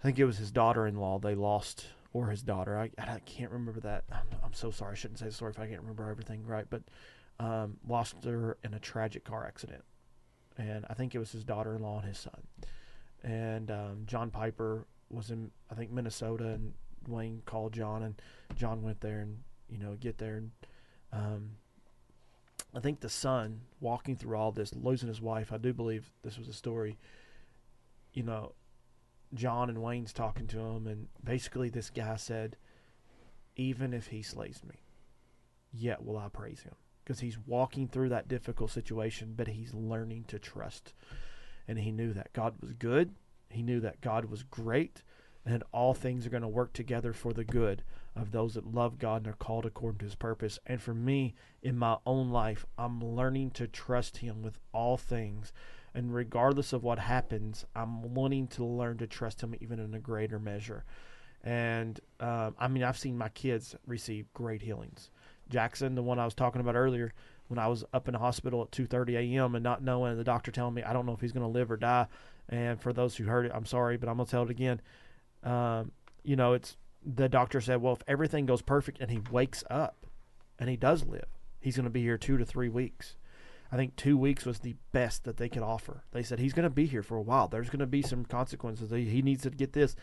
[0.00, 1.18] I think it was his daughter-in-law.
[1.20, 2.78] They lost, or his daughter.
[2.78, 4.04] I, I can't remember that.
[4.12, 4.92] I'm, I'm so sorry.
[4.92, 6.66] I shouldn't say the story if I can't remember everything right.
[6.68, 6.82] But
[7.38, 9.84] um, lost her in a tragic car accident,
[10.56, 12.42] and I think it was his daughter-in-law and his son.
[13.22, 16.72] And um, John Piper was in, I think, Minnesota, and
[17.08, 18.20] Wayne called John, and
[18.56, 19.38] John went there, and
[19.68, 20.50] you know, get there, and
[21.12, 21.50] um,
[22.74, 25.52] I think the son walking through all this, losing his wife.
[25.52, 26.98] I do believe this was a story.
[28.12, 28.52] You know,
[29.34, 32.56] John and Wayne's talking to him, and basically this guy said,
[33.56, 34.82] "Even if he slays me,
[35.72, 36.74] yet will I praise him."
[37.06, 40.92] Because he's walking through that difficult situation, but he's learning to trust,
[41.68, 43.14] and he knew that God was good.
[43.48, 45.04] He knew that God was great,
[45.44, 47.84] and all things are going to work together for the good
[48.16, 50.58] of those that love God and are called according to His purpose.
[50.66, 55.52] And for me, in my own life, I'm learning to trust Him with all things.
[55.94, 60.00] And regardless of what happens, I'm wanting to learn to trust Him even in a
[60.00, 60.84] greater measure.
[61.44, 65.10] And um, I mean, I've seen my kids receive great healings.
[65.48, 67.12] Jackson, the one I was talking about earlier,
[67.48, 69.54] when I was up in the hospital at 2:30 a.m.
[69.54, 71.70] and not knowing the doctor telling me I don't know if he's going to live
[71.70, 72.06] or die.
[72.48, 74.80] And for those who heard it, I'm sorry, but I'm going to tell it again.
[75.42, 75.92] Um,
[76.22, 80.06] you know, it's the doctor said, well, if everything goes perfect and he wakes up
[80.58, 81.26] and he does live,
[81.60, 83.16] he's going to be here two to three weeks.
[83.70, 86.04] I think two weeks was the best that they could offer.
[86.12, 87.48] They said he's going to be here for a while.
[87.48, 88.90] There's going to be some consequences.
[88.90, 89.96] He needs to get this.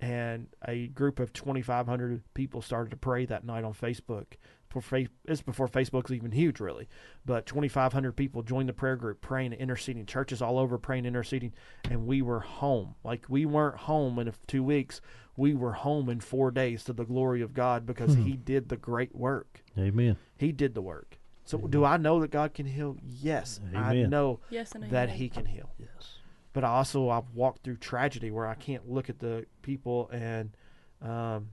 [0.00, 4.34] And a group of 2,500 people started to pray that night on Facebook.
[4.80, 6.88] For it's before Facebook's even huge, really.
[7.26, 10.06] But 2,500 people joined the prayer group, praying and interceding.
[10.06, 11.52] Churches all over praying interceding.
[11.90, 12.94] And we were home.
[13.04, 15.00] Like we weren't home in two weeks.
[15.36, 18.22] We were home in four days to the glory of God because Hmm.
[18.22, 19.62] He did the great work.
[19.78, 20.16] Amen.
[20.36, 21.18] He did the work.
[21.44, 21.70] So Amen.
[21.70, 22.96] do I know that God can heal?
[23.02, 25.16] Yes, I know Yes and that amen.
[25.16, 25.70] He can heal.
[25.78, 26.18] Yes.
[26.52, 30.54] But I also I've walked through tragedy where I can't look at the people and
[31.00, 31.48] um,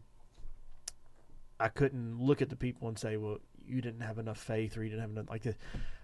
[1.59, 3.37] I couldn't look at the people and say, "Well,
[3.67, 5.55] you didn't have enough faith, or you didn't have enough." Like the,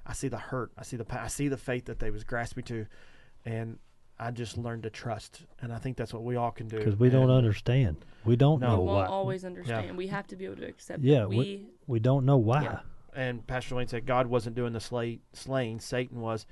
[0.06, 2.64] I see the hurt, I see the I see the faith that they was grasping
[2.66, 2.86] to,
[3.46, 3.80] and
[4.20, 5.44] I just learned to trust.
[5.62, 7.98] And I think that's what we all can do Because we don't understand.
[8.24, 8.68] We don't No.
[8.76, 9.14] know we won't why.
[9.16, 9.98] always understand.
[9.98, 11.30] We have to be able to accept Yeah, it.
[11.30, 12.64] we- We we don't know why.
[12.64, 12.80] Yeah.
[13.14, 16.46] and Pastor Wayne said God wasn't doing the slay, slaying, Satan was.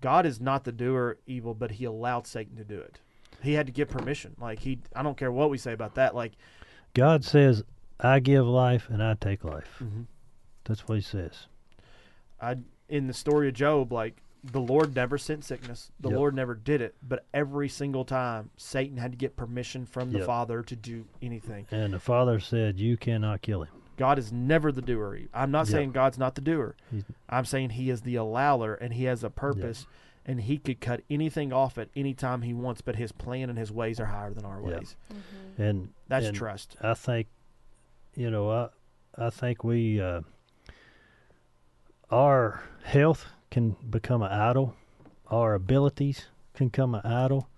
[0.00, 3.00] God is not the doer evil, but he allowed Satan to do it.
[3.42, 4.34] He had to give permission.
[4.40, 6.14] Like he I don't care what we say about that.
[6.14, 6.32] Like
[6.94, 7.62] God says,
[8.00, 10.02] "I give life and I take life." Mm-hmm.
[10.64, 11.46] That's what He says.
[12.40, 12.56] I
[12.88, 15.90] in the story of Job, like the Lord never sent sickness.
[16.00, 16.16] The Yep.
[16.16, 20.18] Lord never did it, but every single time Satan had to get permission from the
[20.18, 20.26] Yep.
[20.26, 21.66] Father to do anything.
[21.70, 25.18] And the Father said, "You cannot kill him." God is never the doer.
[25.34, 25.72] I'm not Yep.
[25.72, 26.76] saying God's not the doer.
[26.90, 29.86] He's- I'm saying he is the allower and he has a purpose
[30.24, 33.58] and he could cut anything off at any time he wants, but his plan and
[33.58, 34.78] his ways are higher than our Yep.
[34.78, 34.96] ways.
[35.58, 36.76] And That's and trust.
[36.80, 37.26] I think,
[38.18, 38.68] you know, I
[39.16, 40.22] I think we uh,
[42.10, 44.74] our health can become an idol,
[45.30, 47.48] our abilities can become an idol,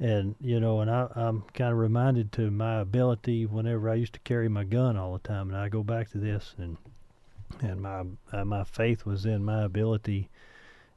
[0.00, 4.14] and you know, and I, I'm kind of reminded to my ability whenever I used
[4.14, 6.78] to carry my gun all the time, and I go back to this, and
[7.60, 10.30] and my uh, my faith was in my ability.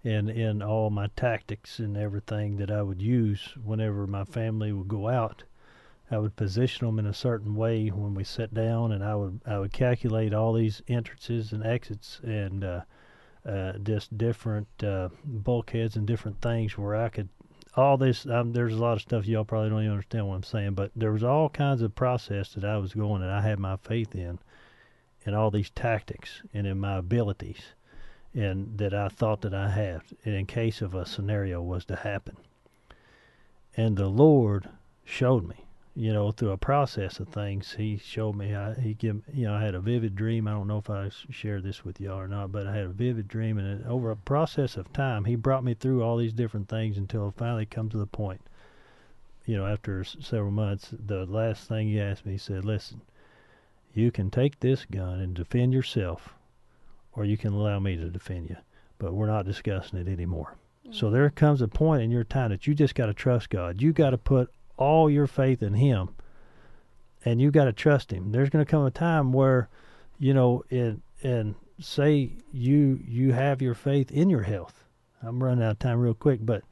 [0.05, 4.87] And in all my tactics and everything that I would use whenever my family would
[4.87, 5.45] go out,
[6.11, 9.41] I would position them in a certain way when we sat down, and I would
[9.45, 12.81] I would calculate all these entrances and exits and uh,
[13.45, 17.29] uh, just different uh, bulkheads and different things where I could
[17.75, 18.25] all this.
[18.27, 20.91] Um, there's a lot of stuff y'all probably don't even understand what I'm saying, but
[20.95, 24.13] there was all kinds of process that I was going, and I had my faith
[24.13, 24.39] in,
[25.25, 27.73] in all these tactics and in my abilities,
[28.33, 32.37] and that I thought that I had in case of a scenario was to happen.
[33.75, 34.69] And the Lord
[35.03, 35.64] showed me
[35.97, 38.53] you know, through a process of things, he showed me.
[38.53, 40.45] I, he give, you know, I had a vivid dream.
[40.45, 42.89] I don't know if I shared this with y'all or not, but I had a
[42.89, 46.67] vivid dream, and over a process of time, he brought me through all these different
[46.67, 48.41] things until it finally come to the point.
[49.45, 52.99] You know, after s- several months, the last thing he asked me, he said, "Listen,
[53.93, 56.33] you can take this gun and defend yourself,
[57.13, 58.57] or you can allow me to defend you,
[58.97, 60.55] but we're not discussing it anymore."
[60.91, 61.13] So mm.
[61.13, 63.81] there comes a point in your time that you just got to trust God.
[63.81, 66.09] You got to put all your faith in Him,
[67.23, 68.31] and you got to trust Him.
[68.31, 69.69] There's going to come a time where,
[70.19, 74.83] you know, and and say you you have your faith in your health.
[75.21, 76.63] I'm running out of time real quick, but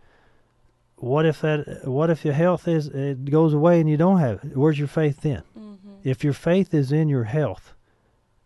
[0.98, 1.82] what if that?
[1.84, 4.56] What if your health is it goes away and you don't have it?
[4.56, 5.44] Where's your faith then?
[5.58, 5.96] Mm-hmm.
[6.04, 7.74] If your faith is in your health,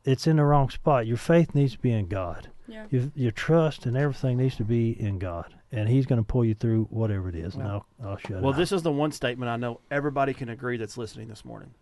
[0.04, 1.06] it's in the wrong spot.
[1.06, 2.50] Your faith needs to be in God.
[2.68, 2.86] Yeah.
[2.90, 6.46] Your, your trust and everything needs to be in God, and He's going to pull
[6.46, 7.56] you through whatever it is.
[7.56, 10.78] And I'll I'll shut Well, this is the one statement I know everybody can agree
[10.78, 11.74] that's listening this morning.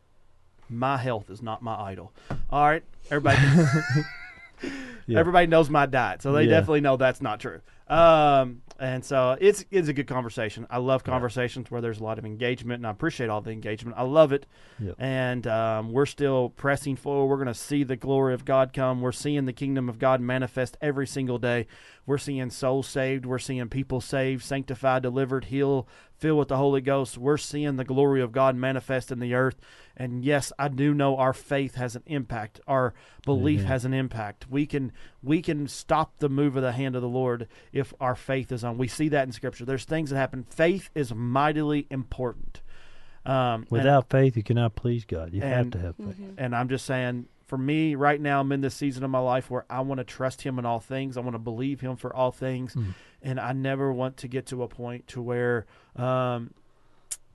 [0.69, 2.11] My health is not my idol.
[2.49, 3.37] All right, everybody.
[5.07, 5.19] Yeah.
[5.19, 6.49] Everybody knows my diet, so they Yeah.
[6.49, 7.61] definitely know that's not true.
[7.87, 10.65] Um, and so it's it's a good conversation.
[10.67, 13.95] I love conversations where there's a lot of engagement, and I appreciate all the engagement.
[13.99, 14.47] I love it.
[14.79, 14.95] Yep.
[14.97, 17.27] And um, we're still pressing forward.
[17.27, 19.01] We're going to see the glory of God come.
[19.01, 21.67] We're seeing the kingdom of God manifest every single day.
[22.07, 23.27] We're seeing souls saved.
[23.27, 25.85] We're seeing people saved, sanctified, delivered, healed,
[26.17, 27.17] filled with the Holy Ghost.
[27.17, 29.55] We're seeing the glory of God manifest in the earth.
[29.97, 32.59] And yes, I do know our faith has an impact.
[32.67, 32.93] Our
[33.25, 33.71] belief Amen.
[33.71, 34.49] has an impact.
[34.49, 34.91] We can
[35.23, 38.63] we can stop the move of the hand of the Lord if our faith is
[38.63, 38.77] on.
[38.77, 39.65] We see that in Scripture.
[39.65, 40.45] There's things that happen.
[40.49, 42.61] Faith is mightily important.
[43.25, 45.33] Um, and- Without faith, you cannot please God.
[45.33, 46.07] You have to have faith.
[46.07, 46.33] Mm-hmm.
[46.37, 49.49] and I'm just saying, for me right now, I'm in this season of my life
[49.51, 51.15] where I want to trust Him in all things.
[51.17, 52.93] I want to believe Him for all things, Mm.
[53.21, 55.65] and I never want to get to a point to where
[55.95, 56.53] um,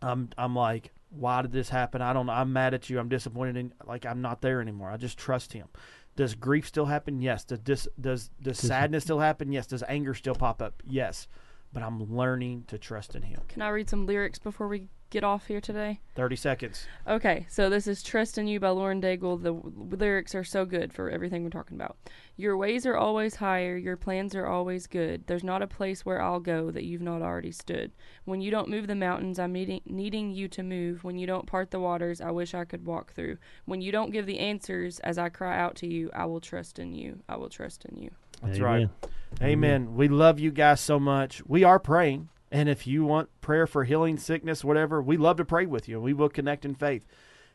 [0.03, 2.03] I'm I'm like, why did this happen?
[2.03, 2.32] I don't know.
[2.32, 2.99] I'm mad at you.
[2.99, 3.73] I'm disappointed in.
[3.87, 4.91] Like I'm not there anymore.
[4.91, 5.69] I just trust Him.
[6.16, 7.20] Does grief still happen?
[7.23, 7.45] Yes.
[7.45, 9.53] Does dis, does does Does- sadness still happen?
[9.53, 9.66] Yes.
[9.66, 10.82] Does anger still pop up?
[10.87, 11.28] Yes.
[11.73, 13.41] But I'm learning to trust in Him.
[13.49, 16.01] Can I read some lyrics before we get off here today?
[16.15, 16.87] Thirty seconds.
[17.07, 19.43] Okay, so this is Trust in You by Lauren Daigle.
[19.43, 21.97] The w- lyrics are so good for everything we're talking about.
[22.37, 25.27] Your ways are always higher, your plans are always good.
[25.27, 27.93] There's not a place where I'll go that you've not already stood.
[28.24, 31.05] When you don't move the mountains, I'm needing, needing you to move.
[31.05, 33.39] When you don't part the waters, I wish I could walk through.
[33.66, 36.78] When you don't give the answers as I cry out to you, I will trust
[36.78, 37.20] in you.
[37.28, 38.11] I will trust in you.
[38.43, 38.62] That's Amen.
[38.62, 38.89] right.
[39.43, 39.95] Amen.
[39.95, 41.43] We love you guys so much.
[41.47, 42.28] We are praying.
[42.51, 46.01] And if you want prayer for healing, sickness, whatever, we love to pray with you.
[46.01, 47.07] We will connect in faith.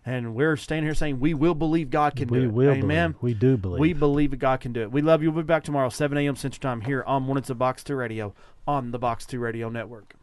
[0.06, 2.52] And we're standing here saying we will believe God can we do it.
[2.54, 3.12] will Amen.
[3.12, 3.24] believe.
[3.24, 3.80] We do believe.
[3.80, 4.92] We believe that God can do it.
[4.92, 5.32] We love you.
[5.32, 6.36] We'll be back tomorrow, 7 a.m.
[6.36, 8.34] Central Time, here on Mornings of Box 2 Radio
[8.68, 10.14] on the Box 2 Radio Network.